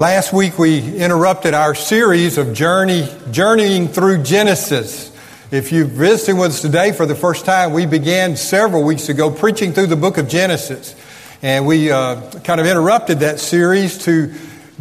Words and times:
Last 0.00 0.32
week 0.32 0.58
we 0.58 0.96
interrupted 0.96 1.54
our 1.54 1.72
series 1.72 2.36
of 2.36 2.52
journey, 2.52 3.08
journeying 3.30 3.86
through 3.86 4.24
Genesis. 4.24 5.16
If 5.52 5.70
you're 5.70 5.84
visiting 5.84 6.36
with 6.36 6.50
us 6.50 6.60
today 6.62 6.90
for 6.90 7.06
the 7.06 7.14
first 7.14 7.44
time, 7.44 7.72
we 7.72 7.86
began 7.86 8.34
several 8.34 8.82
weeks 8.82 9.08
ago 9.08 9.30
preaching 9.30 9.72
through 9.72 9.86
the 9.86 9.94
book 9.94 10.18
of 10.18 10.26
Genesis. 10.26 10.96
And 11.42 11.64
we 11.64 11.92
uh, 11.92 12.28
kind 12.40 12.60
of 12.60 12.66
interrupted 12.66 13.20
that 13.20 13.38
series 13.38 13.98
to 13.98 14.34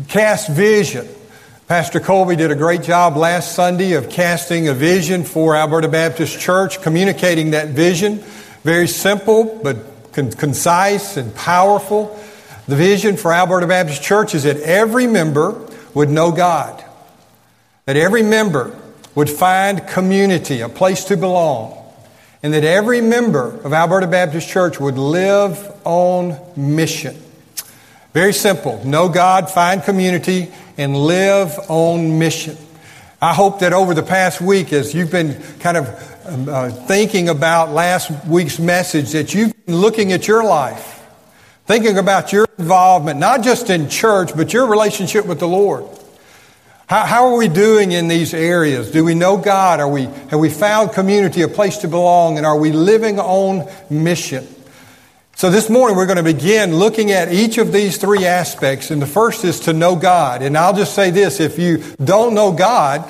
cast 0.07 0.49
vision. 0.49 1.07
Pastor 1.67 1.99
Colby 1.99 2.35
did 2.35 2.49
a 2.49 2.55
great 2.55 2.81
job 2.81 3.15
last 3.15 3.53
Sunday 3.53 3.93
of 3.93 4.09
casting 4.09 4.67
a 4.67 4.73
vision 4.73 5.25
for 5.25 5.55
Alberta 5.55 5.89
Baptist 5.89 6.39
Church, 6.39 6.81
communicating 6.81 7.51
that 7.51 7.67
vision. 7.67 8.17
Very 8.63 8.87
simple, 8.87 9.59
but 9.61 9.77
con- 10.13 10.31
concise 10.31 11.17
and 11.17 11.35
powerful. 11.35 12.19
The 12.65 12.77
vision 12.77 13.17
for 13.17 13.33
Alberta 13.33 13.67
Baptist 13.67 14.01
Church 14.01 14.33
is 14.33 14.43
that 14.43 14.57
every 14.57 15.05
member 15.05 15.67
would 15.93 16.09
know 16.09 16.31
God, 16.31 16.83
that 17.85 17.97
every 17.97 18.23
member 18.23 18.73
would 19.15 19.29
find 19.29 19.85
community, 19.85 20.61
a 20.61 20.69
place 20.69 21.03
to 21.05 21.17
belong, 21.17 21.77
and 22.41 22.53
that 22.53 22.63
every 22.63 23.01
member 23.01 23.59
of 23.65 23.73
Alberta 23.73 24.07
Baptist 24.07 24.47
Church 24.47 24.79
would 24.79 24.97
live 24.97 25.73
on 25.83 26.39
mission. 26.55 27.17
Very 28.13 28.33
simple. 28.33 28.83
Know 28.85 29.09
God, 29.09 29.49
find 29.51 29.83
community, 29.83 30.49
and 30.77 30.95
live 30.95 31.51
on 31.67 32.17
mission. 32.17 32.57
I 33.21 33.33
hope 33.33 33.59
that 33.59 33.73
over 33.73 33.93
the 33.93 34.03
past 34.03 34.39
week, 34.39 34.71
as 34.71 34.93
you've 34.93 35.11
been 35.11 35.41
kind 35.59 35.77
of 35.77 36.27
um, 36.27 36.47
uh, 36.47 36.69
thinking 36.69 37.27
about 37.27 37.71
last 37.71 38.25
week's 38.25 38.57
message, 38.57 39.11
that 39.11 39.33
you've 39.33 39.53
been 39.65 39.75
looking 39.75 40.13
at 40.13 40.29
your 40.29 40.45
life 40.45 40.92
Thinking 41.65 41.97
about 41.97 42.33
your 42.33 42.45
involvement, 42.57 43.19
not 43.19 43.41
just 43.41 43.69
in 43.69 43.89
church, 43.89 44.35
but 44.35 44.51
your 44.51 44.67
relationship 44.67 45.25
with 45.25 45.39
the 45.39 45.47
Lord. 45.47 45.85
How, 46.87 47.05
how, 47.05 47.25
are 47.27 47.37
we 47.37 47.47
doing 47.47 47.93
in 47.93 48.09
these 48.09 48.33
areas? 48.33 48.91
Do 48.91 49.05
we 49.05 49.15
know 49.15 49.37
God? 49.37 49.79
Are 49.79 49.87
we, 49.87 50.03
have 50.03 50.39
we 50.39 50.49
found 50.49 50.91
community, 50.91 51.41
a 51.41 51.47
place 51.47 51.77
to 51.77 51.87
belong? 51.87 52.37
And 52.37 52.45
are 52.45 52.57
we 52.57 52.73
living 52.73 53.17
on 53.17 53.71
mission? 53.89 54.45
So 55.35 55.49
this 55.49 55.69
morning 55.69 55.95
we're 55.95 56.05
going 56.05 56.17
to 56.17 56.23
begin 56.23 56.75
looking 56.75 57.11
at 57.11 57.31
each 57.31 57.57
of 57.57 57.71
these 57.71 57.95
three 57.95 58.25
aspects. 58.25 58.91
And 58.91 59.01
the 59.01 59.07
first 59.07 59.45
is 59.45 59.61
to 59.61 59.73
know 59.73 59.95
God. 59.95 60.41
And 60.41 60.57
I'll 60.57 60.75
just 60.75 60.93
say 60.93 61.11
this, 61.11 61.39
if 61.39 61.57
you 61.57 61.81
don't 62.03 62.33
know 62.33 62.51
God, 62.51 63.09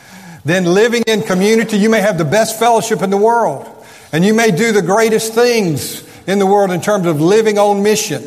then 0.44 0.66
living 0.66 1.04
in 1.06 1.22
community, 1.22 1.78
you 1.78 1.88
may 1.88 2.02
have 2.02 2.18
the 2.18 2.24
best 2.26 2.58
fellowship 2.58 3.00
in 3.00 3.08
the 3.08 3.16
world. 3.16 3.66
And 4.12 4.26
you 4.26 4.34
may 4.34 4.50
do 4.50 4.72
the 4.72 4.82
greatest 4.82 5.32
things 5.32 6.02
in 6.26 6.38
the 6.38 6.46
world 6.46 6.70
in 6.70 6.80
terms 6.80 7.06
of 7.06 7.20
living 7.20 7.58
on 7.58 7.82
mission. 7.82 8.22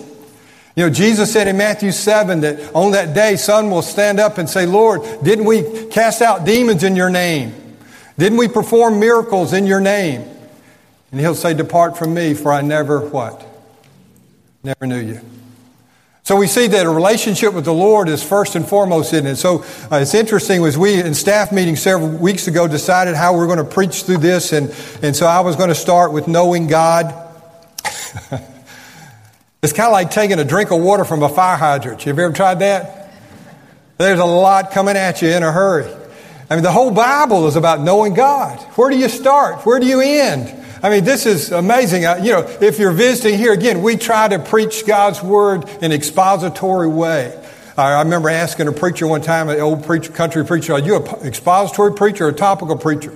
You 0.76 0.86
know, 0.86 0.90
Jesus 0.90 1.34
said 1.34 1.48
in 1.48 1.58
Matthew 1.58 1.92
7 1.92 2.42
that 2.42 2.76
on 2.76 2.92
that 2.92 3.16
day, 3.16 3.36
some 3.36 3.72
will 3.72 3.82
stand 3.82 4.20
up 4.20 4.38
and 4.38 4.48
say, 4.48 4.68
Lord, 4.68 5.02
didn't 5.24 5.46
we 5.46 5.88
cast 5.88 6.22
out 6.22 6.46
demons 6.46 6.84
in 6.84 6.96
your 6.96 7.10
name? 7.10 7.54
Didn't 8.18 8.38
we 8.38 8.48
perform 8.48 9.00
miracles 9.00 9.54
in 9.54 9.66
your 9.66 9.80
name? 9.80 10.22
And 11.12 11.20
he'll 11.20 11.36
say, 11.36 11.54
Depart 11.54 11.98
from 11.98 12.14
me, 12.14 12.34
for 12.34 12.52
I 12.52 12.62
never 12.62 13.00
what? 13.00 13.44
Never 14.64 14.86
knew 14.86 15.00
you. 15.00 15.22
So 16.28 16.36
we 16.36 16.48
see 16.48 16.68
that 16.68 16.86
a 16.86 16.90
relationship 16.90 17.54
with 17.54 17.64
the 17.64 17.74
Lord 17.74 18.10
is 18.10 18.22
first 18.22 18.56
and 18.56 18.68
foremost 18.68 19.14
in 19.14 19.26
it. 19.26 19.38
So 19.38 19.64
uh, 19.90 20.00
it's 20.02 20.14
interesting 20.14 20.62
was 20.62 20.78
we 20.78 21.02
in 21.02 21.14
staff 21.14 21.54
meeting 21.54 21.78
several 21.78 22.10
weeks 22.10 22.48
ago 22.48 22.68
decided 22.68 23.16
how 23.16 23.38
we're 23.38 23.46
going 23.46 23.60
to 23.60 23.64
preach 23.64 24.04
through 24.04 24.18
this, 24.18 24.52
and, 24.52 24.76
and 25.02 25.16
so 25.16 25.26
I 25.26 25.40
was 25.40 25.56
going 25.56 25.70
to 25.70 25.76
start 25.76 26.12
with 26.12 26.28
knowing 26.28 26.68
God. 26.68 27.27
it's 29.62 29.74
kind 29.74 29.88
of 29.88 29.94
like 29.94 30.12
taking 30.12 30.40
a 30.40 30.44
drink 30.44 30.72
of 30.72 30.82
water 30.82 31.06
from 31.06 31.24
a 31.24 31.30
fire 31.30 31.58
hydrant. 31.58 32.06
You 32.06 32.12
ever 32.12 32.32
tried 32.32 32.60
that? 32.60 33.12
There's 33.98 34.20
a 34.20 34.26
lot 34.26 34.72
coming 34.72 34.96
at 34.96 35.22
you 35.22 35.30
in 35.30 35.44
a 35.44 35.52
hurry. 35.52 35.92
I 36.50 36.56
mean, 36.56 36.64
the 36.64 36.72
whole 36.72 36.92
Bible 36.92 37.48
is 37.48 37.56
about 37.56 37.82
knowing 37.82 38.14
God. 38.14 38.60
Where 38.76 38.90
do 38.90 38.98
you 38.98 39.10
start? 39.10 39.66
Where 39.66 39.80
do 39.80 39.86
you 39.86 40.02
end? 40.02 40.66
I 40.84 40.90
mean, 40.90 41.04
this 41.04 41.26
is 41.26 41.52
amazing. 41.52 42.06
Uh, 42.06 42.20
you 42.22 42.32
know, 42.32 42.42
if 42.62 42.80
you're 42.80 42.92
visiting 42.92 43.38
here, 43.38 43.52
again, 43.52 43.82
we 43.82 43.98
try 43.98 44.28
to 44.28 44.40
preach 44.40 44.86
God's 44.86 45.22
Word 45.22 45.68
in 45.82 45.92
expository 45.92 46.88
way. 46.88 47.44
I 47.76 48.02
remember 48.02 48.30
asking 48.30 48.68
a 48.68 48.72
preacher 48.72 49.08
one 49.08 49.22
time, 49.22 49.50
an 49.50 49.60
old 49.60 49.86
preacher, 49.86 50.12
country 50.12 50.46
preacher, 50.46 50.74
are 50.74 50.80
you 50.80 50.96
an 50.96 51.28
expository 51.28 51.94
preacher 51.94 52.26
or 52.26 52.30
a 52.30 52.34
topical 52.34 52.78
preacher? 52.78 53.14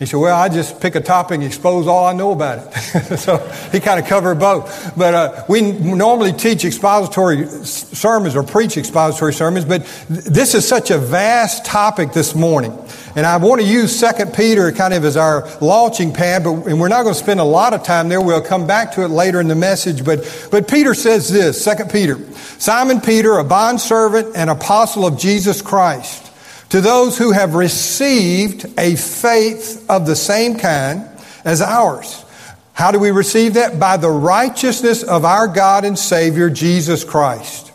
He 0.00 0.06
said, 0.06 0.16
Well, 0.16 0.34
I 0.34 0.48
just 0.48 0.80
pick 0.80 0.94
a 0.94 1.00
topic 1.02 1.34
and 1.34 1.44
expose 1.44 1.86
all 1.86 2.06
I 2.06 2.14
know 2.14 2.32
about 2.32 2.74
it. 2.74 3.18
so 3.18 3.36
he 3.70 3.80
kind 3.80 4.00
of 4.00 4.06
covered 4.06 4.36
both. 4.36 4.96
But 4.96 5.12
uh, 5.12 5.44
we 5.46 5.60
normally 5.60 6.32
teach 6.32 6.64
expository 6.64 7.44
sermons 7.44 8.34
or 8.34 8.42
preach 8.42 8.78
expository 8.78 9.34
sermons, 9.34 9.66
but 9.66 9.84
th- 9.84 10.24
this 10.24 10.54
is 10.54 10.66
such 10.66 10.90
a 10.90 10.96
vast 10.96 11.66
topic 11.66 12.14
this 12.14 12.34
morning. 12.34 12.72
And 13.14 13.26
I 13.26 13.36
want 13.36 13.60
to 13.60 13.66
use 13.66 14.00
2 14.00 14.24
Peter 14.34 14.72
kind 14.72 14.94
of 14.94 15.04
as 15.04 15.18
our 15.18 15.46
launching 15.60 16.14
pad, 16.14 16.44
but, 16.44 16.66
and 16.66 16.80
we're 16.80 16.88
not 16.88 17.02
going 17.02 17.14
to 17.14 17.20
spend 17.20 17.38
a 17.38 17.44
lot 17.44 17.74
of 17.74 17.82
time 17.82 18.08
there. 18.08 18.22
We'll 18.22 18.40
come 18.40 18.66
back 18.66 18.92
to 18.92 19.04
it 19.04 19.08
later 19.08 19.38
in 19.38 19.48
the 19.48 19.54
message. 19.54 20.02
But, 20.02 20.48
but 20.50 20.66
Peter 20.66 20.94
says 20.94 21.28
this 21.28 21.62
2 21.62 21.84
Peter 21.92 22.16
Simon 22.58 23.02
Peter, 23.02 23.36
a 23.36 23.44
bondservant 23.44 24.34
and 24.34 24.48
apostle 24.48 25.04
of 25.04 25.18
Jesus 25.18 25.60
Christ 25.60 26.29
to 26.70 26.80
those 26.80 27.18
who 27.18 27.32
have 27.32 27.54
received 27.54 28.66
a 28.78 28.96
faith 28.96 29.84
of 29.88 30.06
the 30.06 30.16
same 30.16 30.56
kind 30.56 31.06
as 31.44 31.60
ours. 31.60 32.24
How 32.72 32.92
do 32.92 32.98
we 32.98 33.10
receive 33.10 33.54
that? 33.54 33.78
By 33.78 33.96
the 33.96 34.10
righteousness 34.10 35.02
of 35.02 35.24
our 35.24 35.48
God 35.48 35.84
and 35.84 35.98
Savior, 35.98 36.48
Jesus 36.48 37.04
Christ. 37.04 37.72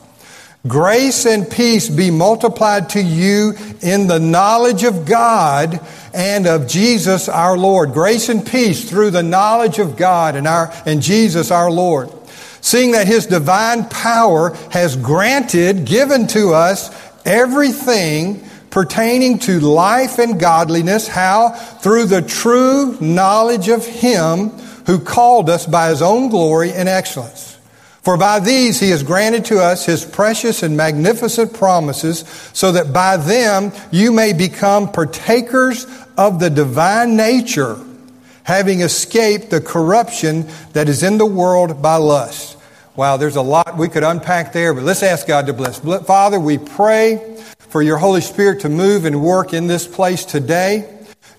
Grace 0.67 1.27
and 1.27 1.49
peace 1.49 1.89
be 1.89 2.09
multiplied 2.09 2.89
to 2.89 3.01
you 3.01 3.53
in 3.81 4.07
the 4.07 4.19
knowledge 4.19 4.83
of 4.83 5.05
God 5.05 5.79
and 6.11 6.47
of 6.47 6.67
Jesus 6.67 7.29
our 7.29 7.55
Lord. 7.55 7.93
Grace 7.93 8.29
and 8.29 8.43
peace 8.43 8.89
through 8.89 9.11
the 9.11 9.21
knowledge 9.21 9.77
of 9.77 9.95
God 9.95 10.35
and 10.35 10.47
our, 10.47 10.73
and 10.87 11.03
Jesus 11.03 11.51
our 11.51 11.69
Lord. 11.69 12.09
Seeing 12.61 12.93
that 12.93 13.05
His 13.05 13.27
divine 13.27 13.87
power 13.89 14.55
has 14.71 14.95
granted, 14.95 15.85
given 15.85 16.25
to 16.27 16.53
us 16.53 16.89
everything 17.25 18.43
pertaining 18.75 19.39
to 19.39 19.61
life 19.61 20.19
and 20.19 20.37
godliness. 20.37 21.07
How? 21.07 21.51
Through 21.51 22.07
the 22.07 22.21
true 22.21 22.97
knowledge 22.99 23.69
of 23.69 23.85
Him 23.85 24.49
who 24.85 24.99
called 24.99 25.49
us 25.49 25.65
by 25.65 25.91
His 25.91 26.01
own 26.01 26.27
glory 26.27 26.73
and 26.73 26.89
excellence. 26.89 27.57
For 28.01 28.17
by 28.17 28.41
these 28.41 28.77
He 28.77 28.89
has 28.89 29.01
granted 29.01 29.45
to 29.45 29.59
us 29.59 29.85
His 29.85 30.03
precious 30.03 30.61
and 30.61 30.75
magnificent 30.75 31.53
promises, 31.53 32.25
so 32.51 32.73
that 32.73 32.91
by 32.91 33.15
them 33.15 33.71
you 33.91 34.11
may 34.11 34.33
become 34.33 34.91
partakers 34.91 35.87
of 36.17 36.41
the 36.41 36.49
divine 36.49 37.15
nature, 37.15 37.79
having 38.43 38.81
escaped 38.81 39.51
the 39.51 39.61
corruption 39.61 40.49
that 40.73 40.89
is 40.89 41.01
in 41.01 41.17
the 41.17 41.25
world 41.25 41.81
by 41.81 41.95
lust. 41.95 42.57
Wow, 42.97 43.15
there's 43.15 43.37
a 43.37 43.41
lot 43.41 43.77
we 43.77 43.87
could 43.87 44.03
unpack 44.03 44.51
there, 44.51 44.73
but 44.73 44.83
let's 44.83 45.01
ask 45.01 45.25
God 45.25 45.45
to 45.45 45.53
bless. 45.53 45.79
Father, 45.79 46.41
we 46.41 46.57
pray 46.57 47.34
for 47.69 47.81
your 47.81 47.97
Holy 47.97 48.21
Spirit 48.21 48.61
to 48.61 48.69
move 48.69 49.05
and 49.05 49.21
work 49.21 49.53
in 49.53 49.67
this 49.67 49.87
place 49.87 50.25
today. 50.25 50.91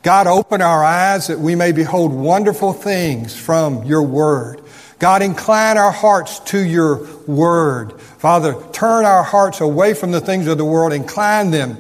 God, 0.03 0.27
open 0.27 0.63
our 0.63 0.85
eyes 0.85 1.27
that 1.27 1.41
we 1.41 1.55
may 1.55 1.73
behold 1.73 2.13
wonderful 2.13 2.73
things 2.73 3.35
from 3.35 3.85
your 3.85 4.03
word. 4.03 4.63
God, 4.99 5.21
incline 5.21 5.79
our 5.79 5.91
hearts 5.91 6.39
to 6.41 6.59
your 6.59 7.07
word. 7.27 8.01
Father, 8.01 8.55
turn 8.73 9.05
our 9.05 9.23
hearts 9.23 9.61
away 9.61 9.95
from 9.95 10.13
the 10.13 10.21
things 10.21 10.47
of 10.47 10.59
the 10.59 10.65
world, 10.65 10.93
incline 10.93 11.51
them 11.51 11.77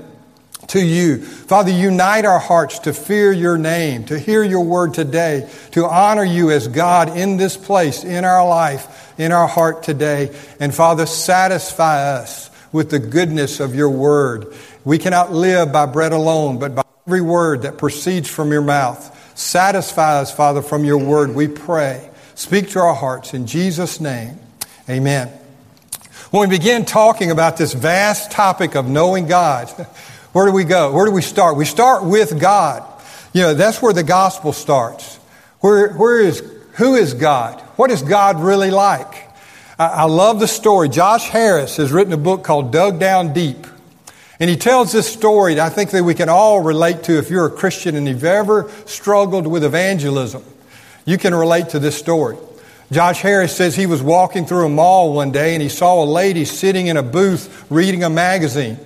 to 0.68 0.84
you. 0.84 1.22
Father, 1.22 1.70
unite 1.70 2.24
our 2.24 2.38
hearts 2.38 2.80
to 2.80 2.92
fear 2.92 3.32
your 3.32 3.56
name, 3.56 4.04
to 4.06 4.18
hear 4.18 4.42
your 4.42 4.64
word 4.64 4.94
today, 4.94 5.48
to 5.72 5.86
honor 5.86 6.24
you 6.24 6.50
as 6.50 6.68
God 6.68 7.16
in 7.16 7.36
this 7.36 7.56
place, 7.56 8.04
in 8.04 8.24
our 8.24 8.46
life, 8.46 9.14
in 9.18 9.32
our 9.32 9.46
heart 9.46 9.82
today. 9.82 10.36
And 10.60 10.74
Father, 10.74 11.06
satisfy 11.06 12.16
us 12.16 12.50
with 12.72 12.90
the 12.90 12.98
goodness 12.98 13.60
of 13.60 13.74
your 13.74 13.90
word. 13.90 14.54
We 14.84 14.98
cannot 14.98 15.32
live 15.32 15.72
by 15.72 15.86
bread 15.86 16.12
alone, 16.12 16.58
but 16.58 16.74
by 16.74 16.82
every 17.06 17.20
word 17.20 17.62
that 17.62 17.78
proceeds 17.78 18.28
from 18.28 18.50
your 18.50 18.62
mouth. 18.62 19.12
Satisfy 19.38 20.20
us, 20.20 20.34
Father, 20.34 20.62
from 20.62 20.84
your 20.84 20.98
word, 20.98 21.34
we 21.34 21.46
pray. 21.46 22.10
Speak 22.34 22.70
to 22.70 22.80
our 22.80 22.94
hearts 22.94 23.34
in 23.34 23.46
Jesus' 23.46 24.00
name. 24.00 24.38
Amen. 24.88 25.28
When 26.30 26.48
we 26.48 26.58
begin 26.58 26.84
talking 26.84 27.30
about 27.30 27.56
this 27.56 27.72
vast 27.72 28.30
topic 28.30 28.74
of 28.74 28.88
knowing 28.88 29.26
God, 29.26 29.68
where 30.32 30.46
do 30.46 30.52
we 30.52 30.64
go? 30.64 30.92
Where 30.92 31.06
do 31.06 31.12
we 31.12 31.22
start? 31.22 31.56
We 31.56 31.64
start 31.64 32.04
with 32.04 32.40
God. 32.40 32.82
You 33.32 33.42
know, 33.42 33.54
that's 33.54 33.80
where 33.80 33.92
the 33.92 34.02
gospel 34.02 34.52
starts. 34.52 35.16
Where, 35.60 35.92
where 35.94 36.20
is, 36.20 36.40
who 36.74 36.94
is 36.94 37.14
God? 37.14 37.60
What 37.76 37.90
is 37.90 38.02
God 38.02 38.40
really 38.40 38.70
like? 38.70 39.25
I 39.78 40.04
love 40.04 40.40
the 40.40 40.48
story. 40.48 40.88
Josh 40.88 41.28
Harris 41.28 41.76
has 41.76 41.92
written 41.92 42.12
a 42.14 42.18
book 42.18 42.42
called 42.42 42.72
Dug 42.72 42.98
Down 42.98 43.34
Deep. 43.34 43.66
And 44.40 44.48
he 44.48 44.56
tells 44.56 44.90
this 44.90 45.10
story 45.10 45.54
that 45.54 45.66
I 45.66 45.68
think 45.68 45.90
that 45.90 46.02
we 46.02 46.14
can 46.14 46.30
all 46.30 46.60
relate 46.60 47.02
to 47.04 47.18
if 47.18 47.28
you're 47.28 47.46
a 47.46 47.50
Christian 47.50 47.94
and 47.94 48.08
you've 48.08 48.24
ever 48.24 48.70
struggled 48.86 49.46
with 49.46 49.64
evangelism. 49.64 50.42
You 51.04 51.18
can 51.18 51.34
relate 51.34 51.70
to 51.70 51.78
this 51.78 51.96
story. 51.96 52.38
Josh 52.90 53.20
Harris 53.20 53.54
says 53.54 53.76
he 53.76 53.86
was 53.86 54.02
walking 54.02 54.46
through 54.46 54.66
a 54.66 54.68
mall 54.70 55.12
one 55.12 55.30
day 55.30 55.54
and 55.54 55.62
he 55.62 55.68
saw 55.68 56.02
a 56.02 56.06
lady 56.06 56.44
sitting 56.46 56.86
in 56.86 56.96
a 56.96 57.02
booth 57.02 57.66
reading 57.70 58.02
a 58.02 58.10
magazine. 58.10 58.78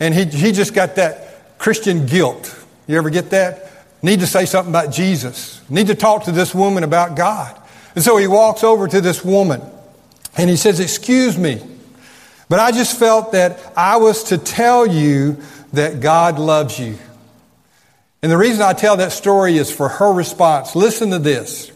And 0.00 0.14
he, 0.14 0.24
he 0.24 0.52
just 0.52 0.72
got 0.72 0.94
that 0.96 1.58
Christian 1.58 2.06
guilt. 2.06 2.54
You 2.86 2.96
ever 2.96 3.10
get 3.10 3.30
that? 3.30 3.70
Need 4.02 4.20
to 4.20 4.26
say 4.26 4.46
something 4.46 4.72
about 4.72 4.90
Jesus. 4.90 5.60
Need 5.68 5.88
to 5.88 5.94
talk 5.94 6.24
to 6.24 6.32
this 6.32 6.54
woman 6.54 6.82
about 6.82 7.16
God. 7.16 7.60
And 7.94 8.02
so 8.02 8.16
he 8.16 8.26
walks 8.26 8.64
over 8.64 8.88
to 8.88 9.00
this 9.02 9.22
woman 9.22 9.60
and 10.36 10.48
he 10.48 10.56
says, 10.56 10.80
Excuse 10.80 11.36
me, 11.38 11.62
but 12.48 12.60
I 12.60 12.72
just 12.72 12.98
felt 12.98 13.32
that 13.32 13.72
I 13.76 13.96
was 13.96 14.24
to 14.24 14.38
tell 14.38 14.86
you 14.86 15.38
that 15.72 16.00
God 16.00 16.38
loves 16.38 16.78
you. 16.78 16.98
And 18.22 18.32
the 18.32 18.38
reason 18.38 18.62
I 18.62 18.72
tell 18.72 18.96
that 18.96 19.12
story 19.12 19.56
is 19.58 19.70
for 19.70 19.88
her 19.88 20.12
response. 20.12 20.74
Listen 20.74 21.10
to 21.10 21.18
this. 21.18 21.70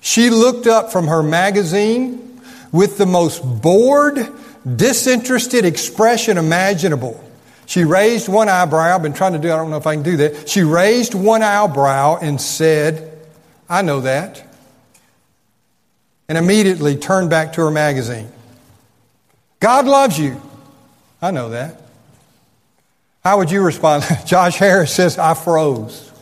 She 0.00 0.30
looked 0.30 0.66
up 0.66 0.92
from 0.92 1.08
her 1.08 1.22
magazine 1.22 2.40
with 2.72 2.96
the 2.96 3.06
most 3.06 3.42
bored, 3.60 4.28
disinterested 4.76 5.64
expression 5.64 6.38
imaginable. 6.38 7.22
She 7.66 7.84
raised 7.84 8.28
one 8.28 8.48
eyebrow. 8.48 8.94
I've 8.94 9.02
been 9.02 9.12
trying 9.12 9.32
to 9.32 9.38
do, 9.38 9.52
I 9.52 9.56
don't 9.56 9.70
know 9.70 9.76
if 9.76 9.86
I 9.86 9.94
can 9.94 10.02
do 10.02 10.16
that. 10.18 10.48
She 10.48 10.62
raised 10.62 11.14
one 11.14 11.42
eyebrow 11.42 12.18
and 12.20 12.40
said, 12.40 13.18
I 13.68 13.82
know 13.82 14.00
that. 14.00 14.44
And 16.30 16.38
immediately 16.38 16.94
turned 16.94 17.28
back 17.28 17.54
to 17.54 17.60
her 17.62 17.72
magazine. 17.72 18.30
God 19.58 19.86
loves 19.86 20.16
you. 20.16 20.40
I 21.20 21.32
know 21.32 21.50
that. 21.50 21.82
How 23.24 23.38
would 23.38 23.50
you 23.50 23.62
respond? 23.62 24.04
Josh 24.26 24.56
Harris 24.56 24.94
says, 24.94 25.18
I 25.18 25.34
froze. 25.34 26.12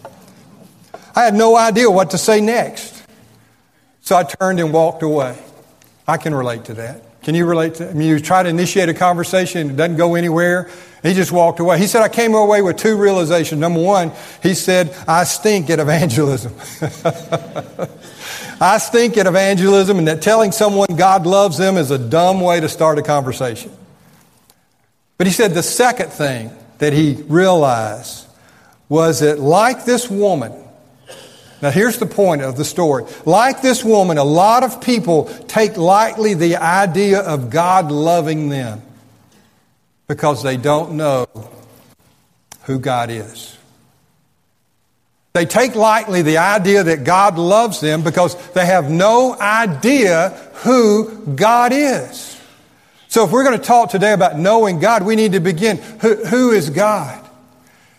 I 1.14 1.24
had 1.24 1.34
no 1.34 1.58
idea 1.58 1.90
what 1.90 2.12
to 2.12 2.18
say 2.18 2.40
next. 2.40 3.04
So 4.00 4.16
I 4.16 4.22
turned 4.22 4.60
and 4.60 4.72
walked 4.72 5.02
away. 5.02 5.38
I 6.06 6.16
can 6.16 6.34
relate 6.34 6.64
to 6.64 6.74
that. 6.74 7.02
Can 7.22 7.34
you 7.34 7.44
relate 7.44 7.74
to 7.74 7.90
I 7.90 7.92
mean, 7.92 8.08
you 8.08 8.18
try 8.18 8.42
to 8.42 8.48
initiate 8.48 8.88
a 8.88 8.94
conversation, 8.94 9.68
it 9.68 9.76
doesn't 9.76 9.98
go 9.98 10.14
anywhere. 10.14 10.70
He 11.02 11.14
just 11.14 11.30
walked 11.30 11.60
away. 11.60 11.78
He 11.78 11.86
said, 11.86 12.02
I 12.02 12.08
came 12.08 12.34
away 12.34 12.60
with 12.60 12.76
two 12.76 12.96
realizations. 12.96 13.60
Number 13.60 13.80
one, 13.80 14.12
he 14.42 14.54
said, 14.54 14.94
I 15.06 15.24
stink 15.24 15.70
at 15.70 15.78
evangelism. 15.78 16.52
I 18.60 18.78
stink 18.78 19.16
at 19.16 19.28
evangelism, 19.28 19.98
and 19.98 20.08
that 20.08 20.22
telling 20.22 20.50
someone 20.50 20.88
God 20.96 21.24
loves 21.24 21.56
them 21.58 21.76
is 21.76 21.92
a 21.92 21.98
dumb 21.98 22.40
way 22.40 22.58
to 22.58 22.68
start 22.68 22.98
a 22.98 23.02
conversation. 23.02 23.70
But 25.16 25.28
he 25.28 25.32
said 25.32 25.54
the 25.54 25.62
second 25.62 26.10
thing 26.10 26.50
that 26.78 26.92
he 26.92 27.22
realized 27.28 28.26
was 28.88 29.20
that, 29.20 29.38
like 29.38 29.84
this 29.84 30.10
woman, 30.10 30.52
now 31.62 31.70
here's 31.70 31.98
the 31.98 32.06
point 32.06 32.42
of 32.42 32.56
the 32.56 32.64
story. 32.64 33.04
Like 33.24 33.62
this 33.62 33.84
woman, 33.84 34.18
a 34.18 34.24
lot 34.24 34.64
of 34.64 34.80
people 34.80 35.26
take 35.46 35.76
lightly 35.76 36.34
the 36.34 36.56
idea 36.56 37.20
of 37.20 37.50
God 37.50 37.92
loving 37.92 38.48
them 38.48 38.82
because 40.08 40.42
they 40.42 40.56
don't 40.56 40.92
know 40.92 41.26
who 42.62 42.78
God 42.78 43.10
is. 43.10 43.56
They 45.34 45.46
take 45.46 45.76
lightly 45.76 46.22
the 46.22 46.38
idea 46.38 46.82
that 46.82 47.04
God 47.04 47.38
loves 47.38 47.80
them 47.80 48.02
because 48.02 48.34
they 48.52 48.66
have 48.66 48.90
no 48.90 49.38
idea 49.38 50.30
who 50.64 51.26
God 51.36 51.72
is. 51.72 52.40
So 53.08 53.24
if 53.24 53.30
we're 53.30 53.44
going 53.44 53.58
to 53.58 53.64
talk 53.64 53.90
today 53.90 54.12
about 54.12 54.38
knowing 54.38 54.80
God, 54.80 55.04
we 55.04 55.16
need 55.16 55.32
to 55.32 55.40
begin 55.40 55.76
who, 55.76 56.16
who 56.26 56.50
is 56.50 56.70
God? 56.70 57.24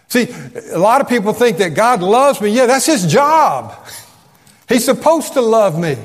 See, 0.08 0.28
a 0.72 0.78
lot 0.78 1.02
of 1.02 1.10
people 1.10 1.34
think 1.34 1.58
that 1.58 1.76
God 1.76 2.02
loves 2.02 2.42
me. 2.42 2.50
Yeah, 2.50 2.66
that's 2.66 2.86
his 2.86 3.12
job. 3.12 3.76
He's 4.68 4.86
supposed 4.86 5.34
to 5.34 5.42
love 5.42 5.80
me. 5.80 5.98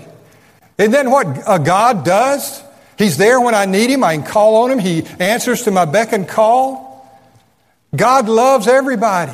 And 0.79 0.93
then 0.93 1.11
what 1.11 1.27
a 1.47 1.59
God 1.59 2.05
does? 2.05 2.64
He's 2.97 3.17
there 3.17 3.41
when 3.41 3.55
I 3.55 3.67
need 3.67 3.91
him. 3.91 4.05
I 4.05 4.17
can 4.17 4.25
call 4.25 4.65
on 4.65 4.71
him. 4.71 4.79
He 4.79 5.05
answers 5.19 5.63
to 5.63 5.71
my 5.71 5.85
beck 5.85 6.13
and 6.13 6.29
call. 6.29 6.95
God 7.95 8.29
loves 8.29 8.69
everybody. 8.69 9.33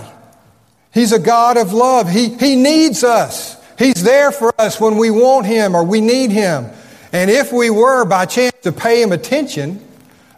He's 0.93 1.13
a 1.13 1.19
God 1.19 1.57
of 1.57 1.73
love. 1.73 2.11
He, 2.11 2.29
he 2.29 2.57
needs 2.57 3.05
us. 3.05 3.57
He's 3.79 4.03
there 4.03 4.33
for 4.33 4.53
us 4.61 4.81
when 4.81 4.99
we 4.99 5.11
want 5.11 5.47
him 5.47 5.75
or 5.75 5.85
we 5.85 6.01
need 6.01 6.31
him. 6.31 6.67
And 7.13 7.31
if 7.31 7.53
we 7.53 7.71
were 7.71 8.05
by 8.05 8.27
chance 8.27 8.57
to 8.63 8.73
pay 8.73 9.03
him 9.03 9.13
attention, 9.13 9.85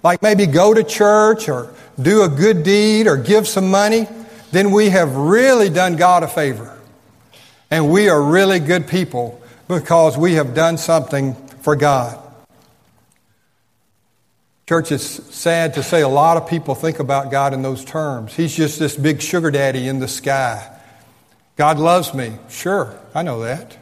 like 0.02 0.22
maybe 0.22 0.46
go 0.46 0.74
to 0.74 0.82
church 0.84 1.48
or 1.48 1.74
do 2.00 2.22
a 2.22 2.28
good 2.28 2.62
deed 2.62 3.06
or 3.06 3.16
give 3.16 3.46
some 3.46 3.70
money, 3.70 4.06
then 4.50 4.70
we 4.70 4.90
have 4.90 5.16
really 5.16 5.70
done 5.70 5.96
God 5.96 6.22
a 6.22 6.28
favor. 6.28 6.78
And 7.70 7.90
we 7.90 8.08
are 8.08 8.22
really 8.22 8.60
good 8.60 8.86
people 8.86 9.40
because 9.68 10.16
we 10.16 10.34
have 10.34 10.54
done 10.54 10.76
something 10.76 11.34
for 11.62 11.74
God. 11.76 12.18
Church, 14.72 14.90
it's 14.90 15.34
sad 15.34 15.74
to 15.74 15.82
say 15.82 16.00
a 16.00 16.08
lot 16.08 16.38
of 16.38 16.48
people 16.48 16.74
think 16.74 16.98
about 16.98 17.30
God 17.30 17.52
in 17.52 17.60
those 17.60 17.84
terms. 17.84 18.34
He's 18.34 18.56
just 18.56 18.78
this 18.78 18.96
big 18.96 19.20
sugar 19.20 19.50
daddy 19.50 19.86
in 19.86 19.98
the 19.98 20.08
sky. 20.08 20.66
God 21.56 21.78
loves 21.78 22.14
me. 22.14 22.32
Sure, 22.48 22.98
I 23.14 23.22
know 23.22 23.42
that. 23.42 23.76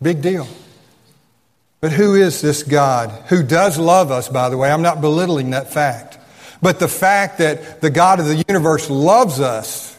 Big 0.00 0.22
deal. 0.22 0.48
But 1.82 1.92
who 1.92 2.14
is 2.14 2.40
this 2.40 2.62
God 2.62 3.10
who 3.28 3.42
does 3.42 3.76
love 3.76 4.10
us, 4.10 4.30
by 4.30 4.48
the 4.48 4.56
way? 4.56 4.70
I'm 4.70 4.80
not 4.80 5.02
belittling 5.02 5.50
that 5.50 5.70
fact. 5.70 6.16
But 6.62 6.78
the 6.78 6.88
fact 6.88 7.36
that 7.36 7.82
the 7.82 7.90
God 7.90 8.18
of 8.18 8.24
the 8.24 8.42
universe 8.48 8.88
loves 8.88 9.38
us 9.38 9.98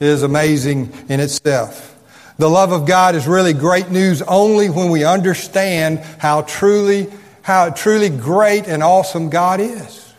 is 0.00 0.22
amazing 0.22 0.90
in 1.10 1.20
itself. 1.20 1.98
The 2.38 2.48
love 2.48 2.72
of 2.72 2.86
God 2.86 3.14
is 3.14 3.28
really 3.28 3.52
great 3.52 3.90
news 3.90 4.22
only 4.22 4.70
when 4.70 4.88
we 4.88 5.04
understand 5.04 5.98
how 6.16 6.40
truly, 6.40 7.08
how 7.50 7.68
truly 7.68 8.08
great 8.08 8.68
and 8.68 8.80
awesome 8.80 9.28
God 9.28 9.58
is. 9.58 10.14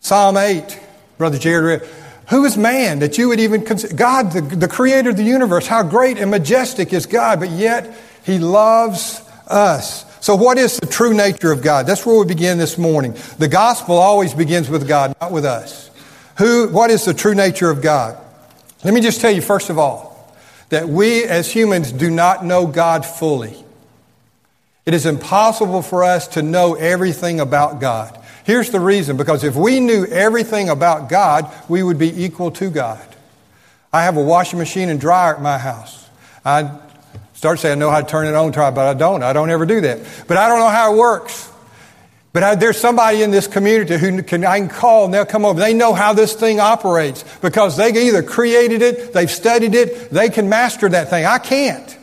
Psalm 0.00 0.36
8, 0.36 0.80
Brother 1.16 1.38
Jared 1.38 1.82
read, 1.82 1.90
who 2.30 2.44
is 2.44 2.56
man 2.56 2.98
that 2.98 3.16
you 3.16 3.28
would 3.28 3.38
even 3.38 3.64
consider? 3.64 3.94
God, 3.94 4.32
the, 4.32 4.40
the 4.40 4.66
creator 4.66 5.10
of 5.10 5.16
the 5.16 5.22
universe, 5.22 5.68
how 5.68 5.84
great 5.84 6.18
and 6.18 6.32
majestic 6.32 6.92
is 6.92 7.06
God, 7.06 7.38
but 7.38 7.50
yet 7.50 7.96
he 8.24 8.40
loves 8.40 9.22
us. 9.46 10.04
So, 10.20 10.34
what 10.34 10.58
is 10.58 10.78
the 10.78 10.86
true 10.88 11.14
nature 11.14 11.52
of 11.52 11.62
God? 11.62 11.86
That's 11.86 12.04
where 12.04 12.18
we 12.18 12.26
begin 12.26 12.58
this 12.58 12.76
morning. 12.76 13.16
The 13.38 13.46
gospel 13.46 13.94
always 13.94 14.34
begins 14.34 14.68
with 14.68 14.88
God, 14.88 15.14
not 15.20 15.30
with 15.30 15.44
us. 15.44 15.92
Who, 16.38 16.68
what 16.70 16.90
is 16.90 17.04
the 17.04 17.14
true 17.14 17.36
nature 17.36 17.70
of 17.70 17.80
God? 17.80 18.18
Let 18.82 18.94
me 18.94 19.00
just 19.00 19.20
tell 19.20 19.30
you, 19.30 19.42
first 19.42 19.70
of 19.70 19.78
all, 19.78 20.36
that 20.70 20.88
we 20.88 21.22
as 21.22 21.52
humans 21.52 21.92
do 21.92 22.10
not 22.10 22.44
know 22.44 22.66
God 22.66 23.06
fully. 23.06 23.64
It 24.88 24.94
is 24.94 25.04
impossible 25.04 25.82
for 25.82 26.02
us 26.02 26.28
to 26.28 26.40
know 26.40 26.72
everything 26.72 27.40
about 27.40 27.78
God. 27.78 28.18
Here's 28.44 28.70
the 28.70 28.80
reason 28.80 29.18
because 29.18 29.44
if 29.44 29.54
we 29.54 29.80
knew 29.80 30.06
everything 30.06 30.70
about 30.70 31.10
God, 31.10 31.52
we 31.68 31.82
would 31.82 31.98
be 31.98 32.24
equal 32.24 32.50
to 32.52 32.70
God. 32.70 33.04
I 33.92 34.04
have 34.04 34.16
a 34.16 34.22
washing 34.22 34.58
machine 34.58 34.88
and 34.88 34.98
dryer 34.98 35.34
at 35.34 35.42
my 35.42 35.58
house. 35.58 36.08
I 36.42 36.80
Start 37.34 37.60
saying, 37.60 37.72
I 37.72 37.78
know 37.78 37.90
how 37.90 38.00
to 38.00 38.06
turn 38.06 38.26
it 38.26 38.34
on, 38.34 38.50
try, 38.50 38.70
but 38.70 38.88
I 38.88 38.94
don't. 38.94 39.22
I 39.22 39.32
don't 39.32 39.50
ever 39.50 39.66
do 39.66 39.82
that. 39.82 40.00
But 40.26 40.38
I 40.38 40.48
don't 40.48 40.58
know 40.58 40.70
how 40.70 40.94
it 40.94 40.96
works. 40.96 41.52
But 42.32 42.42
I, 42.42 42.54
there's 42.54 42.80
somebody 42.80 43.22
in 43.22 43.30
this 43.30 43.46
community 43.46 43.98
who 43.98 44.22
can, 44.22 44.42
I 44.44 44.58
can 44.58 44.70
call 44.70 45.04
and 45.04 45.12
they'll 45.12 45.26
come 45.26 45.44
over. 45.44 45.60
They 45.60 45.74
know 45.74 45.92
how 45.92 46.14
this 46.14 46.32
thing 46.32 46.60
operates 46.60 47.24
because 47.42 47.76
they 47.76 47.90
either 48.08 48.22
created 48.22 48.80
it, 48.80 49.12
they've 49.12 49.30
studied 49.30 49.74
it, 49.74 50.10
they 50.10 50.30
can 50.30 50.48
master 50.48 50.88
that 50.88 51.10
thing. 51.10 51.26
I 51.26 51.38
can't. 51.38 51.97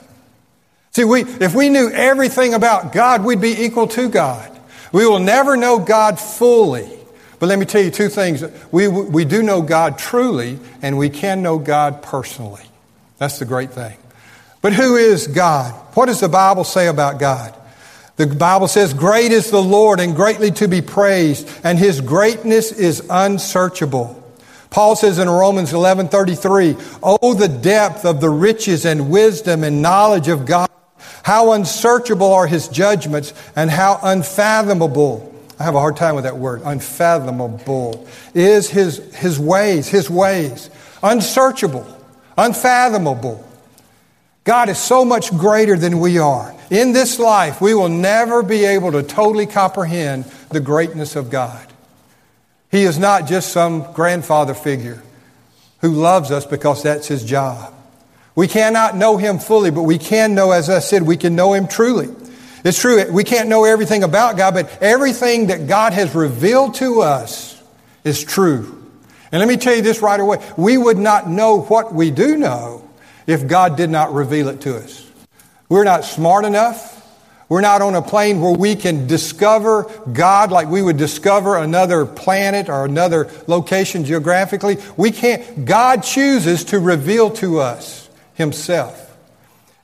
See, 0.95 1.03
we, 1.03 1.23
if 1.23 1.53
we 1.53 1.67
knew 1.67 1.89
everything 1.91 2.53
about 2.53 2.93
God, 2.93 3.25
we'd 3.25 3.41
be 3.41 3.65
equal 3.65 3.85
to 3.87 4.07
God. 4.07 4.49
We 4.93 5.05
will 5.05 5.19
never 5.19 5.57
know 5.57 5.77
God 5.77 6.21
fully. 6.21 6.89
But 7.37 7.49
let 7.49 7.59
me 7.59 7.65
tell 7.65 7.83
you 7.83 7.91
two 7.91 8.07
things. 8.07 8.45
We, 8.71 8.87
we 8.87 9.25
do 9.25 9.43
know 9.43 9.61
God 9.61 9.97
truly, 9.97 10.57
and 10.81 10.97
we 10.97 11.09
can 11.09 11.41
know 11.41 11.59
God 11.59 12.01
personally. 12.01 12.63
That's 13.17 13.39
the 13.39 13.43
great 13.43 13.71
thing. 13.71 13.97
But 14.61 14.71
who 14.71 14.95
is 14.95 15.27
God? 15.27 15.73
What 15.95 16.05
does 16.05 16.21
the 16.21 16.29
Bible 16.29 16.63
say 16.63 16.87
about 16.87 17.19
God? 17.19 17.53
The 18.15 18.27
Bible 18.27 18.69
says, 18.69 18.93
Great 18.93 19.33
is 19.33 19.51
the 19.51 19.61
Lord 19.61 19.99
and 19.99 20.15
greatly 20.15 20.51
to 20.51 20.69
be 20.69 20.81
praised, 20.81 21.45
and 21.65 21.77
his 21.77 21.99
greatness 21.99 22.71
is 22.71 23.05
unsearchable. 23.09 24.23
Paul 24.69 24.95
says 24.95 25.19
in 25.19 25.29
Romans 25.29 25.73
11:33, 25.73 26.77
"Oh 27.03 27.33
the 27.33 27.49
depth 27.49 28.05
of 28.05 28.21
the 28.21 28.29
riches 28.29 28.85
and 28.85 29.09
wisdom 29.09 29.65
and 29.65 29.81
knowledge 29.81 30.29
of 30.29 30.45
God. 30.45 30.69
How 31.25 31.53
unsearchable 31.53 32.31
are 32.35 32.45
his 32.45 32.67
judgments 32.67 33.33
and 33.55 33.71
how 33.71 33.99
unfathomable 34.03 35.33
I 35.59 35.63
have 35.63 35.73
a 35.73 35.79
hard 35.79 35.97
time 35.97 36.13
with 36.13 36.25
that 36.25 36.37
word. 36.37 36.61
Unfathomable 36.63 38.07
is 38.35 38.69
his, 38.69 38.97
his 39.15 39.39
ways, 39.39 39.87
his 39.87 40.07
ways. 40.07 40.69
Unsearchable, 41.01 41.83
unfathomable. 42.37 43.43
God 44.43 44.69
is 44.69 44.77
so 44.77 45.03
much 45.03 45.35
greater 45.35 45.75
than 45.75 45.99
we 45.99 46.19
are. 46.19 46.53
In 46.69 46.93
this 46.93 47.17
life, 47.17 47.59
we 47.59 47.73
will 47.73 47.89
never 47.89 48.43
be 48.43 48.63
able 48.63 48.91
to 48.91 49.01
totally 49.01 49.47
comprehend 49.47 50.25
the 50.49 50.59
greatness 50.59 51.15
of 51.15 51.31
God. 51.31 51.65
He 52.69 52.83
is 52.83 52.99
not 52.99 53.25
just 53.25 53.51
some 53.51 53.91
grandfather 53.93 54.53
figure 54.53 55.01
who 55.81 55.89
loves 55.89 56.29
us 56.29 56.45
because 56.45 56.83
that's 56.83 57.07
his 57.07 57.25
job. 57.25 57.73
We 58.35 58.47
cannot 58.49 58.97
know 58.97 59.17
him 59.17 59.39
fully, 59.39 59.71
but 59.71 59.83
we 59.83 59.97
can 59.97 60.35
know, 60.35 60.51
as 60.51 60.69
I 60.69 60.79
said, 60.79 61.03
we 61.03 61.15
can 61.17 61.35
know 61.35 61.53
him 61.53 61.67
truly. 61.67 62.09
It's 62.65 62.79
true, 62.79 63.09
we 63.11 63.23
can't 63.23 63.47
know 63.47 63.63
everything 63.63 64.03
about 64.03 64.37
God, 64.37 64.55
but 64.55 64.81
everything 64.81 65.47
that 65.47 65.67
God 65.67 65.93
has 65.93 66.13
revealed 66.13 66.75
to 66.75 67.01
us 67.01 67.61
is 68.03 68.23
true. 68.23 68.83
And 69.31 69.39
let 69.39 69.47
me 69.47 69.57
tell 69.57 69.75
you 69.75 69.81
this 69.81 70.01
right 70.01 70.19
away. 70.19 70.43
We 70.57 70.77
would 70.77 70.97
not 70.97 71.29
know 71.29 71.61
what 71.61 71.93
we 71.93 72.11
do 72.11 72.37
know 72.37 72.89
if 73.27 73.47
God 73.47 73.77
did 73.77 73.89
not 73.89 74.13
reveal 74.13 74.49
it 74.49 74.61
to 74.61 74.77
us. 74.77 75.09
We're 75.69 75.83
not 75.83 76.05
smart 76.05 76.45
enough. 76.45 76.93
We're 77.47 77.61
not 77.61 77.81
on 77.81 77.93
a 77.95 78.01
plane 78.01 78.41
where 78.41 78.53
we 78.53 78.75
can 78.75 79.07
discover 79.07 79.83
God 80.11 80.51
like 80.51 80.67
we 80.67 80.81
would 80.81 80.97
discover 80.97 81.57
another 81.57 82.05
planet 82.05 82.69
or 82.69 82.85
another 82.85 83.29
location 83.47 84.03
geographically. 84.03 84.77
We 84.97 85.11
can't. 85.11 85.65
God 85.65 86.01
chooses 86.01 86.63
to 86.65 86.79
reveal 86.79 87.29
to 87.31 87.59
us 87.59 88.04
Himself. 88.35 89.01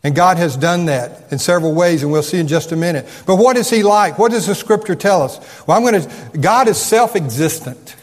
And 0.04 0.16
God 0.16 0.38
has 0.38 0.56
done 0.56 0.86
that 0.86 1.32
in 1.32 1.38
several 1.38 1.74
ways, 1.74 2.02
and 2.02 2.12
we'll 2.12 2.24
see 2.24 2.40
in 2.40 2.48
just 2.48 2.72
a 2.72 2.76
minute. 2.76 3.08
But 3.28 3.36
what 3.36 3.58
is 3.58 3.70
He 3.70 3.84
like? 3.84 4.18
What 4.18 4.32
does 4.32 4.48
the 4.48 4.56
Scripture 4.56 4.96
tell 4.96 5.22
us? 5.22 5.38
Well, 5.68 5.78
I'm 5.78 5.84
going 5.84 6.02
to, 6.02 6.38
God 6.38 6.68
is 6.68 6.78
self 6.78 7.16
existent. 7.16 7.96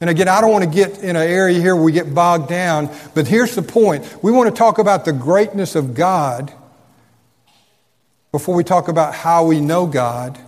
And 0.00 0.10
again, 0.10 0.26
I 0.26 0.40
don't 0.40 0.50
want 0.50 0.64
to 0.64 0.70
get 0.70 0.98
in 0.98 1.14
an 1.14 1.22
area 1.22 1.60
here 1.60 1.76
where 1.76 1.84
we 1.84 1.92
get 1.92 2.12
bogged 2.12 2.48
down, 2.48 2.90
but 3.14 3.28
here's 3.28 3.54
the 3.54 3.62
point. 3.62 4.22
We 4.22 4.32
want 4.32 4.50
to 4.50 4.58
talk 4.58 4.78
about 4.78 5.04
the 5.04 5.12
greatness 5.12 5.76
of 5.76 5.94
God 5.94 6.52
before 8.32 8.56
we 8.56 8.64
talk 8.64 8.88
about 8.88 9.14
how 9.14 9.44
we 9.44 9.60
know 9.60 9.86
God, 9.86 10.38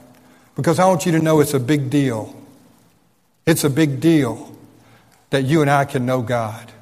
because 0.56 0.78
I 0.78 0.86
want 0.86 1.06
you 1.06 1.12
to 1.12 1.20
know 1.20 1.38
it's 1.40 1.54
a 1.54 1.60
big 1.60 1.90
deal. 1.90 2.34
It's 3.46 3.62
a 3.62 3.70
big 3.70 4.00
deal 4.00 4.56
that 5.30 5.44
you 5.44 5.60
and 5.60 5.70
I 5.70 5.84
can 5.84 6.06
know 6.06 6.22
God. 6.22 6.72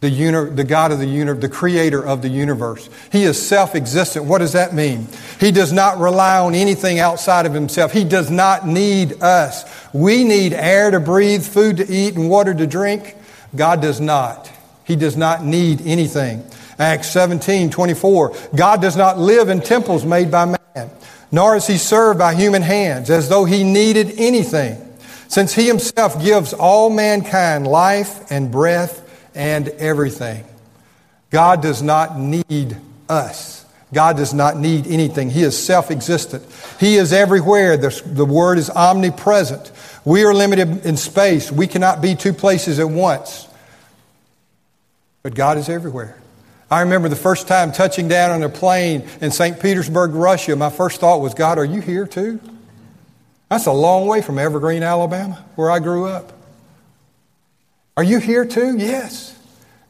The, 0.00 0.10
uni- 0.10 0.50
the 0.50 0.62
God 0.62 0.92
of 0.92 1.00
the 1.00 1.06
universe, 1.06 1.40
the 1.40 1.48
creator 1.48 2.04
of 2.04 2.22
the 2.22 2.28
universe. 2.28 2.88
He 3.10 3.24
is 3.24 3.44
self 3.44 3.74
existent. 3.74 4.26
What 4.26 4.38
does 4.38 4.52
that 4.52 4.72
mean? 4.72 5.08
He 5.40 5.50
does 5.50 5.72
not 5.72 5.98
rely 5.98 6.38
on 6.38 6.54
anything 6.54 7.00
outside 7.00 7.46
of 7.46 7.52
himself. 7.52 7.92
He 7.92 8.04
does 8.04 8.30
not 8.30 8.64
need 8.64 9.20
us. 9.22 9.64
We 9.92 10.22
need 10.22 10.52
air 10.52 10.92
to 10.92 11.00
breathe, 11.00 11.42
food 11.42 11.78
to 11.78 11.92
eat, 11.92 12.14
and 12.14 12.30
water 12.30 12.54
to 12.54 12.66
drink. 12.66 13.16
God 13.56 13.82
does 13.82 14.00
not. 14.00 14.48
He 14.84 14.94
does 14.94 15.16
not 15.16 15.44
need 15.44 15.80
anything. 15.84 16.44
Acts 16.78 17.10
17, 17.10 17.70
24. 17.70 18.36
God 18.54 18.80
does 18.80 18.96
not 18.96 19.18
live 19.18 19.48
in 19.48 19.60
temples 19.60 20.04
made 20.04 20.30
by 20.30 20.44
man, 20.44 20.90
nor 21.32 21.56
is 21.56 21.66
he 21.66 21.76
served 21.76 22.20
by 22.20 22.34
human 22.34 22.62
hands 22.62 23.10
as 23.10 23.28
though 23.28 23.44
he 23.44 23.64
needed 23.64 24.14
anything, 24.16 24.80
since 25.26 25.54
he 25.54 25.66
himself 25.66 26.22
gives 26.22 26.52
all 26.52 26.88
mankind 26.88 27.66
life 27.66 28.30
and 28.30 28.52
breath 28.52 29.04
and 29.38 29.68
everything. 29.68 30.44
God 31.30 31.62
does 31.62 31.80
not 31.80 32.18
need 32.18 32.76
us. 33.08 33.64
God 33.94 34.18
does 34.18 34.34
not 34.34 34.58
need 34.58 34.86
anything. 34.86 35.30
He 35.30 35.42
is 35.42 35.56
self 35.56 35.90
existent. 35.90 36.44
He 36.78 36.96
is 36.96 37.12
everywhere. 37.12 37.78
The, 37.78 38.02
the 38.04 38.26
word 38.26 38.58
is 38.58 38.68
omnipresent. 38.68 39.72
We 40.04 40.24
are 40.24 40.34
limited 40.34 40.84
in 40.84 40.96
space. 40.98 41.50
We 41.50 41.66
cannot 41.66 42.02
be 42.02 42.14
two 42.14 42.34
places 42.34 42.78
at 42.78 42.90
once. 42.90 43.46
But 45.22 45.34
God 45.34 45.56
is 45.56 45.68
everywhere. 45.68 46.18
I 46.70 46.82
remember 46.82 47.08
the 47.08 47.16
first 47.16 47.48
time 47.48 47.72
touching 47.72 48.08
down 48.08 48.30
on 48.30 48.42
a 48.42 48.48
plane 48.50 49.08
in 49.22 49.30
St. 49.30 49.58
Petersburg, 49.58 50.12
Russia, 50.12 50.54
my 50.54 50.68
first 50.68 51.00
thought 51.00 51.22
was, 51.22 51.32
God, 51.32 51.58
are 51.58 51.64
you 51.64 51.80
here 51.80 52.06
too? 52.06 52.40
That's 53.48 53.64
a 53.64 53.72
long 53.72 54.06
way 54.06 54.20
from 54.20 54.38
Evergreen, 54.38 54.82
Alabama, 54.82 55.42
where 55.54 55.70
I 55.70 55.78
grew 55.78 56.04
up. 56.06 56.37
Are 57.98 58.04
you 58.04 58.20
here 58.20 58.44
too? 58.44 58.78
Yes. 58.78 59.36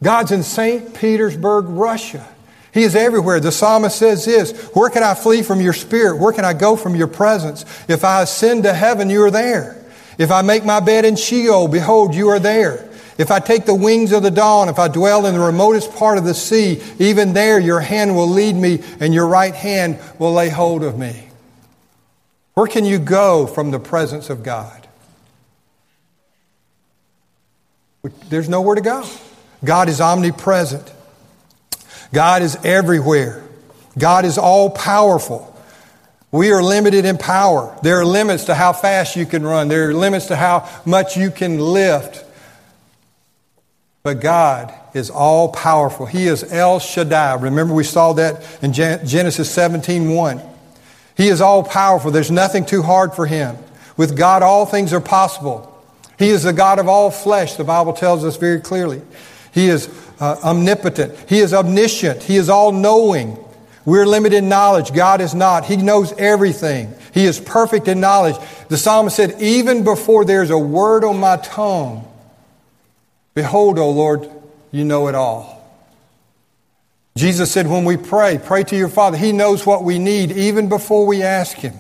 God's 0.02 0.32
in 0.32 0.42
St. 0.42 0.94
Petersburg, 0.94 1.66
Russia. 1.68 2.26
He 2.72 2.82
is 2.82 2.96
everywhere. 2.96 3.38
The 3.38 3.52
psalmist 3.52 3.98
says 3.98 4.24
this 4.24 4.70
Where 4.74 4.88
can 4.88 5.02
I 5.02 5.12
flee 5.12 5.42
from 5.42 5.60
your 5.60 5.74
spirit? 5.74 6.16
Where 6.16 6.32
can 6.32 6.46
I 6.46 6.54
go 6.54 6.74
from 6.74 6.94
your 6.96 7.06
presence? 7.06 7.66
If 7.86 8.04
I 8.04 8.22
ascend 8.22 8.62
to 8.62 8.72
heaven, 8.72 9.10
you 9.10 9.22
are 9.24 9.30
there. 9.30 9.84
If 10.16 10.30
I 10.30 10.40
make 10.40 10.64
my 10.64 10.80
bed 10.80 11.04
in 11.04 11.16
Sheol, 11.16 11.68
behold, 11.68 12.14
you 12.14 12.30
are 12.30 12.38
there. 12.38 12.88
If 13.18 13.30
I 13.30 13.40
take 13.40 13.66
the 13.66 13.74
wings 13.74 14.12
of 14.12 14.22
the 14.22 14.30
dawn, 14.30 14.70
if 14.70 14.78
I 14.78 14.88
dwell 14.88 15.26
in 15.26 15.34
the 15.34 15.40
remotest 15.40 15.94
part 15.94 16.16
of 16.16 16.24
the 16.24 16.32
sea, 16.32 16.80
even 16.98 17.34
there 17.34 17.60
your 17.60 17.80
hand 17.80 18.16
will 18.16 18.28
lead 18.28 18.56
me 18.56 18.82
and 19.00 19.12
your 19.12 19.28
right 19.28 19.54
hand 19.54 19.98
will 20.18 20.32
lay 20.32 20.48
hold 20.48 20.82
of 20.82 20.98
me. 20.98 21.28
Where 22.54 22.68
can 22.68 22.86
you 22.86 22.98
go 22.98 23.46
from 23.46 23.70
the 23.70 23.78
presence 23.78 24.30
of 24.30 24.42
God? 24.42 24.87
There's 28.28 28.48
nowhere 28.48 28.74
to 28.74 28.80
go. 28.80 29.04
God 29.64 29.88
is 29.88 30.00
omnipresent. 30.00 30.92
God 32.12 32.42
is 32.42 32.56
everywhere. 32.64 33.42
God 33.98 34.24
is 34.24 34.38
all 34.38 34.70
powerful. 34.70 35.44
We 36.30 36.52
are 36.52 36.62
limited 36.62 37.04
in 37.04 37.18
power. 37.18 37.76
There 37.82 37.98
are 38.00 38.04
limits 38.04 38.44
to 38.44 38.54
how 38.54 38.72
fast 38.72 39.16
you 39.16 39.26
can 39.26 39.44
run. 39.44 39.68
There 39.68 39.88
are 39.88 39.94
limits 39.94 40.26
to 40.26 40.36
how 40.36 40.68
much 40.84 41.16
you 41.16 41.30
can 41.30 41.58
lift. 41.58 42.24
But 44.02 44.20
God 44.20 44.72
is 44.94 45.10
all 45.10 45.50
powerful. 45.50 46.06
He 46.06 46.26
is 46.26 46.50
El 46.52 46.80
Shaddai. 46.80 47.34
Remember 47.34 47.74
we 47.74 47.84
saw 47.84 48.12
that 48.14 48.42
in 48.62 48.72
Genesis 48.72 49.50
17:1. 49.50 50.40
He 51.16 51.28
is 51.28 51.40
all 51.40 51.62
powerful. 51.62 52.10
There's 52.10 52.30
nothing 52.30 52.64
too 52.64 52.82
hard 52.82 53.14
for 53.14 53.26
him. 53.26 53.56
With 53.96 54.16
God 54.16 54.42
all 54.42 54.66
things 54.66 54.92
are 54.92 55.00
possible. 55.00 55.74
He 56.18 56.30
is 56.30 56.42
the 56.42 56.52
God 56.52 56.78
of 56.78 56.88
all 56.88 57.10
flesh, 57.10 57.54
the 57.54 57.64
Bible 57.64 57.92
tells 57.92 58.24
us 58.24 58.36
very 58.36 58.60
clearly. 58.60 59.02
He 59.52 59.68
is 59.68 59.88
uh, 60.20 60.36
omnipotent. 60.42 61.14
He 61.28 61.38
is 61.38 61.54
omniscient. 61.54 62.22
He 62.22 62.36
is 62.36 62.48
all 62.48 62.72
knowing. 62.72 63.38
We're 63.84 64.06
limited 64.06 64.38
in 64.38 64.48
knowledge. 64.48 64.92
God 64.92 65.20
is 65.20 65.34
not. 65.34 65.64
He 65.64 65.76
knows 65.76 66.12
everything. 66.18 66.92
He 67.14 67.24
is 67.24 67.40
perfect 67.40 67.88
in 67.88 68.00
knowledge. 68.00 68.36
The 68.68 68.76
psalmist 68.76 69.16
said, 69.16 69.40
Even 69.40 69.84
before 69.84 70.24
there's 70.24 70.50
a 70.50 70.58
word 70.58 71.04
on 71.04 71.18
my 71.18 71.36
tongue, 71.38 72.08
Behold, 73.38 73.78
O 73.78 73.88
Lord, 73.92 74.28
you 74.72 74.82
know 74.82 75.06
it 75.06 75.14
all. 75.14 75.64
Jesus 77.14 77.52
said, 77.52 77.68
when 77.68 77.84
we 77.84 77.96
pray, 77.96 78.40
pray 78.44 78.64
to 78.64 78.76
your 78.76 78.88
Father. 78.88 79.16
He 79.16 79.30
knows 79.30 79.64
what 79.64 79.84
we 79.84 80.00
need 80.00 80.32
even 80.32 80.68
before 80.68 81.06
we 81.06 81.22
ask 81.22 81.56
Him. 81.56 81.74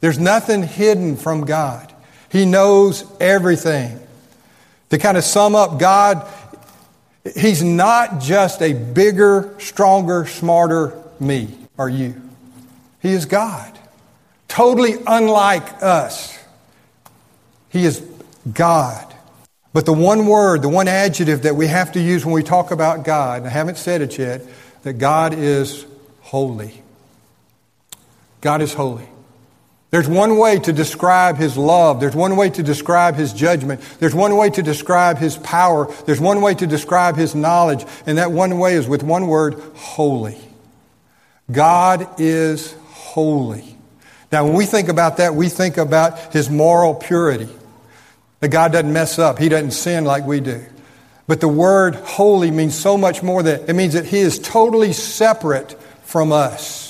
There's 0.00 0.18
nothing 0.18 0.62
hidden 0.62 1.16
from 1.16 1.46
God. 1.46 1.93
He 2.34 2.46
knows 2.46 3.04
everything. 3.20 3.96
To 4.90 4.98
kind 4.98 5.16
of 5.16 5.22
sum 5.22 5.54
up, 5.54 5.78
God, 5.78 6.28
He's 7.36 7.62
not 7.62 8.20
just 8.20 8.60
a 8.60 8.72
bigger, 8.72 9.54
stronger, 9.60 10.26
smarter 10.26 11.00
me 11.20 11.56
or 11.78 11.88
you. 11.88 12.20
He 13.00 13.12
is 13.12 13.26
God. 13.26 13.78
Totally 14.48 14.94
unlike 15.06 15.80
us. 15.80 16.36
He 17.68 17.84
is 17.84 18.04
God. 18.52 19.14
But 19.72 19.86
the 19.86 19.92
one 19.92 20.26
word, 20.26 20.62
the 20.62 20.68
one 20.68 20.88
adjective 20.88 21.42
that 21.42 21.54
we 21.54 21.68
have 21.68 21.92
to 21.92 22.00
use 22.00 22.24
when 22.24 22.34
we 22.34 22.42
talk 22.42 22.72
about 22.72 23.04
God, 23.04 23.38
and 23.38 23.46
I 23.46 23.50
haven't 23.50 23.78
said 23.78 24.02
it 24.02 24.18
yet, 24.18 24.42
that 24.82 24.94
God 24.94 25.34
is 25.34 25.86
holy. 26.20 26.82
God 28.40 28.60
is 28.60 28.74
holy. 28.74 29.08
There's 29.94 30.08
one 30.08 30.38
way 30.38 30.58
to 30.58 30.72
describe 30.72 31.36
His 31.36 31.56
love. 31.56 32.00
There's 32.00 32.16
one 32.16 32.34
way 32.34 32.50
to 32.50 32.64
describe 32.64 33.14
His 33.14 33.32
judgment. 33.32 33.80
There's 34.00 34.12
one 34.12 34.36
way 34.36 34.50
to 34.50 34.60
describe 34.60 35.18
His 35.18 35.36
power. 35.36 35.86
There's 36.04 36.20
one 36.20 36.42
way 36.42 36.52
to 36.54 36.66
describe 36.66 37.14
His 37.14 37.36
knowledge. 37.36 37.86
And 38.04 38.18
that 38.18 38.32
one 38.32 38.58
way 38.58 38.74
is 38.74 38.88
with 38.88 39.04
one 39.04 39.28
word, 39.28 39.54
holy. 39.76 40.36
God 41.48 42.08
is 42.18 42.74
holy. 42.88 43.78
Now, 44.32 44.46
when 44.46 44.54
we 44.54 44.66
think 44.66 44.88
about 44.88 45.18
that, 45.18 45.36
we 45.36 45.48
think 45.48 45.76
about 45.76 46.32
His 46.32 46.50
moral 46.50 46.96
purity. 46.96 47.48
That 48.40 48.48
God 48.48 48.72
doesn't 48.72 48.92
mess 48.92 49.20
up. 49.20 49.38
He 49.38 49.48
doesn't 49.48 49.70
sin 49.70 50.04
like 50.04 50.26
we 50.26 50.40
do. 50.40 50.60
But 51.28 51.40
the 51.40 51.46
word 51.46 51.94
holy 51.94 52.50
means 52.50 52.74
so 52.74 52.98
much 52.98 53.22
more 53.22 53.44
than 53.44 53.70
it 53.70 53.74
means 53.74 53.94
that 53.94 54.06
He 54.06 54.18
is 54.18 54.40
totally 54.40 54.92
separate 54.92 55.80
from 56.02 56.32
us. 56.32 56.83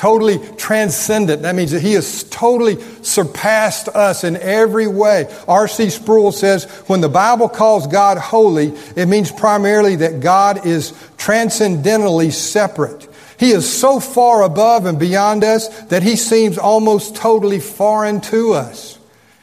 Totally 0.00 0.38
transcendent. 0.56 1.42
That 1.42 1.54
means 1.54 1.72
that 1.72 1.82
He 1.82 1.92
has 1.92 2.24
totally 2.24 2.82
surpassed 3.02 3.86
us 3.88 4.24
in 4.24 4.38
every 4.38 4.86
way. 4.86 5.30
R.C. 5.46 5.90
Sproul 5.90 6.32
says 6.32 6.64
when 6.86 7.02
the 7.02 7.10
Bible 7.10 7.50
calls 7.50 7.86
God 7.86 8.16
holy, 8.16 8.68
it 8.96 9.08
means 9.08 9.30
primarily 9.30 9.96
that 9.96 10.20
God 10.20 10.66
is 10.66 10.92
transcendentally 11.18 12.30
separate. 12.30 13.08
He 13.38 13.50
is 13.50 13.70
so 13.70 14.00
far 14.00 14.42
above 14.42 14.86
and 14.86 14.98
beyond 14.98 15.44
us 15.44 15.68
that 15.88 16.02
He 16.02 16.16
seems 16.16 16.56
almost 16.56 17.14
totally 17.14 17.60
foreign 17.60 18.22
to 18.22 18.54
us. 18.54 18.98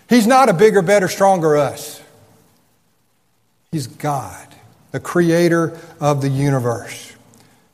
He's 0.09 0.25
not 0.25 0.49
a 0.49 0.53
bigger, 0.53 0.81
better, 0.81 1.07
stronger 1.07 1.55
us. 1.55 2.01
He's 3.71 3.85
God, 3.85 4.47
the 4.89 4.99
creator 4.99 5.79
of 5.99 6.23
the 6.23 6.29
universe. 6.29 7.13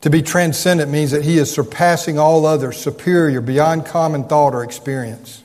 To 0.04 0.10
be 0.10 0.22
transcendent 0.22 0.92
means 0.92 1.12
that 1.12 1.24
He 1.24 1.38
is 1.38 1.50
surpassing 1.50 2.20
all 2.20 2.46
others, 2.46 2.76
superior, 2.76 3.40
beyond 3.40 3.86
common 3.86 4.26
thought 4.26 4.54
or 4.54 4.62
experience. 4.62 5.42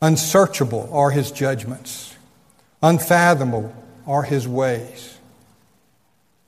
Unsearchable 0.00 0.88
are 0.90 1.10
His 1.10 1.30
judgments, 1.30 2.16
unfathomable 2.82 3.74
are 4.06 4.22
His 4.22 4.48
ways. 4.48 5.18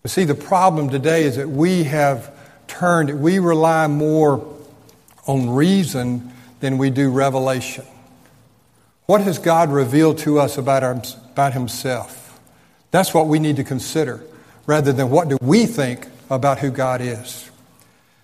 But 0.01 0.11
see, 0.11 0.25
the 0.25 0.35
problem 0.35 0.89
today 0.89 1.25
is 1.25 1.37
that 1.37 1.51
we 1.51 1.85
have 1.85 2.35
turned, 2.69 3.21
we 3.21 3.39
rely 3.39 3.87
more 3.87 4.57
on 5.27 5.51
reason 5.51 6.33
than 6.61 6.79
we 6.79 6.89
do 6.89 7.11
revelation. 7.11 7.85
What 9.05 9.21
has 9.21 9.39
God 9.39 9.71
revealed 9.71 10.17
to 10.21 10.41
us 10.41 10.57
about, 10.57 10.83
our, 10.83 11.03
about 11.33 11.53
Himself? 11.53 12.41
That's 12.93 13.13
what 13.13 13.27
we 13.27 13.39
need 13.39 13.57
to 13.57 13.65
consider 13.65 14.23
rather 14.69 14.93
than 14.93 15.11
what 15.11 15.29
do 15.29 15.39
we 15.41 15.67
think 15.67 16.07
about 16.31 16.59
who 16.59 16.71
God 16.71 17.01
is. 17.01 17.51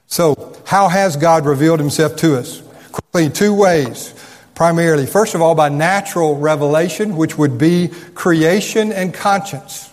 So, 0.07 0.55
how 0.67 0.89
has 0.89 1.17
God 1.17 1.47
revealed 1.47 1.81
Himself 1.81 2.15
to 2.17 2.37
us? 2.37 2.63
Quickly, 2.93 3.31
two 3.31 3.53
ways. 3.55 4.15
Primarily, 4.55 5.07
first 5.07 5.35
of 5.35 5.43
all, 5.43 5.57
by 5.57 5.71
natural 5.71 6.37
revelation, 6.37 7.17
which 7.17 7.37
would 7.37 7.59
be 7.59 7.89
creation 8.15 8.93
and 8.93 9.13
conscience. 9.13 9.91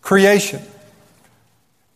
Creation. 0.00 0.62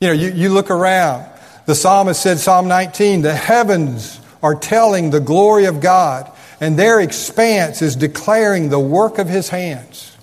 You 0.00 0.08
know, 0.08 0.14
you, 0.14 0.28
you 0.28 0.48
look 0.50 0.70
around. 0.70 1.26
The 1.64 1.74
psalmist 1.74 2.20
said, 2.20 2.38
Psalm 2.38 2.68
19, 2.68 3.22
the 3.22 3.34
heavens 3.34 4.20
are 4.42 4.54
telling 4.54 5.10
the 5.10 5.20
glory 5.20 5.64
of 5.64 5.80
God 5.80 6.30
and 6.60 6.78
their 6.78 7.00
expanse 7.00 7.82
is 7.82 7.96
declaring 7.96 8.68
the 8.68 8.80
work 8.80 9.18
of 9.18 9.28
his 9.28 9.48
hands. 9.48 10.16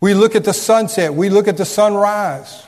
We 0.00 0.14
look 0.14 0.36
at 0.36 0.44
the 0.44 0.52
sunset, 0.52 1.14
we 1.14 1.30
look 1.30 1.48
at 1.48 1.56
the 1.56 1.64
sunrise, 1.64 2.64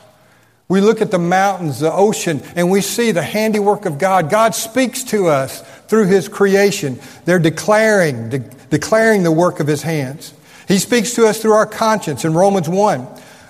we 0.69 0.81
look 0.81 1.01
at 1.01 1.11
the 1.11 1.19
mountains, 1.19 1.79
the 1.79 1.91
ocean, 1.91 2.41
and 2.55 2.69
we 2.69 2.81
see 2.81 3.11
the 3.11 3.21
handiwork 3.21 3.85
of 3.85 3.97
God. 3.97 4.29
God 4.29 4.53
speaks 4.53 5.03
to 5.05 5.27
us 5.27 5.61
through 5.87 6.07
his 6.07 6.27
creation. 6.27 6.99
They're 7.23 7.39
declaring, 7.39 8.29
de- 8.29 8.39
declaring 8.39 9.23
the 9.23 9.31
work 9.31 9.61
of 9.61 9.67
his 9.67 9.81
hands. 9.81 10.33
He 10.67 10.79
speaks 10.79 11.13
to 11.15 11.25
us 11.25 11.41
through 11.41 11.53
our 11.53 11.65
conscience 11.65 12.25
in 12.25 12.33
Romans 12.33 12.67
1. 12.67 13.07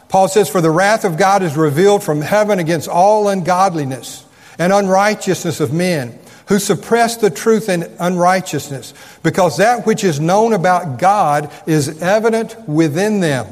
Paul 0.09 0.27
says, 0.27 0.47
For 0.47 0.61
the 0.61 0.69
wrath 0.69 1.05
of 1.05 1.17
God 1.17 1.41
is 1.41 1.57
revealed 1.57 2.03
from 2.03 2.21
heaven 2.21 2.59
against 2.59 2.87
all 2.87 3.29
ungodliness 3.29 4.23
and 4.59 4.71
unrighteousness 4.71 5.59
of 5.59 5.73
men 5.73 6.17
who 6.47 6.59
suppress 6.59 7.17
the 7.17 7.29
truth 7.29 7.67
in 7.67 7.91
unrighteousness, 7.99 8.93
because 9.23 9.57
that 9.57 9.85
which 9.85 10.03
is 10.03 10.19
known 10.19 10.53
about 10.53 10.97
God 10.97 11.51
is 11.65 12.01
evident 12.01 12.55
within 12.69 13.19
them. 13.19 13.47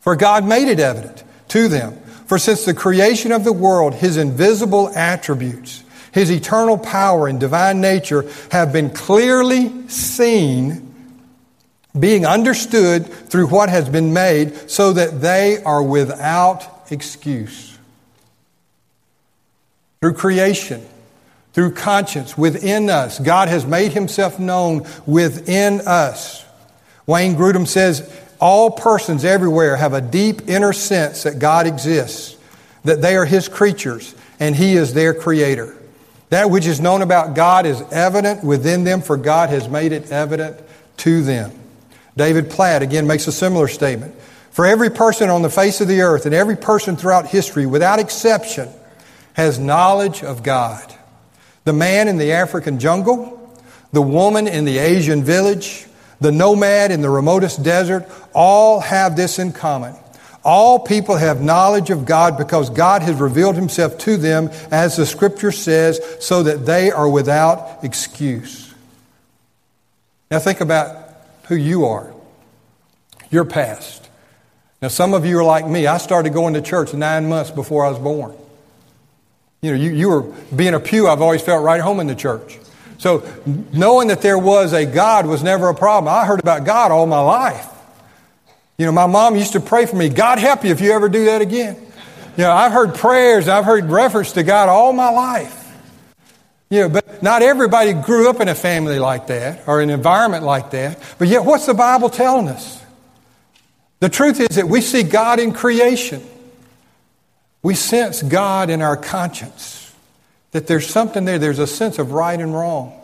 For 0.00 0.16
God 0.16 0.44
made 0.44 0.68
it 0.68 0.80
evident 0.80 1.22
to 1.48 1.68
them. 1.68 1.98
For 2.32 2.38
since 2.38 2.64
the 2.64 2.72
creation 2.72 3.30
of 3.30 3.44
the 3.44 3.52
world, 3.52 3.92
his 3.92 4.16
invisible 4.16 4.88
attributes, 4.96 5.84
his 6.12 6.30
eternal 6.30 6.78
power 6.78 7.28
and 7.28 7.38
divine 7.38 7.82
nature 7.82 8.24
have 8.50 8.72
been 8.72 8.88
clearly 8.88 9.86
seen, 9.90 10.94
being 12.00 12.24
understood 12.24 13.06
through 13.06 13.48
what 13.48 13.68
has 13.68 13.86
been 13.86 14.14
made, 14.14 14.70
so 14.70 14.94
that 14.94 15.20
they 15.20 15.62
are 15.62 15.82
without 15.82 16.90
excuse. 16.90 17.76
Through 20.00 20.14
creation, 20.14 20.86
through 21.52 21.72
conscience 21.72 22.38
within 22.38 22.88
us. 22.88 23.18
God 23.18 23.48
has 23.48 23.66
made 23.66 23.92
himself 23.92 24.38
known 24.38 24.86
within 25.04 25.82
us. 25.86 26.46
Wayne 27.04 27.34
Grudem 27.34 27.66
says, 27.68 28.08
all 28.42 28.72
persons 28.72 29.24
everywhere 29.24 29.76
have 29.76 29.92
a 29.92 30.00
deep 30.00 30.48
inner 30.48 30.72
sense 30.72 31.22
that 31.22 31.38
God 31.38 31.68
exists, 31.68 32.36
that 32.82 33.00
they 33.00 33.14
are 33.14 33.24
his 33.24 33.46
creatures, 33.48 34.16
and 34.40 34.56
he 34.56 34.74
is 34.74 34.92
their 34.92 35.14
creator. 35.14 35.76
That 36.30 36.50
which 36.50 36.66
is 36.66 36.80
known 36.80 37.02
about 37.02 37.36
God 37.36 37.66
is 37.66 37.80
evident 37.92 38.42
within 38.42 38.82
them, 38.82 39.00
for 39.00 39.16
God 39.16 39.50
has 39.50 39.68
made 39.68 39.92
it 39.92 40.10
evident 40.10 40.60
to 40.98 41.22
them. 41.22 41.52
David 42.16 42.50
Platt 42.50 42.82
again 42.82 43.06
makes 43.06 43.28
a 43.28 43.32
similar 43.32 43.68
statement. 43.68 44.16
For 44.50 44.66
every 44.66 44.90
person 44.90 45.30
on 45.30 45.42
the 45.42 45.48
face 45.48 45.80
of 45.80 45.86
the 45.86 46.00
earth 46.00 46.26
and 46.26 46.34
every 46.34 46.56
person 46.56 46.96
throughout 46.96 47.28
history, 47.28 47.64
without 47.64 48.00
exception, 48.00 48.68
has 49.34 49.60
knowledge 49.60 50.24
of 50.24 50.42
God. 50.42 50.92
The 51.62 51.72
man 51.72 52.08
in 52.08 52.18
the 52.18 52.32
African 52.32 52.80
jungle, 52.80 53.56
the 53.92 54.02
woman 54.02 54.48
in 54.48 54.64
the 54.64 54.78
Asian 54.78 55.22
village, 55.22 55.86
the 56.22 56.32
nomad 56.32 56.90
in 56.90 57.00
the 57.00 57.10
remotest 57.10 57.62
desert, 57.62 58.08
all 58.34 58.80
have 58.80 59.16
this 59.16 59.38
in 59.38 59.52
common. 59.52 59.94
All 60.44 60.80
people 60.80 61.16
have 61.16 61.40
knowledge 61.40 61.90
of 61.90 62.04
God 62.04 62.36
because 62.36 62.70
God 62.70 63.02
has 63.02 63.20
revealed 63.20 63.54
himself 63.54 63.96
to 63.98 64.16
them, 64.16 64.50
as 64.70 64.96
the 64.96 65.06
scripture 65.06 65.52
says, 65.52 66.00
so 66.20 66.42
that 66.42 66.66
they 66.66 66.90
are 66.90 67.08
without 67.08 67.84
excuse. 67.84 68.74
Now 70.30 70.38
think 70.38 70.60
about 70.60 71.14
who 71.44 71.54
you 71.54 71.84
are, 71.84 72.12
your 73.30 73.44
past. 73.44 74.08
Now, 74.80 74.88
some 74.88 75.14
of 75.14 75.24
you 75.24 75.38
are 75.38 75.44
like 75.44 75.64
me. 75.64 75.86
I 75.86 75.98
started 75.98 76.32
going 76.32 76.54
to 76.54 76.60
church 76.60 76.92
nine 76.92 77.28
months 77.28 77.52
before 77.52 77.86
I 77.86 77.90
was 77.90 78.00
born. 78.00 78.34
You 79.60 79.70
know, 79.70 79.76
you, 79.76 79.90
you 79.90 80.08
were 80.08 80.22
being 80.54 80.74
a 80.74 80.80
pew, 80.80 81.06
I've 81.06 81.22
always 81.22 81.40
felt 81.40 81.62
right 81.62 81.80
home 81.80 82.00
in 82.00 82.08
the 82.08 82.16
church. 82.16 82.58
So 83.02 83.28
knowing 83.72 84.06
that 84.08 84.22
there 84.22 84.38
was 84.38 84.72
a 84.72 84.86
God 84.86 85.26
was 85.26 85.42
never 85.42 85.68
a 85.68 85.74
problem. 85.74 86.14
I 86.14 86.24
heard 86.24 86.38
about 86.38 86.64
God 86.64 86.92
all 86.92 87.04
my 87.04 87.18
life. 87.18 87.66
You 88.78 88.86
know, 88.86 88.92
my 88.92 89.06
mom 89.06 89.34
used 89.34 89.54
to 89.54 89.60
pray 89.60 89.86
for 89.86 89.96
me, 89.96 90.08
God 90.08 90.38
help 90.38 90.62
you 90.62 90.70
if 90.70 90.80
you 90.80 90.92
ever 90.92 91.08
do 91.08 91.24
that 91.24 91.42
again. 91.42 91.74
You 92.36 92.44
know, 92.44 92.52
I've 92.52 92.70
heard 92.70 92.94
prayers, 92.94 93.48
I've 93.48 93.64
heard 93.64 93.86
reference 93.86 94.30
to 94.34 94.44
God 94.44 94.68
all 94.68 94.92
my 94.92 95.10
life. 95.10 95.58
You 96.70 96.82
know, 96.82 96.90
but 96.90 97.24
not 97.24 97.42
everybody 97.42 97.92
grew 97.92 98.30
up 98.30 98.40
in 98.40 98.46
a 98.46 98.54
family 98.54 99.00
like 99.00 99.26
that 99.26 99.66
or 99.66 99.80
an 99.80 99.90
environment 99.90 100.44
like 100.44 100.70
that. 100.70 101.02
But 101.18 101.26
yet, 101.26 101.44
what's 101.44 101.66
the 101.66 101.74
Bible 101.74 102.08
telling 102.08 102.46
us? 102.46 102.84
The 103.98 104.10
truth 104.10 104.38
is 104.38 104.54
that 104.54 104.68
we 104.68 104.80
see 104.80 105.02
God 105.02 105.40
in 105.40 105.52
creation. 105.52 106.22
We 107.64 107.74
sense 107.74 108.22
God 108.22 108.70
in 108.70 108.80
our 108.80 108.96
conscience, 108.96 109.81
that 110.52 110.66
there's 110.66 110.86
something 110.86 111.24
there, 111.24 111.38
there's 111.38 111.58
a 111.58 111.66
sense 111.66 111.98
of 111.98 112.12
right 112.12 112.38
and 112.38 112.54
wrong. 112.54 112.98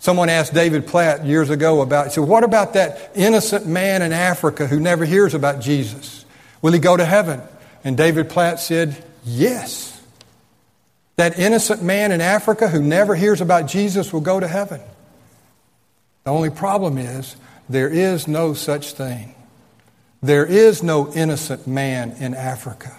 Someone 0.00 0.28
asked 0.28 0.54
David 0.54 0.86
Platt 0.86 1.24
years 1.24 1.50
ago 1.50 1.80
about, 1.80 2.06
he 2.06 2.12
said, 2.12 2.24
What 2.24 2.44
about 2.44 2.74
that 2.74 3.10
innocent 3.14 3.66
man 3.66 4.02
in 4.02 4.12
Africa 4.12 4.66
who 4.66 4.78
never 4.78 5.04
hears 5.04 5.34
about 5.34 5.60
Jesus? 5.60 6.24
Will 6.62 6.72
he 6.72 6.78
go 6.78 6.96
to 6.96 7.04
heaven? 7.04 7.40
And 7.82 7.96
David 7.96 8.28
Platt 8.28 8.60
said, 8.60 9.02
Yes. 9.24 9.94
That 11.16 11.36
innocent 11.36 11.82
man 11.82 12.12
in 12.12 12.20
Africa 12.20 12.68
who 12.68 12.80
never 12.80 13.16
hears 13.16 13.40
about 13.40 13.66
Jesus 13.66 14.12
will 14.12 14.20
go 14.20 14.38
to 14.38 14.46
heaven. 14.46 14.80
The 16.22 16.30
only 16.30 16.50
problem 16.50 16.96
is 16.96 17.34
there 17.68 17.88
is 17.88 18.28
no 18.28 18.54
such 18.54 18.92
thing. 18.92 19.34
There 20.22 20.46
is 20.46 20.82
no 20.82 21.12
innocent 21.12 21.66
man 21.66 22.12
in 22.20 22.34
Africa. 22.34 22.96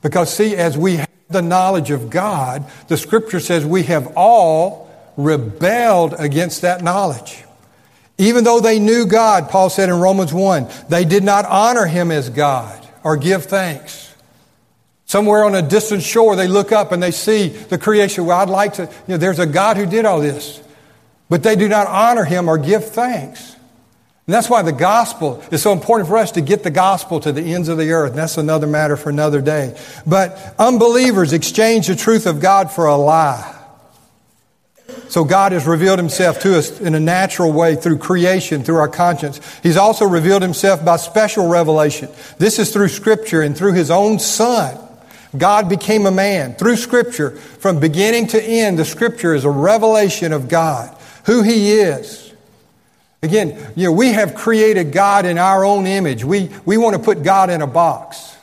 Because, 0.00 0.34
see, 0.34 0.56
as 0.56 0.76
we 0.76 1.00
the 1.32 1.42
knowledge 1.42 1.90
of 1.90 2.10
God, 2.10 2.70
the 2.88 2.96
scripture 2.96 3.40
says 3.40 3.64
we 3.64 3.84
have 3.84 4.16
all 4.16 4.90
rebelled 5.16 6.14
against 6.18 6.62
that 6.62 6.82
knowledge. 6.82 7.44
Even 8.18 8.44
though 8.44 8.60
they 8.60 8.78
knew 8.78 9.06
God, 9.06 9.48
Paul 9.48 9.70
said 9.70 9.88
in 9.88 9.96
Romans 9.96 10.32
1, 10.32 10.68
they 10.88 11.04
did 11.04 11.24
not 11.24 11.44
honor 11.44 11.86
him 11.86 12.10
as 12.10 12.30
God 12.30 12.86
or 13.02 13.16
give 13.16 13.46
thanks. 13.46 14.14
Somewhere 15.06 15.44
on 15.44 15.54
a 15.54 15.62
distant 15.62 16.02
shore, 16.02 16.36
they 16.36 16.48
look 16.48 16.72
up 16.72 16.92
and 16.92 17.02
they 17.02 17.10
see 17.10 17.48
the 17.48 17.78
creation. 17.78 18.24
Well, 18.24 18.38
I'd 18.38 18.48
like 18.48 18.74
to, 18.74 18.82
you 18.84 18.90
know, 19.08 19.16
there's 19.16 19.38
a 19.38 19.46
God 19.46 19.76
who 19.76 19.86
did 19.86 20.04
all 20.04 20.20
this. 20.20 20.62
But 21.28 21.42
they 21.42 21.56
do 21.56 21.68
not 21.68 21.86
honor 21.86 22.24
him 22.24 22.48
or 22.48 22.58
give 22.58 22.90
thanks. 22.90 23.56
And 24.26 24.34
that's 24.34 24.48
why 24.48 24.62
the 24.62 24.72
gospel 24.72 25.42
is 25.50 25.62
so 25.62 25.72
important 25.72 26.08
for 26.08 26.16
us 26.16 26.32
to 26.32 26.40
get 26.40 26.62
the 26.62 26.70
gospel 26.70 27.18
to 27.20 27.32
the 27.32 27.54
ends 27.54 27.68
of 27.68 27.76
the 27.76 27.90
earth. 27.90 28.14
That's 28.14 28.38
another 28.38 28.68
matter 28.68 28.96
for 28.96 29.10
another 29.10 29.40
day. 29.40 29.76
But 30.06 30.54
unbelievers 30.58 31.32
exchange 31.32 31.88
the 31.88 31.96
truth 31.96 32.26
of 32.26 32.40
God 32.40 32.70
for 32.70 32.86
a 32.86 32.96
lie. 32.96 33.58
So 35.08 35.24
God 35.24 35.52
has 35.52 35.66
revealed 35.66 35.98
himself 35.98 36.40
to 36.40 36.56
us 36.56 36.80
in 36.80 36.94
a 36.94 37.00
natural 37.00 37.52
way 37.52 37.76
through 37.76 37.98
creation, 37.98 38.62
through 38.62 38.76
our 38.76 38.88
conscience. 38.88 39.40
He's 39.62 39.76
also 39.76 40.06
revealed 40.06 40.42
himself 40.42 40.84
by 40.84 40.96
special 40.96 41.48
revelation. 41.48 42.08
This 42.38 42.58
is 42.58 42.72
through 42.72 42.88
scripture 42.88 43.42
and 43.42 43.56
through 43.56 43.72
his 43.72 43.90
own 43.90 44.18
son. 44.18 44.78
God 45.36 45.68
became 45.68 46.06
a 46.06 46.10
man 46.10 46.54
through 46.54 46.76
scripture. 46.76 47.30
From 47.32 47.80
beginning 47.80 48.28
to 48.28 48.42
end, 48.42 48.78
the 48.78 48.84
scripture 48.84 49.34
is 49.34 49.44
a 49.44 49.50
revelation 49.50 50.32
of 50.32 50.48
God, 50.48 50.96
who 51.24 51.42
he 51.42 51.72
is, 51.72 52.31
Again, 53.22 53.72
you 53.76 53.86
know, 53.86 53.92
we 53.92 54.12
have 54.12 54.34
created 54.34 54.90
God 54.92 55.26
in 55.26 55.38
our 55.38 55.64
own 55.64 55.86
image. 55.86 56.24
We, 56.24 56.50
we 56.64 56.76
want 56.76 56.96
to 56.96 57.02
put 57.02 57.22
God 57.22 57.50
in 57.50 57.62
a 57.62 57.68
box. 57.68 58.36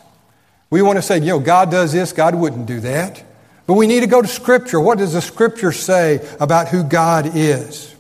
We 0.69 0.81
want 0.81 0.97
to 0.97 1.01
say, 1.01 1.19
you 1.19 1.27
know, 1.27 1.39
God 1.39 1.69
does 1.69 1.91
this, 1.91 2.13
God 2.13 2.33
wouldn't 2.33 2.65
do 2.65 2.79
that. 2.81 3.23
But 3.67 3.73
we 3.73 3.87
need 3.87 3.99
to 3.99 4.07
go 4.07 4.21
to 4.21 4.27
Scripture. 4.27 4.79
What 4.79 4.97
does 4.97 5.13
the 5.13 5.21
Scripture 5.21 5.73
say 5.73 6.25
about 6.39 6.69
who 6.69 6.83
God 6.83 7.31
is? 7.35 7.93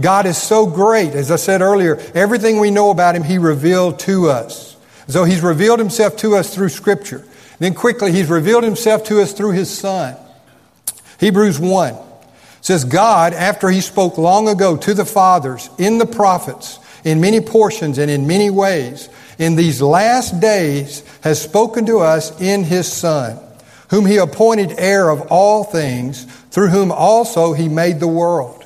God 0.00 0.26
is 0.26 0.36
so 0.36 0.66
great. 0.66 1.12
As 1.12 1.30
I 1.30 1.36
said 1.36 1.60
earlier, 1.60 1.96
everything 2.12 2.58
we 2.58 2.70
know 2.70 2.90
about 2.90 3.14
Him, 3.14 3.22
He 3.22 3.38
revealed 3.38 4.00
to 4.00 4.30
us. 4.30 4.76
So 5.06 5.24
He's 5.24 5.42
revealed 5.42 5.78
Himself 5.78 6.16
to 6.18 6.34
us 6.34 6.52
through 6.52 6.70
Scripture. 6.70 7.24
Then 7.60 7.74
quickly, 7.74 8.10
He's 8.10 8.28
revealed 8.28 8.64
Himself 8.64 9.04
to 9.04 9.20
us 9.20 9.32
through 9.32 9.52
His 9.52 9.70
Son. 9.70 10.16
Hebrews 11.20 11.60
1 11.60 12.09
says 12.60 12.84
God, 12.84 13.32
after 13.32 13.68
he 13.68 13.80
spoke 13.80 14.18
long 14.18 14.48
ago 14.48 14.76
to 14.76 14.94
the 14.94 15.04
fathers 15.04 15.70
in 15.78 15.98
the 15.98 16.06
prophets, 16.06 16.78
in 17.04 17.20
many 17.20 17.40
portions 17.40 17.98
and 17.98 18.10
in 18.10 18.26
many 18.26 18.50
ways, 18.50 19.08
in 19.38 19.56
these 19.56 19.80
last 19.80 20.38
days 20.40 21.02
has 21.22 21.40
spoken 21.40 21.86
to 21.86 22.00
us 22.00 22.38
in 22.40 22.64
his 22.64 22.92
Son, 22.92 23.38
whom 23.88 24.04
he 24.04 24.18
appointed 24.18 24.74
heir 24.78 25.08
of 25.08 25.22
all 25.30 25.64
things, 25.64 26.24
through 26.50 26.68
whom 26.68 26.92
also 26.92 27.52
he 27.52 27.68
made 27.68 28.00
the 28.00 28.08
world. 28.08 28.64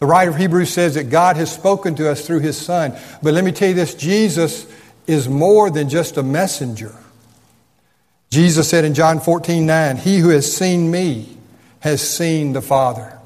The 0.00 0.06
writer 0.06 0.32
of 0.32 0.36
Hebrews 0.36 0.70
says 0.70 0.94
that 0.96 1.10
God 1.10 1.36
has 1.36 1.52
spoken 1.52 1.94
to 1.96 2.10
us 2.10 2.26
through 2.26 2.40
his 2.40 2.60
Son. 2.60 2.94
But 3.22 3.34
let 3.34 3.44
me 3.44 3.52
tell 3.52 3.68
you 3.68 3.74
this 3.74 3.94
Jesus 3.94 4.66
is 5.06 5.28
more 5.28 5.70
than 5.70 5.88
just 5.88 6.16
a 6.16 6.22
messenger. 6.22 6.94
Jesus 8.30 8.68
said 8.68 8.84
in 8.84 8.94
John 8.94 9.20
14 9.20 9.64
9, 9.64 9.96
He 9.98 10.18
who 10.18 10.30
has 10.30 10.54
seen 10.54 10.90
me 10.90 11.38
has 11.84 12.00
seen 12.00 12.54
the 12.54 12.62
Father. 12.62 13.18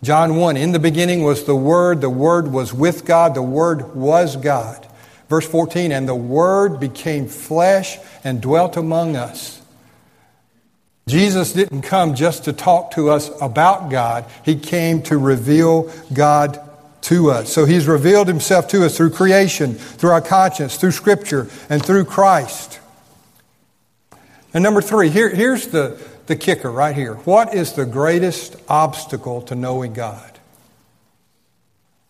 John 0.00 0.36
1, 0.36 0.56
in 0.56 0.70
the 0.70 0.78
beginning 0.78 1.24
was 1.24 1.42
the 1.42 1.56
Word, 1.56 2.00
the 2.00 2.08
Word 2.08 2.52
was 2.52 2.72
with 2.72 3.04
God, 3.04 3.34
the 3.34 3.42
Word 3.42 3.96
was 3.96 4.36
God. 4.36 4.86
Verse 5.28 5.44
14, 5.48 5.90
and 5.90 6.08
the 6.08 6.14
Word 6.14 6.78
became 6.78 7.26
flesh 7.26 7.98
and 8.22 8.40
dwelt 8.40 8.76
among 8.76 9.16
us. 9.16 9.60
Jesus 11.08 11.52
didn't 11.52 11.82
come 11.82 12.14
just 12.14 12.44
to 12.44 12.52
talk 12.52 12.92
to 12.92 13.10
us 13.10 13.28
about 13.42 13.90
God, 13.90 14.24
He 14.44 14.54
came 14.54 15.02
to 15.02 15.18
reveal 15.18 15.92
God 16.12 16.60
to 17.02 17.32
us. 17.32 17.52
So 17.52 17.64
He's 17.64 17.88
revealed 17.88 18.28
Himself 18.28 18.68
to 18.68 18.86
us 18.86 18.96
through 18.96 19.10
creation, 19.10 19.74
through 19.74 20.10
our 20.10 20.22
conscience, 20.22 20.76
through 20.76 20.92
Scripture, 20.92 21.48
and 21.68 21.84
through 21.84 22.04
Christ. 22.04 22.78
And 24.54 24.62
number 24.62 24.80
three, 24.80 25.08
here, 25.08 25.28
here's 25.28 25.66
the, 25.66 26.00
the 26.26 26.36
kicker 26.36 26.70
right 26.70 26.94
here. 26.94 27.14
What 27.14 27.54
is 27.54 27.72
the 27.72 27.86
greatest 27.86 28.56
obstacle 28.68 29.42
to 29.42 29.54
knowing 29.54 29.92
God? 29.92 30.32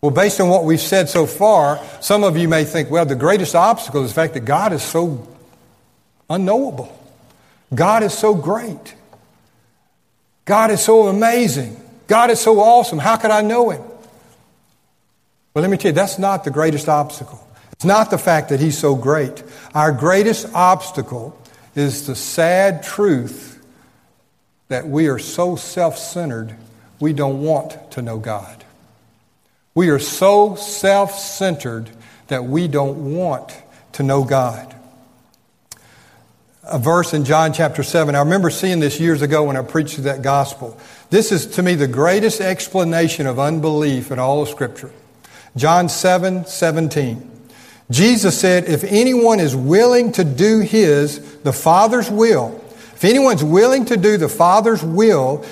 Well, 0.01 0.11
based 0.11 0.39
on 0.39 0.49
what 0.49 0.63
we've 0.63 0.79
said 0.79 1.09
so 1.09 1.25
far, 1.25 1.83
some 2.01 2.23
of 2.23 2.37
you 2.37 2.47
may 2.47 2.63
think, 2.63 2.91
well, 2.91 3.05
the 3.05 3.15
greatest 3.15 3.55
obstacle 3.55 4.03
is 4.03 4.11
the 4.11 4.15
fact 4.15 4.35
that 4.35 4.41
God 4.41 4.71
is 4.71 4.83
so 4.83 5.27
unknowable. 6.29 6.93
God 7.73 8.03
is 8.03 8.13
so 8.13 8.35
great. 8.35 8.95
God 10.45 10.71
is 10.71 10.81
so 10.81 11.07
amazing. 11.07 11.81
God 12.07 12.29
is 12.29 12.39
so 12.39 12.59
awesome. 12.59 12.99
How 12.99 13.17
could 13.17 13.31
I 13.31 13.41
know 13.41 13.69
Him? 13.71 13.81
Well, 15.53 15.61
let 15.61 15.69
me 15.69 15.77
tell 15.77 15.89
you, 15.89 15.95
that's 15.95 16.19
not 16.19 16.43
the 16.43 16.51
greatest 16.51 16.87
obstacle. 16.87 17.45
It's 17.73 17.83
not 17.83 18.11
the 18.11 18.17
fact 18.17 18.49
that 18.49 18.59
He's 18.59 18.77
so 18.77 18.95
great. 18.95 19.43
Our 19.73 19.91
greatest 19.91 20.53
obstacle 20.53 21.37
is 21.75 22.07
the 22.07 22.15
sad 22.15 22.83
truth 22.83 23.56
that 24.69 24.87
we 24.87 25.07
are 25.07 25.19
so 25.19 25.55
self 25.55 25.97
centered, 25.97 26.55
we 26.99 27.13
don't 27.13 27.41
want 27.41 27.91
to 27.91 28.01
know 28.01 28.17
God. 28.17 28.63
We 29.73 29.89
are 29.89 29.99
so 29.99 30.55
self 30.55 31.17
centered 31.17 31.89
that 32.27 32.45
we 32.45 32.67
don't 32.67 33.15
want 33.15 33.55
to 33.93 34.03
know 34.03 34.23
God. 34.23 34.75
A 36.63 36.77
verse 36.77 37.13
in 37.13 37.23
John 37.23 37.53
chapter 37.53 37.81
7, 37.81 38.13
I 38.13 38.19
remember 38.19 38.49
seeing 38.49 38.81
this 38.81 38.99
years 38.99 39.21
ago 39.21 39.45
when 39.45 39.55
I 39.55 39.61
preached 39.61 40.03
that 40.03 40.21
gospel. 40.21 40.77
This 41.09 41.31
is 41.31 41.47
to 41.55 41.63
me 41.63 41.75
the 41.75 41.87
greatest 41.87 42.41
explanation 42.41 43.25
of 43.25 43.39
unbelief 43.39 44.11
in 44.11 44.19
all 44.19 44.41
of 44.41 44.49
Scripture. 44.49 44.91
John 45.55 45.87
7 45.87 46.45
17. 46.45 47.31
Jesus 47.89 48.37
said, 48.37 48.65
If 48.65 48.83
anyone 48.83 49.39
is 49.39 49.55
willing 49.55 50.11
to 50.13 50.25
do 50.25 50.59
his, 50.59 51.37
the 51.37 51.53
Father's 51.53 52.11
will, 52.11 52.63
if 52.97 53.05
anyone's 53.05 53.43
willing 53.43 53.85
to 53.85 53.95
do 53.95 54.17
the 54.17 54.27
Father's 54.27 54.83
will, 54.83 55.45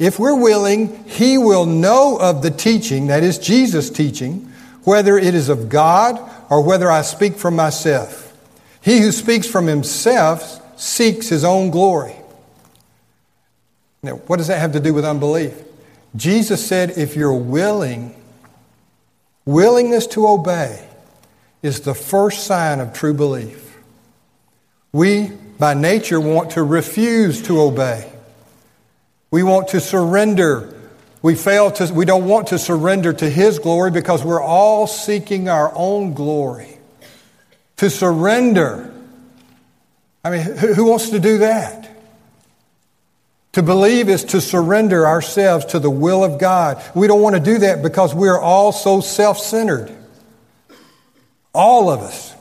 if 0.00 0.18
we're 0.18 0.34
willing, 0.34 1.04
he 1.04 1.38
will 1.38 1.64
know 1.64 2.18
of 2.18 2.42
the 2.42 2.50
teaching, 2.50 3.06
that 3.06 3.22
is 3.22 3.38
Jesus' 3.38 3.90
teaching, 3.90 4.52
whether 4.82 5.16
it 5.16 5.36
is 5.36 5.48
of 5.48 5.68
God 5.68 6.18
or 6.50 6.64
whether 6.64 6.90
I 6.90 7.02
speak 7.02 7.36
from 7.36 7.54
myself. 7.54 8.36
He 8.80 8.98
who 8.98 9.12
speaks 9.12 9.46
from 9.46 9.68
himself 9.68 10.60
seeks 10.80 11.28
his 11.28 11.44
own 11.44 11.70
glory. 11.70 12.16
Now, 14.02 14.14
what 14.26 14.38
does 14.38 14.48
that 14.48 14.58
have 14.58 14.72
to 14.72 14.80
do 14.80 14.92
with 14.92 15.04
unbelief? 15.04 15.54
Jesus 16.16 16.66
said, 16.66 16.98
if 16.98 17.14
you're 17.14 17.32
willing, 17.32 18.20
willingness 19.44 20.08
to 20.08 20.26
obey, 20.26 20.88
is 21.62 21.82
the 21.82 21.94
first 21.94 22.48
sign 22.48 22.80
of 22.80 22.92
true 22.92 23.14
belief. 23.14 23.76
We, 24.92 25.30
by 25.60 25.74
nature, 25.74 26.18
want 26.18 26.52
to 26.52 26.62
refuse 26.62 27.42
to 27.42 27.60
obey. 27.60 28.10
We 29.30 29.42
want 29.42 29.68
to 29.68 29.80
surrender. 29.80 30.74
We 31.22 31.34
fail 31.34 31.70
to, 31.72 31.92
we 31.92 32.06
don't 32.06 32.26
want 32.26 32.48
to 32.48 32.58
surrender 32.58 33.12
to 33.12 33.28
His 33.28 33.58
glory 33.58 33.90
because 33.90 34.24
we're 34.24 34.42
all 34.42 34.86
seeking 34.86 35.50
our 35.50 35.70
own 35.74 36.14
glory. 36.14 36.78
To 37.76 37.90
surrender. 37.90 38.92
I 40.24 40.30
mean, 40.30 40.40
who, 40.40 40.86
wants 40.86 41.10
to 41.10 41.20
do 41.20 41.38
that? 41.38 41.88
To 43.52 43.62
believe 43.62 44.08
is 44.08 44.24
to 44.24 44.40
surrender 44.40 45.06
ourselves 45.06 45.66
to 45.66 45.78
the 45.78 45.90
will 45.90 46.24
of 46.24 46.38
God. 46.38 46.82
We 46.94 47.06
don't 47.06 47.20
want 47.20 47.36
to 47.36 47.42
do 47.42 47.58
that 47.58 47.82
because 47.82 48.14
we're 48.14 48.40
all 48.40 48.72
so 48.72 49.02
self 49.02 49.38
centered. 49.38 49.94
All 51.52 51.90
of 51.90 52.00
us. 52.00 52.34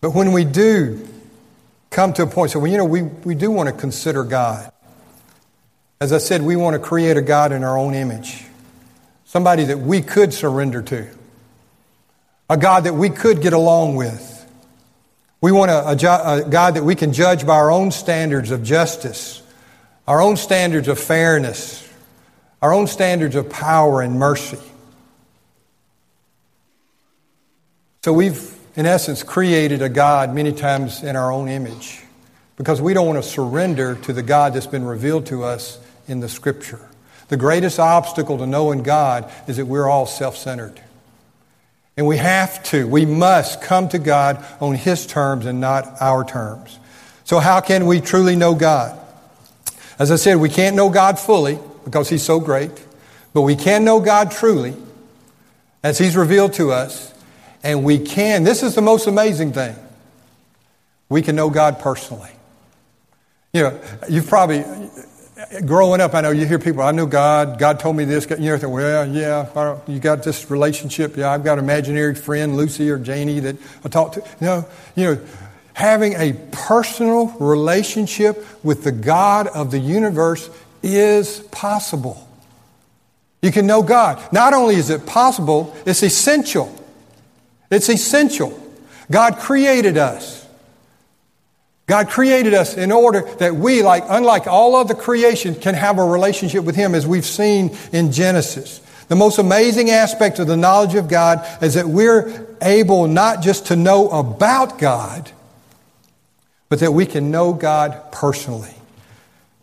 But 0.00 0.14
when 0.14 0.32
we 0.32 0.44
do 0.44 1.06
come 1.90 2.12
to 2.14 2.22
a 2.22 2.26
point, 2.26 2.52
so 2.52 2.60
well, 2.60 2.70
you 2.70 2.78
know, 2.78 2.84
we, 2.84 3.02
we 3.02 3.34
do 3.34 3.50
want 3.50 3.68
to 3.68 3.74
consider 3.74 4.24
God. 4.24 4.72
As 6.00 6.12
I 6.12 6.18
said, 6.18 6.42
we 6.42 6.56
want 6.56 6.74
to 6.74 6.78
create 6.78 7.16
a 7.16 7.22
God 7.22 7.52
in 7.52 7.62
our 7.62 7.76
own 7.76 7.94
image, 7.94 8.44
somebody 9.24 9.64
that 9.64 9.78
we 9.78 10.00
could 10.00 10.32
surrender 10.32 10.80
to, 10.82 11.08
a 12.48 12.56
God 12.56 12.84
that 12.84 12.94
we 12.94 13.10
could 13.10 13.42
get 13.42 13.52
along 13.52 13.96
with. 13.96 14.28
We 15.42 15.52
want 15.52 15.70
a, 15.70 15.88
a, 15.88 16.46
a 16.46 16.48
God 16.48 16.74
that 16.74 16.84
we 16.84 16.94
can 16.94 17.12
judge 17.12 17.46
by 17.46 17.56
our 17.56 17.70
own 17.70 17.90
standards 17.90 18.50
of 18.50 18.62
justice, 18.62 19.42
our 20.06 20.20
own 20.20 20.36
standards 20.36 20.88
of 20.88 20.98
fairness, 20.98 21.86
our 22.62 22.72
own 22.72 22.86
standards 22.86 23.36
of 23.36 23.48
power 23.50 24.02
and 24.02 24.18
mercy. 24.18 24.58
So 28.02 28.12
we've, 28.12 28.58
in 28.76 28.86
essence, 28.86 29.22
created 29.22 29.82
a 29.82 29.88
God 29.88 30.34
many 30.34 30.52
times 30.52 31.02
in 31.02 31.16
our 31.16 31.32
own 31.32 31.48
image 31.48 32.02
because 32.56 32.80
we 32.80 32.94
don't 32.94 33.06
want 33.06 33.22
to 33.22 33.28
surrender 33.28 33.94
to 33.96 34.12
the 34.12 34.22
God 34.22 34.54
that's 34.54 34.66
been 34.66 34.84
revealed 34.84 35.26
to 35.26 35.44
us 35.44 35.78
in 36.06 36.20
the 36.20 36.28
Scripture. 36.28 36.80
The 37.28 37.36
greatest 37.36 37.78
obstacle 37.78 38.38
to 38.38 38.46
knowing 38.46 38.82
God 38.82 39.30
is 39.46 39.56
that 39.56 39.66
we're 39.66 39.88
all 39.88 40.06
self 40.06 40.36
centered. 40.36 40.80
And 41.96 42.06
we 42.06 42.16
have 42.16 42.62
to, 42.64 42.86
we 42.86 43.06
must 43.06 43.62
come 43.62 43.88
to 43.90 43.98
God 43.98 44.44
on 44.60 44.74
His 44.74 45.06
terms 45.06 45.46
and 45.46 45.60
not 45.60 46.00
our 46.00 46.24
terms. 46.24 46.78
So, 47.24 47.38
how 47.38 47.60
can 47.60 47.86
we 47.86 48.00
truly 48.00 48.36
know 48.36 48.54
God? 48.54 48.98
As 49.98 50.10
I 50.10 50.16
said, 50.16 50.36
we 50.36 50.48
can't 50.48 50.76
know 50.76 50.90
God 50.90 51.18
fully 51.18 51.58
because 51.84 52.08
He's 52.08 52.22
so 52.22 52.40
great, 52.40 52.70
but 53.32 53.42
we 53.42 53.54
can 53.54 53.84
know 53.84 54.00
God 54.00 54.30
truly 54.30 54.74
as 55.82 55.98
He's 55.98 56.16
revealed 56.16 56.54
to 56.54 56.72
us 56.72 57.12
and 57.62 57.84
we 57.84 57.98
can, 57.98 58.44
this 58.44 58.62
is 58.62 58.74
the 58.74 58.82
most 58.82 59.06
amazing 59.06 59.52
thing. 59.52 59.76
We 61.08 61.22
can 61.22 61.36
know 61.36 61.50
God 61.50 61.78
personally. 61.78 62.30
You 63.52 63.62
know, 63.62 63.80
you've 64.08 64.28
probably, 64.28 64.64
growing 65.64 66.00
up, 66.00 66.14
I 66.14 66.20
know 66.20 66.30
you 66.30 66.46
hear 66.46 66.58
people, 66.58 66.82
I 66.82 66.92
know 66.92 67.06
God, 67.06 67.58
God 67.58 67.80
told 67.80 67.96
me 67.96 68.04
this, 68.04 68.28
you 68.30 68.36
know, 68.36 68.58
think, 68.58 68.72
well, 68.72 69.08
yeah, 69.08 69.78
you 69.86 69.98
got 69.98 70.22
this 70.22 70.50
relationship, 70.50 71.16
yeah, 71.16 71.30
I've 71.30 71.42
got 71.42 71.58
an 71.58 71.64
imaginary 71.64 72.14
friend, 72.14 72.56
Lucy 72.56 72.88
or 72.90 72.98
Janie, 72.98 73.40
that 73.40 73.56
I 73.84 73.88
talk 73.88 74.12
to. 74.12 74.24
No, 74.40 74.66
you 74.94 75.04
know, 75.04 75.20
having 75.72 76.12
a 76.14 76.34
personal 76.52 77.28
relationship 77.38 78.46
with 78.64 78.84
the 78.84 78.92
God 78.92 79.48
of 79.48 79.70
the 79.70 79.78
universe 79.78 80.48
is 80.82 81.40
possible. 81.50 82.28
You 83.42 83.50
can 83.50 83.66
know 83.66 83.82
God. 83.82 84.22
Not 84.32 84.52
only 84.52 84.76
is 84.76 84.90
it 84.90 85.06
possible, 85.06 85.74
it's 85.86 86.02
essential. 86.02 86.76
It's 87.70 87.88
essential. 87.88 88.58
God 89.10 89.38
created 89.38 89.96
us. 89.96 90.40
God 91.86 92.08
created 92.08 92.54
us 92.54 92.76
in 92.76 92.92
order 92.92 93.22
that 93.38 93.56
we, 93.56 93.82
like 93.82 94.04
unlike 94.08 94.46
all 94.46 94.76
other 94.76 94.94
creation, 94.94 95.56
can 95.56 95.74
have 95.74 95.98
a 95.98 96.04
relationship 96.04 96.64
with 96.64 96.76
Him 96.76 96.94
as 96.94 97.06
we've 97.06 97.26
seen 97.26 97.76
in 97.92 98.12
Genesis. 98.12 98.80
The 99.08 99.16
most 99.16 99.38
amazing 99.38 99.90
aspect 99.90 100.38
of 100.38 100.46
the 100.46 100.56
knowledge 100.56 100.94
of 100.94 101.08
God 101.08 101.44
is 101.60 101.74
that 101.74 101.88
we're 101.88 102.46
able 102.62 103.08
not 103.08 103.42
just 103.42 103.66
to 103.66 103.76
know 103.76 104.08
about 104.08 104.78
God, 104.78 105.32
but 106.68 106.78
that 106.78 106.92
we 106.92 107.06
can 107.06 107.32
know 107.32 107.52
God 107.52 108.12
personally. 108.12 108.74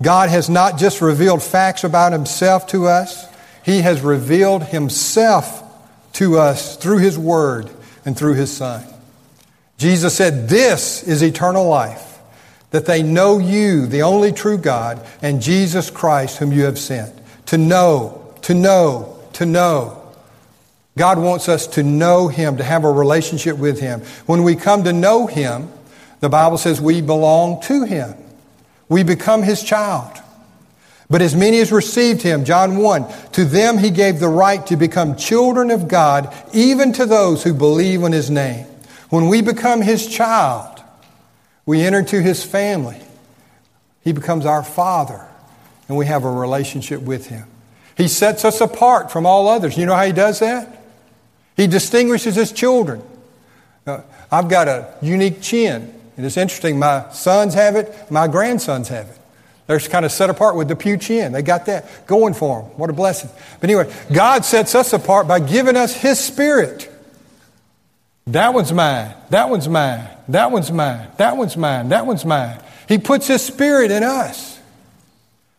God 0.02 0.30
has 0.30 0.50
not 0.50 0.78
just 0.78 1.02
revealed 1.02 1.42
facts 1.42 1.86
about 1.86 2.12
Himself 2.12 2.68
to 2.68 2.88
us, 2.88 3.26
He 3.64 3.82
has 3.82 4.02
revealed 4.02 4.64
Himself 4.64 5.64
to 6.14 6.38
us 6.38 6.76
through 6.76 6.98
His 6.98 7.18
Word 7.18 7.70
and 8.08 8.18
through 8.18 8.36
his 8.36 8.50
Son. 8.56 8.84
Jesus 9.78 10.16
said, 10.16 10.48
This 10.48 11.04
is 11.04 11.22
eternal 11.22 11.68
life, 11.68 12.20
that 12.72 12.86
they 12.86 13.04
know 13.04 13.38
you, 13.38 13.86
the 13.86 14.04
only 14.04 14.32
true 14.32 14.58
God, 14.58 15.06
and 15.22 15.42
Jesus 15.42 15.92
Christ, 15.92 16.38
whom 16.38 16.54
you 16.54 16.64
have 16.64 16.80
sent. 16.80 17.14
To 17.48 17.58
know, 17.58 18.34
to 18.44 18.54
know, 18.54 19.20
to 19.34 19.46
know. 19.46 20.02
God 20.98 21.20
wants 21.20 21.50
us 21.50 21.68
to 21.68 21.84
know 21.84 22.30
him, 22.30 22.58
to 22.58 22.64
have 22.64 22.86
a 22.86 22.92
relationship 22.92 23.58
with 23.58 23.82
him. 23.82 24.00
When 24.26 24.44
we 24.44 24.56
come 24.56 24.86
to 24.86 24.94
know 24.94 25.28
him, 25.28 25.70
the 26.22 26.30
Bible 26.30 26.58
says 26.58 26.80
we 26.80 27.02
belong 27.02 27.62
to 27.64 27.84
him. 27.84 28.16
We 28.88 29.04
become 29.04 29.44
his 29.44 29.62
child. 29.62 30.18
But 31.10 31.22
as 31.22 31.36
many 31.36 31.60
as 31.60 31.72
received 31.72 32.22
him, 32.22 32.44
John 32.44 32.78
1, 32.78 33.32
to 33.34 33.46
them 33.46 33.78
he 33.78 33.92
gave 33.92 34.20
the 34.20 34.28
right 34.28 34.66
to 34.68 34.76
become 34.76 35.16
children 35.16 35.72
of 35.72 35.88
God, 35.88 36.34
even 36.54 36.92
to 36.94 37.06
those 37.06 37.44
who 37.44 37.54
believe 37.54 38.04
in 38.04 38.12
his 38.12 38.30
name. 38.30 38.66
When 39.10 39.30
we 39.30 39.42
become 39.42 39.82
his 39.82 40.06
child, 40.06 40.82
we 41.66 41.82
enter 41.82 42.00
into 42.00 42.22
his 42.22 42.44
family. 42.44 43.02
He 44.04 44.12
becomes 44.12 44.46
our 44.46 44.64
father, 44.64 45.26
and 45.88 45.98
we 45.98 46.08
have 46.08 46.26
a 46.26 46.32
relationship 46.32 47.02
with 47.02 47.28
him. 47.28 47.48
He 47.96 48.10
sets 48.10 48.44
us 48.44 48.60
apart 48.60 49.10
from 49.10 49.26
all 49.26 49.48
others. 49.48 49.78
You 49.78 49.86
know 49.86 49.96
how 49.96 50.06
he 50.06 50.12
does 50.12 50.40
that? 50.40 50.84
He 51.56 51.68
distinguishes 51.68 52.36
his 52.36 52.52
children. 52.52 53.02
Uh, 53.86 54.02
I've 54.32 54.50
got 54.50 54.68
a 54.68 54.94
unique 55.02 55.42
chin. 55.42 55.94
And 56.18 56.26
it's 56.26 56.38
interesting, 56.38 56.80
my 56.80 57.10
sons 57.12 57.54
have 57.54 57.76
it, 57.76 58.12
my 58.12 58.28
grandsons 58.28 58.90
have 58.90 59.08
it. 59.08 59.18
They're 59.68 59.80
kind 59.82 60.06
of 60.06 60.12
set 60.12 60.30
apart 60.30 60.56
with 60.56 60.70
the 60.70 60.76
pew 60.76 60.98
chin. 60.98 61.34
They 61.34 61.42
got 61.42 61.66
that 61.66 62.08
going 62.08 62.34
for 62.34 62.62
them. 62.62 62.72
What 62.78 62.90
a 62.90 62.94
blessing. 62.94 63.30
But 63.60 63.70
anyway, 63.70 63.94
God 64.12 64.46
sets 64.46 64.74
us 64.76 64.94
apart 64.94 65.28
by 65.28 65.42
giving 65.42 65.76
us 65.76 65.94
His 65.94 66.20
Spirit. 66.20 66.90
That 68.28 68.54
one's 68.54 68.72
mine. 68.72 69.14
That 69.30 69.50
one's 69.50 69.68
mine. 69.68 70.08
That 70.30 70.52
one's 70.52 70.72
mine. 70.72 71.10
That 71.18 71.38
one's 71.38 71.58
mine. 71.58 71.90
That 71.90 72.06
one's 72.06 72.26
mine. 72.26 72.62
He 72.88 72.98
puts 72.98 73.28
His 73.28 73.42
Spirit 73.42 73.92
in 73.92 74.04
us. 74.04 74.58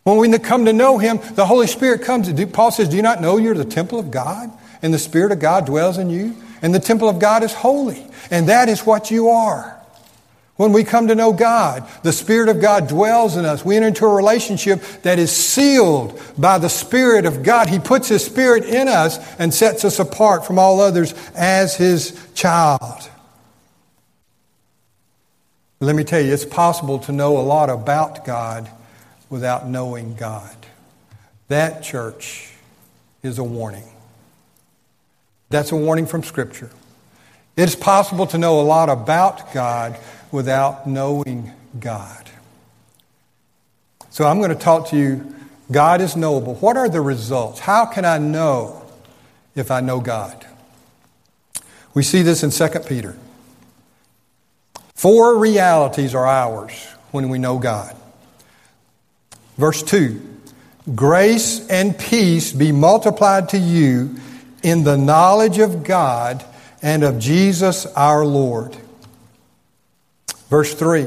When 0.04 0.16
we 0.16 0.38
come 0.38 0.64
to 0.64 0.72
know 0.72 0.96
Him, 0.96 1.20
the 1.34 1.44
Holy 1.44 1.66
Spirit 1.66 2.02
comes. 2.02 2.32
Paul 2.46 2.70
says, 2.70 2.88
Do 2.88 2.96
you 2.96 3.02
not 3.02 3.20
know 3.20 3.36
you're 3.36 3.54
the 3.54 3.64
temple 3.64 3.98
of 3.98 4.10
God? 4.10 4.50
And 4.80 4.94
the 4.94 4.98
Spirit 4.98 5.32
of 5.32 5.38
God 5.38 5.66
dwells 5.66 5.98
in 5.98 6.08
you? 6.08 6.34
And 6.62 6.74
the 6.74 6.80
temple 6.80 7.10
of 7.10 7.18
God 7.18 7.42
is 7.42 7.52
holy. 7.52 8.06
And 8.30 8.48
that 8.48 8.70
is 8.70 8.86
what 8.86 9.10
you 9.10 9.28
are. 9.28 9.77
When 10.58 10.72
we 10.72 10.82
come 10.82 11.06
to 11.06 11.14
know 11.14 11.32
God, 11.32 11.88
the 12.02 12.12
Spirit 12.12 12.48
of 12.48 12.60
God 12.60 12.88
dwells 12.88 13.36
in 13.36 13.44
us. 13.44 13.64
We 13.64 13.76
enter 13.76 13.86
into 13.86 14.06
a 14.06 14.12
relationship 14.12 14.82
that 15.02 15.20
is 15.20 15.30
sealed 15.30 16.20
by 16.36 16.58
the 16.58 16.68
Spirit 16.68 17.26
of 17.26 17.44
God. 17.44 17.68
He 17.68 17.78
puts 17.78 18.08
His 18.08 18.24
Spirit 18.24 18.64
in 18.64 18.88
us 18.88 19.18
and 19.38 19.54
sets 19.54 19.84
us 19.84 20.00
apart 20.00 20.44
from 20.44 20.58
all 20.58 20.80
others 20.80 21.14
as 21.36 21.76
His 21.76 22.20
child. 22.34 23.08
Let 25.78 25.94
me 25.94 26.02
tell 26.02 26.20
you, 26.20 26.32
it's 26.32 26.44
possible 26.44 26.98
to 26.98 27.12
know 27.12 27.38
a 27.38 27.46
lot 27.46 27.70
about 27.70 28.24
God 28.24 28.68
without 29.30 29.68
knowing 29.68 30.16
God. 30.16 30.56
That, 31.46 31.84
church, 31.84 32.52
is 33.22 33.38
a 33.38 33.44
warning. 33.44 33.88
That's 35.50 35.70
a 35.70 35.76
warning 35.76 36.06
from 36.06 36.24
Scripture. 36.24 36.70
It's 37.56 37.76
possible 37.76 38.26
to 38.26 38.38
know 38.38 38.60
a 38.60 38.62
lot 38.62 38.88
about 38.88 39.52
God 39.54 39.96
without 40.30 40.86
knowing 40.86 41.52
God. 41.78 42.30
So 44.10 44.26
I'm 44.26 44.38
going 44.38 44.50
to 44.50 44.56
talk 44.56 44.88
to 44.88 44.96
you. 44.96 45.34
God 45.70 46.00
is 46.00 46.16
knowable. 46.16 46.54
What 46.56 46.76
are 46.76 46.88
the 46.88 47.00
results? 47.00 47.60
How 47.60 47.86
can 47.86 48.04
I 48.04 48.18
know 48.18 48.82
if 49.54 49.70
I 49.70 49.80
know 49.80 50.00
God? 50.00 50.46
We 51.94 52.02
see 52.02 52.22
this 52.22 52.42
in 52.42 52.50
2 52.50 52.80
Peter. 52.80 53.16
Four 54.94 55.38
realities 55.38 56.14
are 56.14 56.26
ours 56.26 56.72
when 57.12 57.28
we 57.28 57.38
know 57.38 57.58
God. 57.58 57.96
Verse 59.56 59.82
2 59.82 60.20
Grace 60.94 61.66
and 61.68 61.98
peace 61.98 62.52
be 62.52 62.72
multiplied 62.72 63.50
to 63.50 63.58
you 63.58 64.16
in 64.62 64.84
the 64.84 64.96
knowledge 64.96 65.58
of 65.58 65.84
God 65.84 66.44
and 66.82 67.04
of 67.04 67.18
Jesus 67.18 67.86
our 67.86 68.24
Lord 68.24 68.76
Verse 70.48 70.74
3 70.74 71.06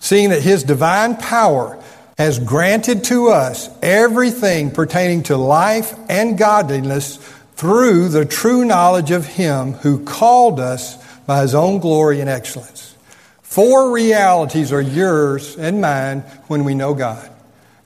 Seeing 0.00 0.30
that 0.30 0.42
his 0.42 0.62
divine 0.62 1.16
power 1.16 1.82
has 2.16 2.38
granted 2.38 3.04
to 3.04 3.28
us 3.28 3.68
everything 3.80 4.70
pertaining 4.70 5.22
to 5.24 5.36
life 5.36 5.96
and 6.08 6.36
godliness 6.36 7.16
through 7.54 8.08
the 8.08 8.24
true 8.24 8.64
knowledge 8.64 9.10
of 9.10 9.26
him 9.26 9.72
who 9.72 10.04
called 10.04 10.60
us 10.60 10.96
by 11.26 11.42
his 11.42 11.54
own 11.54 11.78
glory 11.78 12.20
and 12.20 12.30
excellence. 12.30 12.96
Four 13.42 13.92
realities 13.92 14.72
are 14.72 14.80
yours 14.80 15.56
and 15.56 15.80
mine 15.80 16.20
when 16.48 16.64
we 16.64 16.74
know 16.74 16.94
God 16.94 17.30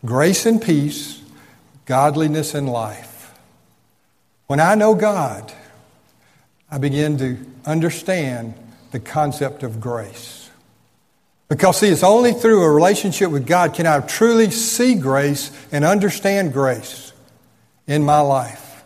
grace 0.05 0.46
and 0.46 0.61
peace, 0.61 1.22
godliness 1.85 2.55
and 2.55 2.68
life. 2.68 3.33
When 4.48 4.61
I 4.61 4.75
know 4.75 4.94
God, 4.94 5.53
I 6.70 6.79
begin 6.79 7.18
to 7.18 7.38
understand 7.64 8.55
the 8.92 9.00
concept 9.00 9.62
of 9.62 9.81
grace. 9.81 10.50
Because, 11.48 11.81
see, 11.81 11.88
it's 11.88 12.02
only 12.02 12.33
through 12.33 12.62
a 12.62 12.70
relationship 12.70 13.31
with 13.31 13.46
God 13.46 13.74
can 13.74 13.87
I 13.87 14.00
truly 14.00 14.50
see 14.50 14.94
grace 14.94 15.50
and 15.70 15.85
understand 15.85 16.52
grace 16.52 17.12
in 17.87 18.05
my 18.05 18.20
life. 18.20 18.85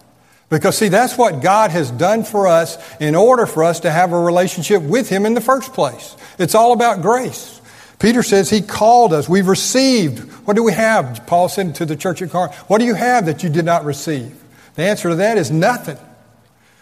Because, 0.48 0.78
see, 0.78 0.88
that's 0.88 1.18
what 1.18 1.42
God 1.42 1.70
has 1.70 1.90
done 1.90 2.24
for 2.24 2.46
us 2.46 2.78
in 2.98 3.14
order 3.14 3.46
for 3.46 3.64
us 3.64 3.80
to 3.80 3.90
have 3.90 4.12
a 4.12 4.18
relationship 4.18 4.82
with 4.82 5.08
Him 5.08 5.26
in 5.26 5.34
the 5.34 5.40
first 5.40 5.74
place. 5.74 6.16
It's 6.38 6.54
all 6.54 6.72
about 6.72 7.02
grace. 7.02 7.60
Peter 7.98 8.22
says 8.22 8.50
He 8.50 8.62
called 8.62 9.12
us. 9.12 9.28
We've 9.28 9.48
received. 9.48 10.20
What 10.46 10.54
do 10.54 10.62
we 10.62 10.72
have? 10.72 11.24
Paul 11.26 11.48
said 11.48 11.76
to 11.76 11.86
the 11.86 11.96
church 11.96 12.22
at 12.22 12.30
Corinth, 12.30 12.54
What 12.68 12.78
do 12.78 12.84
you 12.84 12.94
have 12.94 13.26
that 13.26 13.42
you 13.42 13.48
did 13.48 13.64
not 13.64 13.84
receive? 13.84 14.36
The 14.74 14.82
answer 14.82 15.08
to 15.10 15.14
that 15.16 15.38
is 15.38 15.50
nothing. 15.50 15.98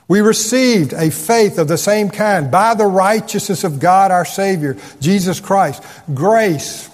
We 0.07 0.21
received 0.21 0.93
a 0.93 1.11
faith 1.11 1.59
of 1.59 1.69
the 1.69 1.79
same 1.79 2.11
kind 2.11 2.51
by 2.51 2.75
the 2.75 2.87
righteousness 2.87 3.65
of 3.65 3.81
God 3.81 4.11
our 4.11 4.25
Savior, 4.25 4.77
Jesus 5.01 5.41
Christ. 5.41 5.83
Grace. 6.13 6.91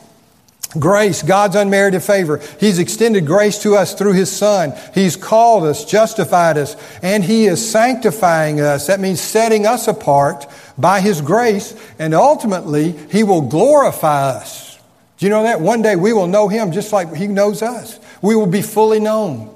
Grace, 0.79 1.23
God's 1.23 1.57
unmerited 1.57 2.03
favor. 2.05 2.41
He's 2.61 2.79
extended 2.79 3.27
grace 3.27 3.61
to 3.65 3.75
us 3.75 3.95
through 3.95 4.13
His 4.13 4.31
Son. 4.31 4.73
He's 4.95 5.17
called 5.17 5.65
us, 5.65 5.85
justified 5.85 6.57
us, 6.57 6.77
and 7.03 7.25
He 7.25 7.47
is 7.47 7.69
sanctifying 7.69 8.61
us. 8.61 8.87
That 8.87 9.01
means 9.01 9.21
setting 9.21 9.67
us 9.67 9.89
apart 9.89 10.47
by 10.79 11.01
His 11.01 11.21
grace, 11.21 11.75
and 11.99 12.15
ultimately, 12.15 12.93
He 13.11 13.25
will 13.25 13.43
glorify 13.43 14.31
us. 14.31 14.79
Do 15.19 15.27
you 15.27 15.31
know 15.31 15.43
that? 15.43 15.61
One 15.61 15.83
day 15.83 15.97
we 15.97 16.13
will 16.13 16.29
know 16.29 16.47
Him 16.47 16.71
just 16.71 16.93
like 16.93 17.13
He 17.15 17.27
knows 17.27 17.63
us. 17.63 17.99
We 18.23 18.37
will 18.37 18.47
be 18.47 18.63
fully 18.63 19.01
known. 19.01 19.53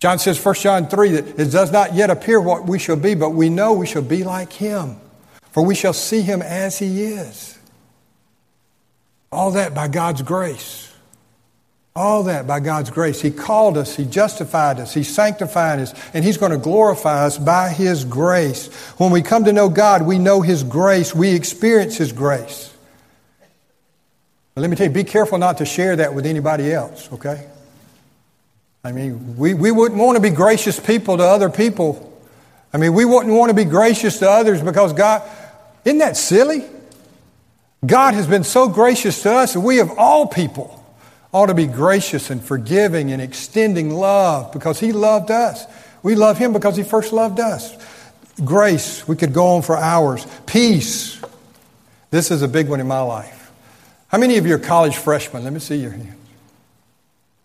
John 0.00 0.18
says, 0.18 0.42
1 0.42 0.54
John 0.56 0.88
3, 0.88 1.10
that 1.12 1.40
it 1.40 1.50
does 1.50 1.72
not 1.72 1.94
yet 1.94 2.10
appear 2.10 2.40
what 2.40 2.66
we 2.66 2.78
shall 2.78 2.96
be, 2.96 3.14
but 3.14 3.30
we 3.30 3.48
know 3.48 3.72
we 3.72 3.86
shall 3.86 4.02
be 4.02 4.22
like 4.22 4.52
him, 4.52 4.96
for 5.50 5.64
we 5.64 5.74
shall 5.74 5.92
see 5.92 6.20
him 6.22 6.40
as 6.40 6.78
he 6.78 7.02
is. 7.02 7.58
All 9.30 9.50
that 9.52 9.74
by 9.74 9.88
God's 9.88 10.22
grace. 10.22 10.92
All 11.94 12.22
that 12.24 12.46
by 12.46 12.60
God's 12.60 12.90
grace. 12.90 13.20
He 13.20 13.32
called 13.32 13.76
us, 13.76 13.96
He 13.96 14.04
justified 14.04 14.78
us, 14.78 14.94
He 14.94 15.02
sanctified 15.02 15.80
us, 15.80 15.92
and 16.14 16.24
He's 16.24 16.36
going 16.36 16.52
to 16.52 16.58
glorify 16.58 17.26
us 17.26 17.36
by 17.36 17.70
His 17.70 18.04
grace. 18.04 18.72
When 18.98 19.10
we 19.10 19.20
come 19.20 19.44
to 19.44 19.52
know 19.52 19.68
God, 19.68 20.02
we 20.02 20.18
know 20.18 20.40
His 20.40 20.62
grace, 20.62 21.12
we 21.12 21.34
experience 21.34 21.96
His 21.96 22.12
grace. 22.12 22.72
But 24.54 24.60
let 24.60 24.70
me 24.70 24.76
tell 24.76 24.86
you, 24.86 24.92
be 24.92 25.04
careful 25.04 25.38
not 25.38 25.58
to 25.58 25.64
share 25.64 25.96
that 25.96 26.14
with 26.14 26.24
anybody 26.24 26.72
else, 26.72 27.12
okay? 27.12 27.48
I 28.88 28.92
mean, 28.92 29.36
we, 29.36 29.52
we 29.52 29.70
wouldn't 29.70 30.00
want 30.00 30.16
to 30.16 30.22
be 30.22 30.30
gracious 30.30 30.80
people 30.80 31.18
to 31.18 31.22
other 31.22 31.50
people. 31.50 32.18
I 32.72 32.78
mean, 32.78 32.94
we 32.94 33.04
wouldn't 33.04 33.34
want 33.34 33.50
to 33.50 33.54
be 33.54 33.66
gracious 33.66 34.18
to 34.20 34.30
others 34.30 34.62
because 34.62 34.94
God, 34.94 35.22
isn't 35.84 35.98
that 35.98 36.16
silly? 36.16 36.64
God 37.84 38.14
has 38.14 38.26
been 38.26 38.44
so 38.44 38.66
gracious 38.66 39.22
to 39.24 39.32
us, 39.32 39.54
and 39.54 39.62
we 39.62 39.80
of 39.80 39.90
all 39.98 40.26
people 40.26 40.82
ought 41.34 41.46
to 41.46 41.54
be 41.54 41.66
gracious 41.66 42.30
and 42.30 42.42
forgiving 42.42 43.12
and 43.12 43.20
extending 43.20 43.90
love 43.90 44.54
because 44.54 44.80
He 44.80 44.92
loved 44.92 45.30
us. 45.30 45.66
We 46.02 46.14
love 46.14 46.38
Him 46.38 46.54
because 46.54 46.74
He 46.74 46.82
first 46.82 47.12
loved 47.12 47.40
us. 47.40 47.76
Grace, 48.42 49.06
we 49.06 49.16
could 49.16 49.34
go 49.34 49.48
on 49.48 49.62
for 49.62 49.76
hours. 49.76 50.26
Peace. 50.46 51.20
This 52.10 52.30
is 52.30 52.40
a 52.40 52.48
big 52.48 52.70
one 52.70 52.80
in 52.80 52.88
my 52.88 53.00
life. 53.00 53.52
How 54.08 54.16
many 54.16 54.38
of 54.38 54.46
you 54.46 54.54
are 54.54 54.58
college 54.58 54.96
freshmen? 54.96 55.44
Let 55.44 55.52
me 55.52 55.60
see 55.60 55.76
your 55.76 55.90
hand. 55.90 56.17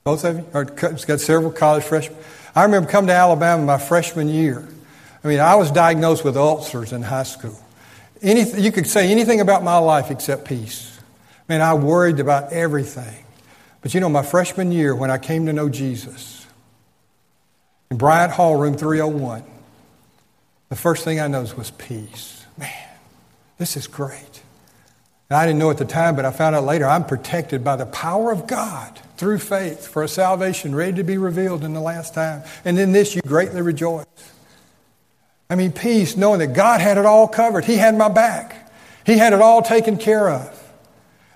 Both 0.04 0.26
of 0.26 0.38
you? 0.38 0.46
Or 0.54 0.66
got 0.66 1.20
several 1.20 1.52
college 1.52 1.84
freshmen? 1.84 2.18
I 2.56 2.64
remember 2.64 2.90
coming 2.90 3.08
to 3.08 3.14
Alabama 3.14 3.64
my 3.64 3.78
freshman 3.78 4.28
year. 4.30 4.68
I 5.24 5.28
mean, 5.28 5.40
I 5.40 5.56
was 5.56 5.72
diagnosed 5.72 6.24
with 6.26 6.36
ulcers 6.36 6.92
in 6.92 7.02
high 7.02 7.24
school. 7.24 7.58
Anything, 8.22 8.64
you 8.64 8.72
could 8.72 8.88
say 8.88 9.10
anything 9.10 9.42
about 9.42 9.64
my 9.64 9.78
life 9.78 10.12
except 10.12 10.46
peace. 10.46 11.00
I 11.50 11.54
mean, 11.54 11.62
I 11.62 11.74
worried 11.74 12.20
about 12.20 12.52
everything. 12.52 13.26
But 13.82 13.94
you 13.94 14.00
know, 14.00 14.10
my 14.10 14.24
freshman 14.24 14.72
year, 14.72 14.96
when 14.96 15.12
I 15.12 15.18
came 15.18 15.46
to 15.46 15.54
know 15.54 15.70
Jesus, 15.70 16.46
in 17.90 17.98
Bryant 17.98 18.32
Hall, 18.32 18.56
room 18.56 18.76
301, 18.76 19.44
the 20.70 20.76
first 20.76 21.04
thing 21.04 21.20
I 21.20 21.28
noticed 21.28 21.58
was 21.58 21.72
peace. 21.72 22.46
Man, 22.58 22.90
this 23.58 23.78
is 23.78 23.88
great. 23.88 24.42
And 25.30 25.38
I 25.38 25.46
didn't 25.46 25.60
know 25.60 25.70
at 25.70 25.78
the 25.78 25.86
time, 25.86 26.16
but 26.16 26.26
I 26.26 26.32
found 26.32 26.56
out 26.56 26.64
later 26.64 26.86
I'm 26.86 27.06
protected 27.06 27.64
by 27.64 27.76
the 27.76 27.86
power 27.86 28.32
of 28.32 28.48
God 28.48 29.00
through 29.18 29.40
faith 29.40 29.88
for 29.88 30.04
a 30.04 30.08
salvation 30.08 30.74
ready 30.76 30.94
to 30.94 31.04
be 31.04 31.18
revealed 31.18 31.64
in 31.64 31.74
the 31.74 31.82
last 31.82 32.14
time. 32.14 32.44
And 32.66 32.78
in 32.80 32.92
this 32.92 33.16
you 33.16 33.22
greatly 33.22 33.62
rejoice. 33.62 34.06
I 35.50 35.56
mean, 35.56 35.72
peace, 35.72 36.18
knowing 36.18 36.40
that 36.40 36.54
God 36.54 36.82
had 36.82 36.98
it 36.98 37.06
all 37.06 37.28
covered. 37.28 37.66
He 37.66 37.78
had 37.78 37.96
my 37.96 38.10
back, 38.10 38.72
He 39.06 39.18
had 39.18 39.34
it 39.34 39.42
all 39.42 39.62
taken 39.62 39.98
care 39.98 40.30
of. 40.30 40.60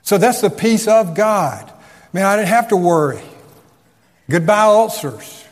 So 0.02 0.18
that's 0.18 0.42
the 0.42 0.50
peace 0.50 0.88
of 0.88 1.16
God. 1.16 1.72
Man, 2.14 2.26
I 2.26 2.38
didn't 2.38 2.48
have 2.48 2.70
to 2.70 2.78
worry. 2.78 3.22
Goodbye, 4.30 4.64
ulcers. 4.64 5.46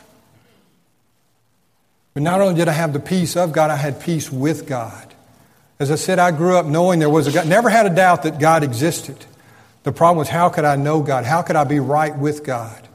But 2.14 2.22
not 2.22 2.40
only 2.40 2.54
did 2.54 2.66
I 2.66 2.72
have 2.72 2.94
the 2.94 3.00
peace 3.00 3.36
of 3.36 3.52
God, 3.52 3.70
I 3.70 3.76
had 3.76 4.00
peace 4.00 4.32
with 4.32 4.66
God. 4.66 5.14
As 5.78 5.90
I 5.90 5.96
said, 5.96 6.18
I 6.18 6.30
grew 6.30 6.56
up 6.56 6.64
knowing 6.64 6.98
there 6.98 7.10
was 7.10 7.26
a 7.26 7.32
God, 7.32 7.46
never 7.46 7.68
had 7.68 7.84
a 7.84 7.94
doubt 7.94 8.22
that 8.22 8.38
God 8.38 8.64
existed. 8.64 9.16
The 9.86 9.92
problem 9.92 10.18
was, 10.18 10.28
how 10.28 10.48
could 10.48 10.64
I 10.64 10.74
know 10.74 11.00
God? 11.00 11.24
How 11.24 11.42
could 11.42 11.54
I 11.54 11.62
be 11.62 11.78
right 11.78 12.18
with 12.18 12.42
God? 12.42 12.88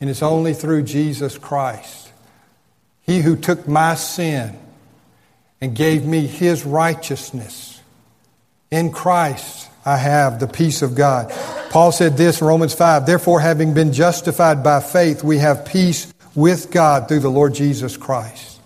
And 0.00 0.08
it's 0.08 0.22
only 0.22 0.54
through 0.54 0.84
Jesus 0.84 1.36
Christ. 1.36 2.10
He 3.02 3.20
who 3.20 3.36
took 3.36 3.68
my 3.68 3.96
sin 3.96 4.58
and 5.60 5.76
gave 5.76 6.06
me 6.06 6.26
his 6.26 6.64
righteousness. 6.64 7.82
In 8.70 8.92
Christ, 8.92 9.68
I 9.84 9.98
have 9.98 10.40
the 10.40 10.46
peace 10.46 10.80
of 10.80 10.94
God. 10.94 11.30
Paul 11.68 11.92
said 11.92 12.16
this 12.16 12.40
in 12.40 12.46
Romans 12.46 12.72
5 12.72 13.04
Therefore, 13.04 13.40
having 13.40 13.74
been 13.74 13.92
justified 13.92 14.64
by 14.64 14.80
faith, 14.80 15.22
we 15.22 15.36
have 15.36 15.66
peace 15.66 16.14
with 16.34 16.70
God 16.70 17.08
through 17.08 17.20
the 17.20 17.30
Lord 17.30 17.52
Jesus 17.52 17.98
Christ. 17.98 18.58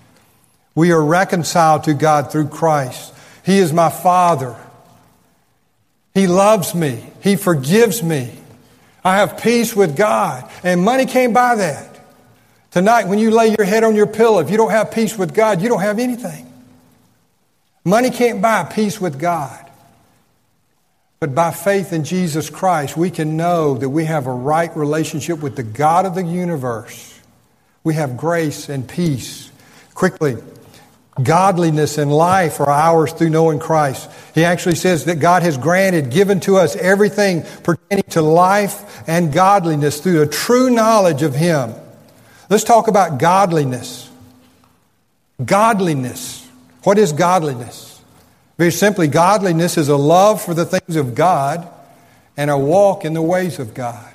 We 0.77 0.93
are 0.93 1.03
reconciled 1.03 1.83
to 1.85 1.95
God 1.95 2.31
through 2.31 2.47
Christ. 2.47 3.13
He 3.45 3.59
is 3.59 3.73
my 3.73 3.91
Father. 3.91 4.55
He 6.15 6.29
loves 6.29 6.77
me. 6.77 7.10
He 7.21 7.37
forgives 7.37 8.03
me. 8.03 8.33
I 9.05 9.17
have 9.17 9.39
peace 9.41 9.75
with 9.75 9.97
God. 9.97 10.51
And 10.63 10.83
money 10.83 11.07
can't 11.07 11.33
buy 11.33 11.57
that. 11.57 12.01
Tonight, 12.71 13.09
when 13.09 13.19
you 13.19 13.31
lay 13.31 13.49
your 13.49 13.67
head 13.67 13.83
on 13.83 13.97
your 13.97 14.07
pillow, 14.07 14.41
if 14.41 14.51
you 14.51 14.57
don't 14.57 14.71
have 14.71 14.93
peace 14.93 15.19
with 15.19 15.35
God, 15.35 15.61
you 15.61 15.69
don't 15.69 15.81
have 15.81 15.99
anything. 15.99 16.47
Money 17.85 18.11
can't 18.11 18.41
buy 18.41 18.65
peace 18.65 19.01
with 19.01 19.19
God. 19.19 19.67
But 21.19 21.35
by 21.35 21.51
faith 21.51 21.93
in 21.93 22.05
Jesus 22.05 22.49
Christ, 22.49 22.97
we 22.97 23.11
can 23.11 23.37
know 23.37 23.77
that 23.77 23.89
we 23.89 24.05
have 24.07 24.27
a 24.27 24.33
right 24.33 24.75
relationship 24.77 25.41
with 25.41 25.57
the 25.57 25.63
God 25.63 26.07
of 26.07 26.15
the 26.15 26.23
universe. 26.23 27.19
We 27.85 27.95
have 27.95 28.17
grace 28.17 28.69
and 28.69 28.89
peace. 28.89 29.51
Quickly, 29.95 30.37
godliness 31.25 31.99
and 31.99 32.13
life 32.13 32.61
are 32.61 32.71
ours 32.71 33.13
through 33.13 33.31
knowing 33.31 33.59
Christ. 33.59 34.11
He 34.35 34.45
actually 34.45 34.75
says 34.75 35.05
that 35.07 35.17
God 35.17 35.43
has 35.43 35.57
granted, 35.59 36.11
given 36.11 36.41
to 36.41 36.57
us 36.57 36.77
everything 36.77 37.45
pertaining 37.63 38.05
to 38.11 38.23
life 38.23 39.03
and 39.09 39.33
godliness 39.33 40.01
through 40.01 40.23
a 40.23 40.27
true 40.27 40.71
knowledge 40.71 41.23
of 41.23 41.35
Him. 41.35 41.75
Let's 42.49 42.65
talk 42.65 42.89
about 42.89 43.19
godliness. 43.19 44.11
Godliness. 45.45 46.49
What 46.83 46.99
is 46.99 47.13
godliness? 47.13 48.01
Very 48.59 48.73
simply, 48.73 49.09
godliness 49.09 49.79
is 49.79 49.89
a 49.89 49.97
love 49.97 50.43
for 50.43 50.53
the 50.55 50.67
things 50.67 50.97
of 50.97 51.15
God 51.15 51.69
and 52.37 52.51
a 52.51 52.59
walk 52.59 53.05
in 53.05 53.15
the 53.15 53.23
ways 53.23 53.59
of 53.59 53.75
God. 53.75 54.07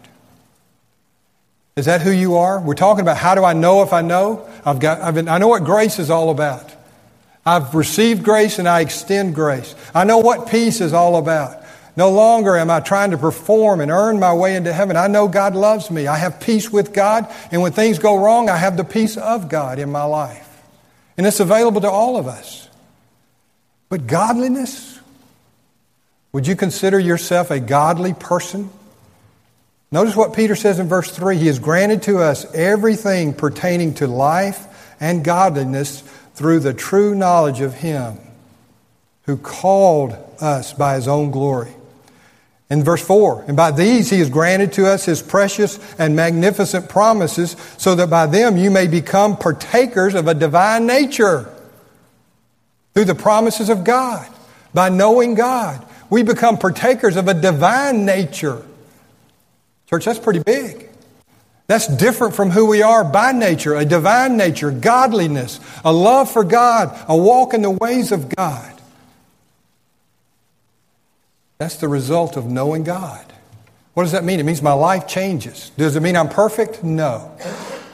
Is 1.76 1.86
that 1.86 2.02
who 2.02 2.12
you 2.12 2.38
are? 2.38 2.62
We're 2.62 2.74
talking 2.74 3.02
about 3.02 3.18
how 3.18 3.36
do 3.36 3.44
I 3.44 3.54
know 3.54 3.82
if 3.84 3.92
I 3.92 4.02
know? 4.02 4.48
I've 4.66 4.80
got, 4.80 5.02
I've 5.02 5.16
been, 5.16 5.28
I 5.28 5.40
know 5.40 5.50
what 5.50 5.64
grace 5.64 6.00
is 6.00 6.10
all 6.10 6.30
about. 6.30 6.72
I've 7.46 7.76
received 7.76 8.24
grace 8.24 8.58
and 8.58 8.68
I 8.68 8.82
extend 8.82 9.36
grace. 9.36 9.76
I 9.94 10.04
know 10.04 10.18
what 10.18 10.50
peace 10.50 10.82
is 10.82 10.94
all 10.94 11.18
about. 11.18 11.64
No 11.98 12.12
longer 12.12 12.58
am 12.58 12.70
I 12.70 12.82
trying 12.82 13.12
to 13.12 13.18
perform 13.18 13.80
and 13.80 13.92
earn 13.92 14.20
my 14.20 14.34
way 14.34 14.56
into 14.56 14.74
heaven. 14.74 14.98
I 14.98 15.08
know 15.08 15.28
God 15.28 15.56
loves 15.56 15.90
me. 15.90 16.08
I 16.08 16.18
have 16.18 16.42
peace 16.42 16.70
with 16.70 16.94
God. 16.94 17.32
And 17.52 17.62
when 17.62 17.72
things 17.72 18.00
go 18.00 18.18
wrong, 18.18 18.50
I 18.50 18.58
have 18.58 18.76
the 18.76 18.84
peace 18.84 19.16
of 19.16 19.48
God 19.48 19.80
in 19.80 19.92
my 19.92 20.04
life. 20.04 20.42
And 21.18 21.26
it's 21.26 21.40
available 21.40 21.82
to 21.82 21.90
all 21.90 22.18
of 22.18 22.28
us. 22.28 22.68
But 23.88 24.08
godliness? 24.08 25.00
Would 26.34 26.48
you 26.48 26.56
consider 26.58 27.00
yourself 27.00 27.50
a 27.50 27.62
godly 27.62 28.14
person? 28.14 28.70
Notice 29.90 30.18
what 30.18 30.34
Peter 30.34 30.56
says 30.56 30.80
in 30.80 30.90
verse 30.90 31.10
3 31.10 31.38
He 31.38 31.48
has 31.48 31.60
granted 31.60 32.02
to 32.04 32.18
us 32.18 32.44
everything 32.54 33.34
pertaining 33.34 33.94
to 33.96 34.08
life 34.08 34.68
and 35.00 35.24
godliness 35.24 36.04
through 36.36 36.60
the 36.60 36.74
true 36.74 37.16
knowledge 37.16 37.62
of 37.62 37.74
Him 37.74 38.18
who 39.24 39.38
called 39.38 40.16
us 40.40 40.74
by 40.74 40.96
His 40.96 41.08
own 41.08 41.32
glory. 41.32 41.74
In 42.70 42.84
verse 42.84 43.06
4, 43.06 43.46
and 43.48 43.56
by 43.56 43.70
these 43.70 44.10
he 44.10 44.18
has 44.18 44.30
granted 44.30 44.74
to 44.74 44.88
us 44.88 45.06
his 45.06 45.22
precious 45.22 45.78
and 46.00 46.16
magnificent 46.16 46.90
promises, 46.90 47.56
so 47.78 47.94
that 47.94 48.10
by 48.10 48.26
them 48.26 48.58
you 48.58 48.72
may 48.72 48.88
become 48.88 49.38
partakers 49.38 50.16
of 50.16 50.28
a 50.28 50.34
divine 50.34 50.88
nature. 50.88 51.48
Through 52.96 53.06
the 53.06 53.14
promises 53.14 53.70
of 53.70 53.84
God, 53.84 54.28
by 54.74 54.90
knowing 54.90 55.36
God, 55.36 55.86
we 56.10 56.24
become 56.24 56.58
partakers 56.58 57.18
of 57.18 57.28
a 57.28 57.36
divine 57.36 58.04
nature. 58.04 58.66
Church, 59.88 60.06
that's 60.06 60.18
pretty 60.18 60.40
big. 60.42 60.90
That's 61.68 61.88
different 61.88 62.36
from 62.36 62.52
who 62.52 62.68
we 62.68 62.84
are 62.84 63.04
by 63.04 63.32
nature 63.32 63.76
a 63.76 63.86
divine 63.86 64.38
nature, 64.38 64.72
godliness, 64.72 65.60
a 65.84 65.92
love 65.92 66.32
for 66.32 66.44
God, 66.44 66.98
a 67.08 67.18
walk 67.18 67.54
in 67.54 67.62
the 67.62 67.72
ways 67.72 68.12
of 68.12 68.30
God. 68.30 68.72
That's 71.58 71.78
the 71.78 71.88
result 71.88 72.38
of 72.38 72.46
knowing 72.46 72.84
God. 72.84 73.26
What 73.94 74.04
does 74.04 74.12
that 74.12 74.26
mean? 74.26 74.40
It 74.40 74.44
means 74.44 74.62
my 74.62 74.74
life 74.74 75.08
changes. 75.08 75.72
Does 75.78 75.96
it 75.96 76.02
mean 76.02 76.18
I'm 76.18 76.28
perfect? 76.28 76.84
No. 76.84 77.32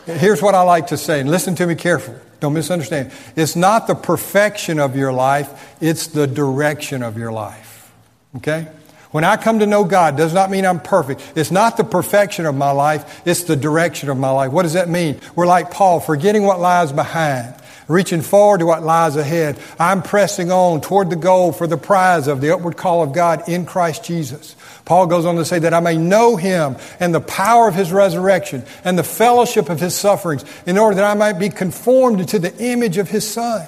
Here's 0.06 0.42
what 0.42 0.56
I 0.56 0.64
like 0.64 0.88
to 0.88 0.98
say, 0.98 1.20
and 1.20 1.30
listen 1.30 1.54
to 1.56 1.68
me 1.68 1.76
carefully. 1.76 2.18
Don't 2.40 2.54
misunderstand. 2.54 3.12
It's 3.36 3.56
not 3.56 3.86
the 3.86 3.94
perfection 3.94 4.80
of 4.80 4.96
your 4.96 5.14
life, 5.14 5.76
it's 5.80 6.08
the 6.08 6.26
direction 6.26 7.04
of 7.04 7.18
your 7.18 7.32
life. 7.32 7.94
Okay? 8.38 8.68
When 9.12 9.26
I 9.26 9.36
come 9.36 9.60
to 9.60 9.66
know 9.66 9.84
God, 9.84 10.16
does 10.16 10.34
not 10.34 10.50
mean 10.50 10.66
I'm 10.66 10.80
perfect. 10.80 11.34
It's 11.36 11.52
not 11.52 11.76
the 11.76 11.84
perfection 11.84 12.46
of 12.46 12.56
my 12.56 12.72
life, 12.72 13.22
it's 13.26 13.44
the 13.44 13.58
direction 13.58 14.10
of 14.10 14.18
my 14.18 14.32
life. 14.32 14.52
What 14.52 14.64
does 14.64 14.74
that 14.74 14.88
mean? 14.88 15.20
We're 15.36 15.48
like 15.48 15.70
Paul, 15.70 16.00
forgetting 16.00 16.44
what 16.44 16.62
lies 16.62 16.94
behind, 16.94 17.54
reaching 17.90 18.22
forward 18.22 18.60
to 18.60 18.66
what 18.66 18.84
lies 18.84 19.18
ahead. 19.18 19.60
I'm 19.78 20.02
pressing 20.02 20.50
on 20.50 20.80
toward 20.80 21.10
the 21.10 21.18
goal 21.18 21.52
for 21.52 21.68
the 21.68 21.78
prize 21.78 22.30
of 22.30 22.40
the 22.40 22.54
upward 22.54 22.78
call 22.78 23.04
of 23.04 23.12
God 23.12 23.50
in 23.50 23.66
Christ 23.66 24.06
Jesus. 24.06 24.56
Paul 24.86 25.08
goes 25.08 25.26
on 25.26 25.36
to 25.36 25.44
say 25.44 25.60
that 25.60 25.74
I 25.74 25.82
may 25.82 25.98
know 25.98 26.38
him 26.38 26.78
and 27.02 27.14
the 27.14 27.20
power 27.20 27.68
of 27.68 27.76
his 27.76 27.92
resurrection 27.92 28.64
and 28.86 28.98
the 28.98 29.04
fellowship 29.04 29.70
of 29.70 29.82
his 29.82 29.94
sufferings 29.94 30.46
in 30.66 30.78
order 30.78 30.96
that 30.96 31.06
I 31.06 31.16
might 31.16 31.34
be 31.34 31.50
conformed 31.50 32.30
to 32.30 32.40
the 32.40 32.56
image 32.64 32.98
of 32.98 33.10
his 33.10 33.30
son. 33.30 33.68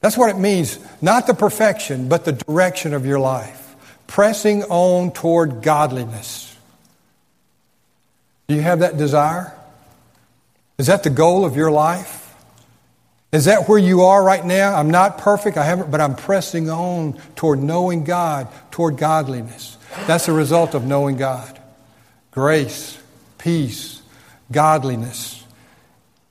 That's 0.00 0.18
what 0.18 0.30
it 0.30 0.38
means. 0.38 0.80
Not 1.00 1.28
the 1.28 1.34
perfection, 1.34 2.08
but 2.08 2.24
the 2.24 2.32
direction 2.32 2.92
of 2.92 3.06
your 3.06 3.20
life 3.20 3.59
pressing 4.10 4.64
on 4.64 5.12
toward 5.12 5.62
godliness. 5.62 6.56
Do 8.48 8.56
you 8.56 8.60
have 8.60 8.80
that 8.80 8.96
desire? 8.96 9.56
Is 10.78 10.88
that 10.88 11.04
the 11.04 11.10
goal 11.10 11.44
of 11.44 11.54
your 11.54 11.70
life? 11.70 12.34
Is 13.30 13.44
that 13.44 13.68
where 13.68 13.78
you 13.78 14.02
are 14.02 14.20
right 14.20 14.44
now? 14.44 14.74
I'm 14.74 14.90
not 14.90 15.18
perfect, 15.18 15.56
I 15.56 15.64
haven't, 15.64 15.92
but 15.92 16.00
I'm 16.00 16.16
pressing 16.16 16.68
on 16.68 17.20
toward 17.36 17.60
knowing 17.60 18.02
God, 18.02 18.48
toward 18.72 18.96
godliness. 18.96 19.78
That's 20.08 20.26
the 20.26 20.32
result 20.32 20.74
of 20.74 20.84
knowing 20.84 21.16
God. 21.16 21.60
Grace, 22.32 23.00
peace, 23.38 24.02
godliness. 24.50 25.44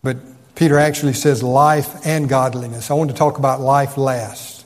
But 0.03 0.17
Peter 0.55 0.77
actually 0.77 1.13
says 1.13 1.41
life 1.41 2.05
and 2.05 2.27
godliness. 2.27 2.91
I 2.91 2.95
want 2.95 3.09
to 3.09 3.15
talk 3.15 3.37
about 3.37 3.61
life 3.61 3.97
last. 3.97 4.58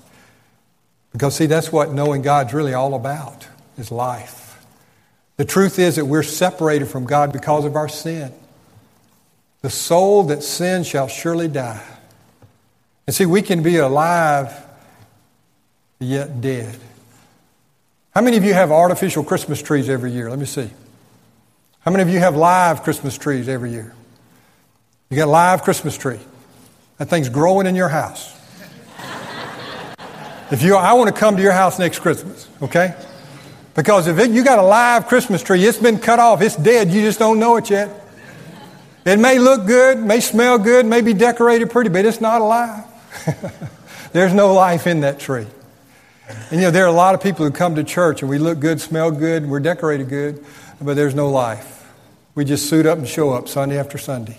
Because, 1.13 1.35
see, 1.35 1.45
that's 1.45 1.71
what 1.71 1.93
knowing 1.93 2.21
God's 2.21 2.53
really 2.53 2.73
all 2.73 2.95
about, 2.95 3.47
is 3.77 3.91
life. 3.91 4.65
The 5.37 5.45
truth 5.45 5.79
is 5.79 5.95
that 5.95 6.05
we're 6.05 6.23
separated 6.23 6.87
from 6.87 7.05
God 7.05 7.31
because 7.31 7.65
of 7.65 7.75
our 7.75 7.87
sin. 7.87 8.33
The 9.61 9.69
soul 9.69 10.23
that 10.23 10.43
sins 10.43 10.87
shall 10.87 11.07
surely 11.07 11.47
die. 11.47 11.83
And 13.07 13.15
see, 13.15 13.25
we 13.25 13.41
can 13.41 13.63
be 13.63 13.77
alive 13.77 14.53
yet 15.99 16.41
dead. 16.41 16.77
How 18.13 18.21
many 18.21 18.37
of 18.37 18.43
you 18.43 18.53
have 18.53 18.71
artificial 18.71 19.23
Christmas 19.23 19.61
trees 19.61 19.89
every 19.89 20.11
year? 20.11 20.29
Let 20.29 20.39
me 20.39 20.45
see. 20.45 20.69
How 21.81 21.91
many 21.91 22.03
of 22.03 22.09
you 22.09 22.19
have 22.19 22.35
live 22.35 22.83
Christmas 22.83 23.17
trees 23.17 23.47
every 23.47 23.71
year? 23.71 23.93
You 25.09 25.17
got 25.17 25.27
a 25.27 25.31
live 25.31 25.63
Christmas 25.63 25.97
tree. 25.97 26.19
That 26.97 27.09
thing's 27.09 27.29
growing 27.29 27.67
in 27.67 27.75
your 27.75 27.89
house. 27.89 28.33
If 30.53 30.61
you, 30.61 30.75
I 30.75 30.93
want 30.93 31.07
to 31.11 31.19
come 31.19 31.35
to 31.35 31.41
your 31.41 31.51
house 31.51 31.79
next 31.79 31.97
Christmas, 31.97 32.47
okay? 32.61 32.93
Because 33.73 34.05
if 34.05 34.19
it, 34.19 34.29
you 34.29 34.43
got 34.43 34.59
a 34.59 34.61
live 34.61 35.07
Christmas 35.07 35.41
tree, 35.41 35.65
it's 35.65 35.79
been 35.79 35.97
cut 35.97 36.19
off, 36.19 36.43
it's 36.43 36.55
dead, 36.55 36.91
you 36.91 37.01
just 37.01 37.17
don't 37.17 37.39
know 37.39 37.57
it 37.57 37.71
yet. 37.71 37.89
It 39.03 39.17
may 39.17 39.39
look 39.39 39.65
good, 39.65 39.97
may 39.97 40.19
smell 40.19 40.59
good, 40.59 40.85
may 40.85 41.01
be 41.01 41.15
decorated 41.15 41.71
pretty, 41.71 41.89
but 41.89 42.05
it's 42.05 42.21
not 42.21 42.39
alive. 42.39 42.83
There's 44.13 44.31
no 44.31 44.53
life 44.53 44.85
in 44.85 44.99
that 44.99 45.19
tree. 45.19 45.47
And 46.51 46.61
you 46.61 46.67
know, 46.67 46.71
there 46.71 46.83
are 46.83 46.87
a 46.87 46.91
lot 46.91 47.15
of 47.15 47.23
people 47.23 47.47
who 47.47 47.51
come 47.51 47.73
to 47.73 47.83
church 47.83 48.21
and 48.21 48.29
we 48.29 48.37
look 48.37 48.59
good, 48.59 48.79
smell 48.79 49.09
good, 49.09 49.47
we're 49.47 49.59
decorated 49.59 50.07
good, 50.07 50.45
but 50.79 50.95
there's 50.95 51.15
no 51.15 51.31
life. 51.31 51.91
We 52.35 52.45
just 52.45 52.69
suit 52.69 52.85
up 52.85 52.99
and 52.99 53.07
show 53.07 53.31
up 53.31 53.49
Sunday 53.49 53.79
after 53.79 53.97
Sunday. 53.97 54.37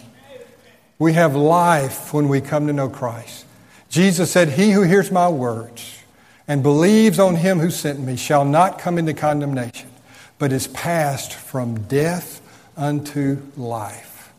We 0.97 1.15
have 1.15 1.35
life 1.35 2.15
when 2.15 2.29
we 2.29 2.41
come 2.41 2.69
to 2.69 2.73
know 2.73 2.89
Christ. 2.89 3.47
Jesus 3.89 4.31
said, 4.31 4.51
He 4.51 4.71
who 4.71 4.83
hears 4.83 5.11
my 5.11 5.29
words 5.29 6.03
and 6.47 6.63
believes 6.63 7.19
on 7.19 7.37
him 7.37 7.59
who 7.59 7.71
sent 7.71 8.01
me 8.01 8.17
shall 8.17 8.45
not 8.45 8.79
come 8.79 8.99
into 8.99 9.15
condemnation, 9.15 9.91
but 10.39 10.53
is 10.53 10.67
passed 10.69 11.33
from 11.33 11.83
death 11.85 12.41
unto 12.77 13.41
life. 13.57 14.33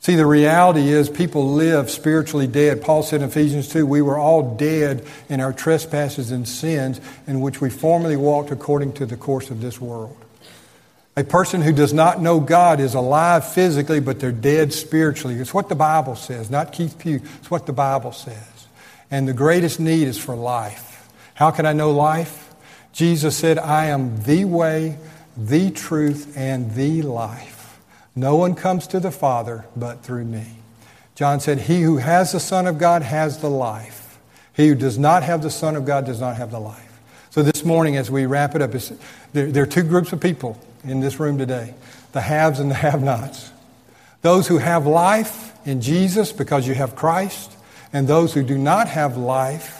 See, 0.00 0.14
the 0.14 0.26
reality 0.26 0.88
is 0.88 1.10
people 1.10 1.54
live 1.54 1.90
spiritually 1.90 2.46
dead. 2.46 2.80
Paul 2.80 3.02
said 3.02 3.22
in 3.22 3.28
Ephesians 3.28 3.68
2, 3.68 3.84
we 3.84 4.02
were 4.02 4.18
all 4.18 4.54
dead 4.54 5.04
in 5.28 5.40
our 5.40 5.52
trespasses 5.52 6.30
and 6.30 6.46
sins 6.46 7.00
in 7.26 7.40
which 7.40 7.60
we 7.60 7.70
formerly 7.70 8.14
walked 8.14 8.52
according 8.52 8.92
to 8.94 9.06
the 9.06 9.16
course 9.16 9.50
of 9.50 9.60
this 9.60 9.80
world. 9.80 10.16
A 11.16 11.24
person 11.24 11.60
who 11.60 11.72
does 11.72 11.92
not 11.92 12.20
know 12.20 12.38
God 12.38 12.78
is 12.78 12.94
alive 12.94 13.52
physically, 13.52 13.98
but 13.98 14.20
they're 14.20 14.30
dead 14.30 14.72
spiritually. 14.72 15.34
It's 15.36 15.52
what 15.52 15.68
the 15.68 15.74
Bible 15.74 16.14
says, 16.14 16.50
not 16.50 16.72
Keith 16.72 16.98
Pugh. 16.98 17.22
It's 17.38 17.50
what 17.50 17.66
the 17.66 17.72
Bible 17.72 18.12
says. 18.12 18.68
And 19.10 19.26
the 19.26 19.32
greatest 19.32 19.80
need 19.80 20.06
is 20.06 20.18
for 20.18 20.36
life. 20.36 20.85
How 21.36 21.50
can 21.50 21.66
I 21.66 21.74
know 21.74 21.90
life? 21.90 22.54
Jesus 22.94 23.36
said, 23.36 23.58
I 23.58 23.86
am 23.86 24.22
the 24.22 24.46
way, 24.46 24.96
the 25.36 25.70
truth, 25.70 26.34
and 26.34 26.74
the 26.74 27.02
life. 27.02 27.78
No 28.14 28.36
one 28.36 28.54
comes 28.54 28.86
to 28.86 29.00
the 29.00 29.10
Father 29.10 29.66
but 29.76 30.02
through 30.02 30.24
me. 30.24 30.46
John 31.14 31.40
said, 31.40 31.58
He 31.58 31.82
who 31.82 31.98
has 31.98 32.32
the 32.32 32.40
Son 32.40 32.66
of 32.66 32.78
God 32.78 33.02
has 33.02 33.42
the 33.42 33.50
life. 33.50 34.18
He 34.54 34.68
who 34.68 34.74
does 34.74 34.98
not 34.98 35.24
have 35.24 35.42
the 35.42 35.50
Son 35.50 35.76
of 35.76 35.84
God 35.84 36.06
does 36.06 36.22
not 36.22 36.36
have 36.36 36.50
the 36.50 36.58
life. 36.58 37.00
So 37.28 37.42
this 37.42 37.66
morning, 37.66 37.98
as 37.98 38.10
we 38.10 38.24
wrap 38.24 38.54
it 38.54 38.62
up, 38.62 38.70
there, 39.34 39.62
are 39.62 39.66
two 39.66 39.82
groups 39.82 40.14
of 40.14 40.20
people 40.22 40.58
in 40.84 41.00
this 41.00 41.20
room 41.20 41.36
today 41.36 41.74
the 42.12 42.22
haves 42.22 42.60
and 42.60 42.70
the 42.70 42.74
have 42.76 43.02
nots. 43.02 43.52
Those 44.22 44.48
who 44.48 44.56
have 44.56 44.86
life 44.86 45.52
in 45.66 45.82
Jesus 45.82 46.32
because 46.32 46.66
you 46.66 46.72
have 46.72 46.96
Christ, 46.96 47.52
and 47.92 48.08
those 48.08 48.32
who 48.32 48.42
do 48.42 48.56
not 48.56 48.88
have 48.88 49.18
life 49.18 49.75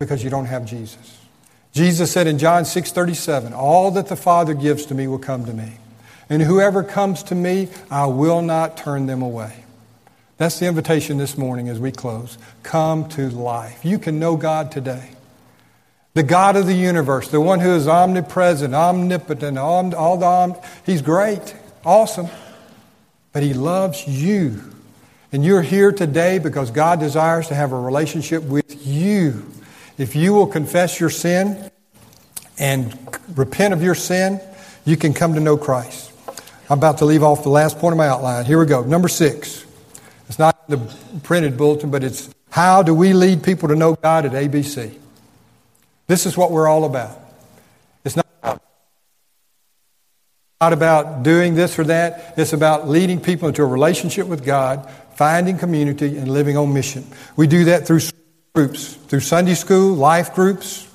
because 0.00 0.24
you 0.24 0.30
don't 0.30 0.46
have 0.46 0.64
Jesus. 0.64 1.18
Jesus 1.72 2.10
said 2.10 2.26
in 2.26 2.38
John 2.38 2.64
6:37, 2.64 3.52
"All 3.52 3.92
that 3.92 4.08
the 4.08 4.16
Father 4.16 4.54
gives 4.54 4.86
to 4.86 4.94
me 4.94 5.06
will 5.06 5.18
come 5.18 5.44
to 5.44 5.52
me, 5.52 5.74
and 6.28 6.42
whoever 6.42 6.82
comes 6.82 7.22
to 7.24 7.34
me, 7.36 7.68
I 7.90 8.06
will 8.06 8.42
not 8.42 8.76
turn 8.76 9.06
them 9.06 9.22
away." 9.22 9.52
That's 10.38 10.58
the 10.58 10.66
invitation 10.66 11.18
this 11.18 11.36
morning 11.36 11.68
as 11.68 11.78
we 11.78 11.92
close. 11.92 12.38
Come 12.62 13.08
to 13.10 13.28
life. 13.28 13.84
You 13.84 13.98
can 13.98 14.18
know 14.18 14.36
God 14.36 14.72
today. 14.72 15.10
The 16.14 16.22
God 16.22 16.56
of 16.56 16.66
the 16.66 16.74
universe, 16.74 17.28
the 17.28 17.40
one 17.40 17.60
who 17.60 17.70
is 17.70 17.86
omnipresent, 17.86 18.74
omnipotent, 18.74 19.58
all 19.58 20.16
the, 20.16 20.56
he's 20.84 21.02
great, 21.02 21.54
awesome. 21.84 22.28
But 23.32 23.42
he 23.42 23.52
loves 23.52 24.08
you. 24.08 24.62
And 25.30 25.44
you're 25.44 25.62
here 25.62 25.92
today 25.92 26.38
because 26.38 26.70
God 26.70 26.98
desires 26.98 27.48
to 27.48 27.54
have 27.54 27.70
a 27.70 27.78
relationship 27.78 28.42
with 28.42 28.84
you. 28.84 29.44
If 30.00 30.16
you 30.16 30.32
will 30.32 30.46
confess 30.46 30.98
your 30.98 31.10
sin 31.10 31.70
and 32.58 32.96
repent 33.36 33.74
of 33.74 33.82
your 33.82 33.94
sin, 33.94 34.40
you 34.86 34.96
can 34.96 35.12
come 35.12 35.34
to 35.34 35.40
know 35.40 35.58
Christ. 35.58 36.10
I'm 36.70 36.78
about 36.78 36.98
to 36.98 37.04
leave 37.04 37.22
off 37.22 37.42
the 37.42 37.50
last 37.50 37.78
point 37.78 37.92
of 37.92 37.98
my 37.98 38.08
outline. 38.08 38.46
Here 38.46 38.58
we 38.58 38.64
go. 38.64 38.82
Number 38.82 39.08
six. 39.08 39.66
It's 40.26 40.38
not 40.38 40.66
the 40.70 40.78
printed 41.22 41.58
bulletin, 41.58 41.90
but 41.90 42.02
it's 42.02 42.30
how 42.48 42.82
do 42.82 42.94
we 42.94 43.12
lead 43.12 43.42
people 43.42 43.68
to 43.68 43.76
know 43.76 43.94
God 43.94 44.24
at 44.24 44.32
ABC? 44.32 44.98
This 46.06 46.24
is 46.24 46.34
what 46.34 46.50
we're 46.50 46.66
all 46.66 46.86
about. 46.86 47.18
It's 48.02 48.16
not 48.16 48.26
about, 48.42 48.62
not 50.62 50.72
about 50.72 51.22
doing 51.24 51.56
this 51.56 51.78
or 51.78 51.84
that. 51.84 52.32
It's 52.38 52.54
about 52.54 52.88
leading 52.88 53.20
people 53.20 53.48
into 53.48 53.62
a 53.62 53.66
relationship 53.66 54.28
with 54.28 54.46
God, 54.46 54.90
finding 55.16 55.58
community, 55.58 56.16
and 56.16 56.32
living 56.32 56.56
on 56.56 56.72
mission. 56.72 57.04
We 57.36 57.46
do 57.46 57.64
that 57.66 57.86
through 57.86 58.00
groups, 58.52 58.94
through 58.94 59.20
Sunday 59.20 59.54
school, 59.54 59.94
life 59.94 60.34
groups, 60.34 60.88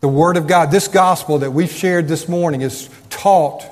the 0.00 0.06
Word 0.06 0.36
of 0.36 0.46
God. 0.46 0.70
This 0.70 0.86
gospel 0.86 1.38
that 1.38 1.50
we've 1.50 1.72
shared 1.72 2.06
this 2.06 2.28
morning 2.28 2.60
is 2.60 2.88
taught 3.10 3.64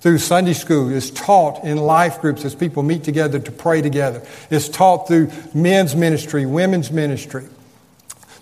through 0.00 0.18
Sunday 0.18 0.54
school, 0.54 0.90
is 0.90 1.12
taught 1.12 1.62
in 1.62 1.76
life 1.76 2.20
groups 2.20 2.44
as 2.44 2.56
people 2.56 2.82
meet 2.82 3.04
together 3.04 3.38
to 3.38 3.52
pray 3.52 3.82
together. 3.82 4.26
It's 4.50 4.68
taught 4.68 5.06
through 5.06 5.30
men's 5.54 5.94
ministry, 5.94 6.44
women's 6.44 6.90
ministry 6.90 7.46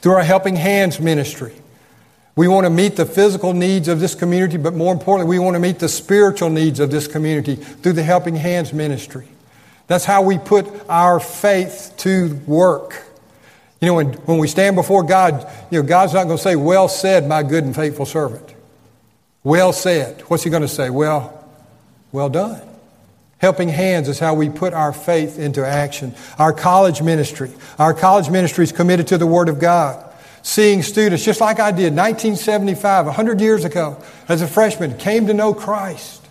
through 0.01 0.13
our 0.13 0.25
Helping 0.25 0.57
Hands 0.57 0.99
ministry. 0.99 1.53
We 2.35 2.49
want 2.49 2.65
to 2.65 2.71
meet 2.71 2.97
the 2.97 3.05
physical 3.05 3.53
needs 3.53 3.89
of 3.89 4.01
this 4.01 4.15
community, 4.15 4.57
but 4.57 4.73
more 4.73 4.95
importantly, 4.95 5.37
we 5.37 5.45
want 5.45 5.57
to 5.57 5.61
meet 5.61 5.81
the 5.81 5.89
spiritual 5.89 6.49
needs 6.49 6.81
of 6.81 6.91
this 6.91 7.09
community 7.09 7.57
through 7.57 7.95
the 7.95 8.05
Helping 8.05 8.37
Hands 8.37 8.73
ministry. 8.73 9.29
That's 9.87 10.07
how 10.07 10.23
we 10.23 10.39
put 10.39 10.67
our 10.89 11.21
faith 11.21 11.93
to 11.99 12.37
work. 12.47 13.05
You 13.81 13.87
know, 13.87 13.95
when, 13.95 14.12
when 14.12 14.39
we 14.39 14.49
stand 14.49 14.76
before 14.76 15.03
God, 15.03 15.51
you 15.70 15.81
know, 15.81 15.89
God's 15.89 16.14
not 16.14 16.24
going 16.24 16.37
to 16.37 16.43
say, 16.43 16.57
Well 16.57 16.89
said, 16.89 17.29
my 17.29 17.43
good 17.43 17.64
and 17.64 17.74
faithful 17.74 18.07
servant. 18.07 18.55
Well 19.45 19.72
said. 19.72 20.22
What's 20.22 20.43
he 20.43 20.51
going 20.51 20.62
to 20.62 20.68
say? 20.68 20.91
Well, 20.91 21.49
well 22.12 22.29
done. 22.29 22.62
Helping 23.39 23.68
hands 23.68 24.09
is 24.09 24.18
how 24.18 24.35
we 24.35 24.51
put 24.51 24.74
our 24.74 24.93
faith 24.93 25.39
into 25.39 25.64
action. 25.64 26.14
Our 26.39 26.53
college 26.53 27.03
ministry. 27.03 27.53
Our 27.79 27.95
college 27.95 28.29
ministry 28.31 28.64
is 28.64 28.72
committed 28.72 29.09
to 29.09 29.18
the 29.18 29.26
Word 29.26 29.49
of 29.49 29.61
God. 29.61 30.05
Seeing 30.43 30.83
students, 30.83 31.24
just 31.24 31.41
like 31.41 31.61
I 31.61 31.70
did 31.70 31.95
1975, 31.95 33.07
100 33.07 33.41
years 33.41 33.64
ago, 33.64 34.03
as 34.29 34.43
a 34.43 34.49
freshman, 34.49 34.97
came 34.99 35.29
to 35.29 35.35
know 35.35 35.55
Christ. 35.55 36.26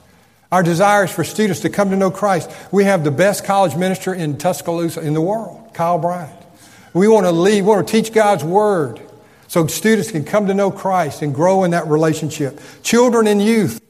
Our 0.52 0.64
desire 0.64 1.06
is 1.06 1.12
for 1.12 1.24
students 1.24 1.62
to 1.62 1.70
come 1.70 1.91
to 1.91 1.95
know 1.95 2.12
Christ. 2.12 2.52
We 2.72 2.86
have 2.86 3.04
the 3.04 3.12
best 3.12 3.45
college 3.45 3.76
minister 3.76 4.14
in 4.14 4.38
Tuscaloosa 4.38 5.02
in 5.02 5.14
the 5.14 5.22
world, 5.22 5.72
Kyle 5.74 6.00
Bryant. 6.00 6.47
We 6.94 7.08
want 7.08 7.26
to 7.26 7.32
lead, 7.32 7.62
we 7.62 7.68
want 7.68 7.88
to 7.88 7.92
teach 7.92 8.14
God's 8.14 8.44
Word 8.44 9.02
so 9.48 9.66
students 9.68 10.12
can 10.12 10.24
come 10.24 10.48
to 10.48 10.54
know 10.54 10.72
Christ 10.72 11.22
and 11.22 11.34
grow 11.34 11.64
in 11.64 11.72
that 11.72 11.88
relationship. 11.88 12.60
Children 12.84 13.28
and 13.28 13.42
youth. 13.42 13.82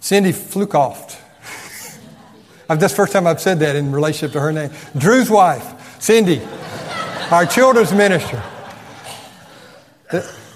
Cindy 0.00 0.32
Flukoft. 0.32 1.18
That's 2.68 2.80
the 2.80 2.88
first 2.88 3.12
time 3.12 3.26
I've 3.26 3.40
said 3.40 3.60
that 3.60 3.76
in 3.76 3.92
relationship 3.92 4.32
to 4.32 4.40
her 4.40 4.52
name. 4.52 4.70
Drew's 4.96 5.28
wife, 5.28 6.00
Cindy, 6.00 6.40
our 7.30 7.46
children's 7.46 7.92
minister. 7.92 8.42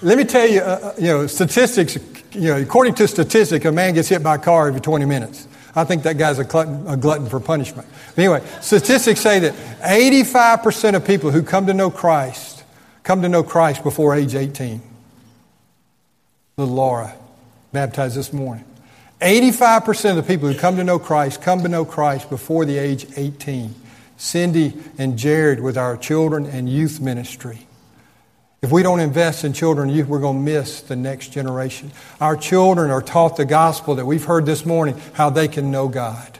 Let 0.01 0.17
me 0.17 0.23
tell 0.23 0.47
you, 0.47 0.61
uh, 0.61 0.79
uh, 0.81 0.93
you 0.97 1.07
know, 1.07 1.27
statistics, 1.27 1.97
you 2.31 2.49
know, 2.49 2.57
according 2.57 2.95
to 2.95 3.07
statistics, 3.07 3.63
a 3.65 3.71
man 3.71 3.93
gets 3.93 4.09
hit 4.09 4.23
by 4.23 4.35
a 4.35 4.39
car 4.39 4.67
every 4.67 4.81
20 4.81 5.05
minutes. 5.05 5.47
I 5.75 5.83
think 5.85 6.03
that 6.03 6.17
guy's 6.17 6.39
a 6.39 6.43
glutton, 6.43 6.87
a 6.87 6.95
glutton 6.95 7.27
for 7.27 7.39
punishment. 7.39 7.87
But 8.15 8.19
anyway, 8.19 8.47
statistics 8.61 9.21
say 9.21 9.39
that 9.39 9.53
85% 9.81 10.95
of 10.95 11.05
people 11.05 11.31
who 11.31 11.41
come 11.41 11.65
to 11.67 11.73
know 11.73 11.89
Christ 11.89 12.63
come 13.03 13.21
to 13.21 13.29
know 13.29 13.43
Christ 13.43 13.83
before 13.83 14.15
age 14.15 14.35
18. 14.35 14.81
Little 16.57 16.73
Laura, 16.73 17.15
baptized 17.71 18.15
this 18.15 18.31
morning. 18.31 18.65
85% 19.19 20.11
of 20.11 20.15
the 20.17 20.23
people 20.23 20.51
who 20.51 20.57
come 20.57 20.75
to 20.77 20.83
know 20.83 20.99
Christ 20.99 21.41
come 21.41 21.63
to 21.63 21.69
know 21.69 21.85
Christ 21.85 22.29
before 22.29 22.65
the 22.65 22.77
age 22.77 23.05
18. 23.15 23.73
Cindy 24.17 24.73
and 24.97 25.17
Jared 25.17 25.59
with 25.59 25.77
our 25.77 25.97
children 25.97 26.45
and 26.45 26.69
youth 26.69 27.01
ministry. 27.01 27.67
If 28.63 28.71
we 28.71 28.81
don't 28.81 29.01
invest 29.01 29.43
in 29.43 29.51
children 29.51 29.89
and 29.89 29.97
youth, 29.97 30.07
we're 30.07 30.21
going 30.21 30.37
to 30.37 30.41
miss 30.41 30.79
the 30.79 30.95
next 30.95 31.33
generation. 31.33 31.91
Our 32.21 32.37
children 32.37 32.91
are 32.91 33.01
taught 33.01 33.35
the 33.35 33.43
gospel 33.43 33.95
that 33.95 34.05
we've 34.05 34.23
heard 34.23 34.45
this 34.45 34.65
morning, 34.65 34.99
how 35.11 35.29
they 35.29 35.49
can 35.49 35.69
know 35.69 35.89
God. 35.89 36.39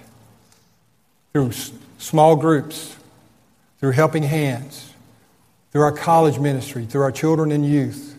Through 1.33 1.51
small 1.97 2.37
groups, 2.37 2.95
through 3.81 3.91
helping 3.91 4.23
hands, 4.23 4.93
through 5.73 5.81
our 5.81 5.91
college 5.91 6.39
ministry, 6.39 6.85
through 6.85 7.01
our 7.01 7.11
children 7.11 7.51
and 7.51 7.67
youth. 7.67 8.15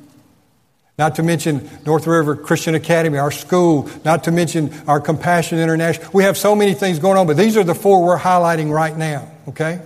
Not 0.99 1.15
to 1.15 1.23
mention 1.23 1.71
North 1.87 2.07
River 2.07 2.37
Christian 2.37 2.75
Academy, 2.75 3.17
our 3.17 3.31
school, 3.31 3.89
not 4.05 4.25
to 4.25 4.33
mention 4.33 4.71
our 4.87 5.01
Compassion 5.01 5.59
International. 5.59 6.11
We 6.13 6.25
have 6.25 6.37
so 6.37 6.55
many 6.55 6.75
things 6.75 6.99
going 6.99 7.17
on, 7.17 7.27
but 7.27 7.39
these 7.39 7.57
are 7.57 7.65
the 7.65 7.75
four 7.75 8.05
we're 8.05 8.19
highlighting 8.19 8.71
right 8.71 8.95
now, 8.95 9.31
okay? 9.49 9.81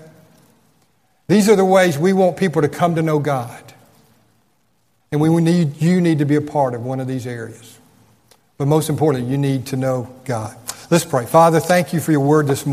These 1.29 1.49
are 1.49 1.57
the 1.57 1.65
ways 1.65 1.97
we 1.97 2.13
want 2.13 2.37
people 2.37 2.63
to 2.63 2.69
come 2.69 2.97
to 2.97 3.03
know 3.03 3.21
God. 3.21 3.68
And 5.11 5.21
we 5.21 5.29
need, 5.41 5.81
you 5.81 6.01
need 6.01 6.19
to 6.19 6.25
be 6.25 6.37
a 6.37 6.41
part 6.41 6.75
of 6.75 6.85
one 6.85 7.01
of 7.01 7.07
these 7.07 7.27
areas. 7.27 7.79
But 8.59 8.67
most 8.67 8.91
importantly, 8.91 9.31
you 9.31 9.39
need 9.39 9.67
to 9.67 9.77
know 9.77 10.15
God. 10.25 10.57
Let's 10.91 11.05
pray. 11.05 11.27
Father, 11.27 11.61
thank 11.61 11.93
you 11.93 12.01
for 12.01 12.13
your 12.13 12.21
word 12.21 12.47
this 12.47 12.65
morning. 12.65 12.67